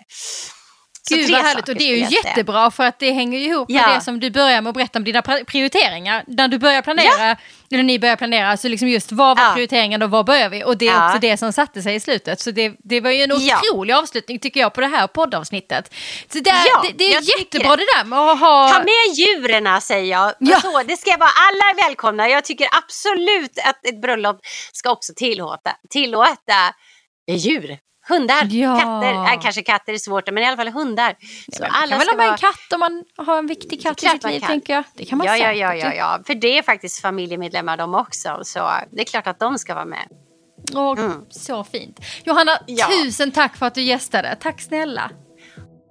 Gud 1.09 1.31
vad 1.31 1.41
härligt 1.41 1.69
och 1.69 1.75
det 1.75 1.83
är 1.83 1.95
ju 1.95 2.15
jättebra 2.15 2.71
för 2.71 2.83
att 2.83 2.99
det 2.99 3.11
hänger 3.11 3.39
ihop 3.39 3.69
med 3.69 3.83
det 3.95 4.01
som 4.01 4.19
du 4.19 4.31
börjar 4.31 4.61
med 4.61 4.69
att 4.69 4.75
berätta 4.75 4.99
om 4.99 5.05
dina 5.05 5.21
prioriteringar. 5.21 6.23
När 6.27 6.47
du 6.47 6.57
börjar 6.57 6.81
planera, 6.81 7.27
ja. 7.27 7.35
eller 7.71 7.83
ni 7.83 7.99
börjar 7.99 8.15
planera, 8.15 8.57
så 8.57 8.67
liksom 8.67 8.87
just 8.87 9.11
vad 9.11 9.37
var 9.37 9.43
ja. 9.43 9.51
prioriteringen 9.53 10.01
och 10.01 10.09
var 10.09 10.23
börjar 10.23 10.49
vi? 10.49 10.63
Och 10.63 10.77
det 10.77 10.87
är 10.87 10.93
ja. 10.93 11.07
också 11.07 11.19
det 11.19 11.37
som 11.37 11.53
satte 11.53 11.81
sig 11.81 11.95
i 11.95 11.99
slutet. 11.99 12.39
Så 12.39 12.51
det, 12.51 12.73
det 12.79 13.01
var 13.01 13.11
ju 13.11 13.21
en 13.21 13.31
otrolig 13.31 13.93
avslutning 13.93 14.39
tycker 14.39 14.59
jag 14.59 14.73
på 14.73 14.81
det 14.81 14.87
här 14.87 15.07
poddavsnittet. 15.07 15.93
Så 16.33 16.39
det, 16.39 16.51
det, 16.83 16.93
det 16.97 17.13
är 17.13 17.39
jättebra 17.39 17.69
det. 17.69 17.75
det 17.75 17.97
där 17.97 18.03
med 18.03 18.19
att 18.19 18.39
ha... 18.39 18.69
Ta 18.69 18.79
med 18.79 19.15
djuren 19.15 19.81
säger 19.81 20.11
jag. 20.11 20.33
Ja. 20.39 20.61
Så, 20.61 20.83
det 20.83 20.97
ska 20.97 21.17
vara, 21.17 21.29
alla 21.49 21.63
är 21.71 21.87
välkomna. 21.87 22.29
Jag 22.29 22.45
tycker 22.45 22.67
absolut 22.71 23.59
att 23.63 23.85
ett 23.85 24.01
bröllop 24.01 24.39
ska 24.73 24.91
också 24.91 25.13
tillåta, 25.15 25.71
tillåta 25.89 26.73
djur. 27.31 27.77
Hundar, 28.09 28.47
ja. 28.49 28.79
katter, 28.79 29.13
äh, 29.13 29.41
kanske 29.41 29.61
katter 29.61 29.93
är 29.93 29.97
svårt 29.97 30.31
men 30.31 30.43
i 30.43 30.45
alla 30.45 30.57
fall 30.57 30.67
hundar. 30.67 31.15
Så 31.53 31.63
ja, 31.63 31.69
alla 31.71 31.89
kan 31.89 31.99
väl 31.99 32.07
ha 32.07 32.17
med 32.17 32.29
en 32.29 32.37
katt 32.37 32.73
om 32.73 32.79
man 32.79 33.03
har 33.17 33.37
en 33.37 33.47
viktig 33.47 33.83
katt 33.83 34.03
i 34.03 34.07
sitt 34.07 34.23
liv 34.23 34.39
tänker 34.39 34.73
jag. 34.73 34.83
Det 34.93 35.05
kan 35.05 35.17
man 35.17 35.27
ja. 35.27 35.37
Ja, 35.37 35.53
ja, 35.53 35.75
ja, 35.75 35.93
ja, 35.93 36.19
för 36.27 36.35
det 36.35 36.57
är 36.57 36.63
faktiskt 36.63 37.01
familjemedlemmar 37.01 37.77
de 37.77 37.95
också. 37.95 38.39
Så 38.43 38.69
det 38.91 39.01
är 39.01 39.05
klart 39.05 39.27
att 39.27 39.39
de 39.39 39.59
ska 39.59 39.73
vara 39.75 39.85
med. 39.85 40.07
Åh, 40.73 40.99
mm. 40.99 41.25
Så 41.29 41.63
fint. 41.63 41.99
Johanna, 42.23 42.51
ja. 42.65 42.87
tusen 42.87 43.31
tack 43.31 43.57
för 43.57 43.65
att 43.65 43.75
du 43.75 43.81
gästade. 43.81 44.37
Tack 44.39 44.61
snälla. 44.61 45.11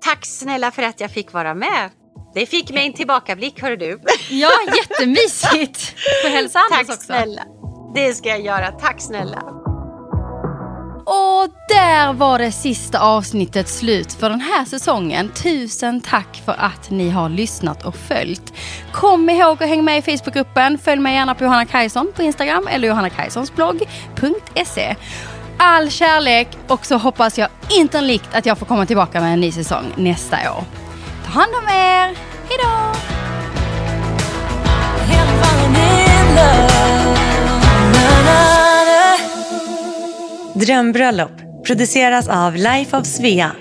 Tack 0.01 0.27
snälla 0.27 0.71
för 0.71 0.83
att 0.83 1.01
jag 1.01 1.11
fick 1.11 1.33
vara 1.33 1.55
med. 1.55 1.91
Det 2.35 2.47
fick 2.47 2.71
mig 2.71 2.87
en 2.87 2.93
tillbakablick, 2.93 3.63
hör 3.63 3.77
du. 3.77 4.01
Ja, 4.31 4.51
jättemysigt. 4.77 5.95
Får 6.23 6.29
hälsa 6.29 6.59
Anders 6.71 6.81
också. 6.81 6.93
Tack 6.93 7.03
snälla. 7.03 7.43
Det 7.95 8.15
ska 8.15 8.29
jag 8.29 8.41
göra. 8.41 8.73
Tack 8.73 9.01
snälla. 9.01 9.43
Och 11.09 11.49
där 11.69 12.13
var 12.13 12.39
det 12.39 12.53
sista 12.53 13.01
avsnittet 13.01 13.69
slut 13.69 14.13
för 14.13 14.31
den 14.31 14.41
här 14.41 14.65
säsongen. 14.65 15.31
Tusen 15.43 16.01
tack 16.01 16.43
för 16.45 16.55
att 16.59 16.91
ni 16.91 17.11
har 17.11 17.29
lyssnat 17.29 17.85
och 17.85 17.97
följt. 17.97 18.53
Kom 18.93 19.31
ihåg 19.31 19.63
att 19.63 19.69
hänga 19.69 19.83
med 19.83 19.99
i 19.99 20.03
Facebookgruppen. 20.03 20.79
Följ 20.79 21.01
mig 21.01 21.15
gärna 21.15 21.35
på 21.35 21.45
Johanna 21.45 21.67
Kajson 21.67 22.13
på 22.17 22.23
Instagram 22.23 22.69
eller 22.71 22.89
johannakajsonsblogg.se. 22.89 24.97
All 25.59 25.91
kärlek 25.91 26.49
och 26.69 26.87
så 26.87 26.97
hoppas 26.97 27.39
jag 27.39 27.49
innerligt 27.71 28.35
att 28.35 28.47
jag 28.47 28.59
får 28.59 28.67
komma 28.67 28.87
tillbaka 28.87 29.21
med 29.21 29.33
en 29.33 29.41
ny 29.41 29.53
säsong 29.53 29.85
nästa 29.97 30.37
år. 30.37 30.65
Ta 31.25 31.31
hand 31.31 31.53
om 31.55 31.69
er. 31.69 32.17
Hejdå! 32.49 32.97
Drömbröllop 40.61 41.33
produceras 41.67 42.29
av 42.29 42.55
Life 42.55 42.97
of 42.97 43.07
Svea. 43.07 43.53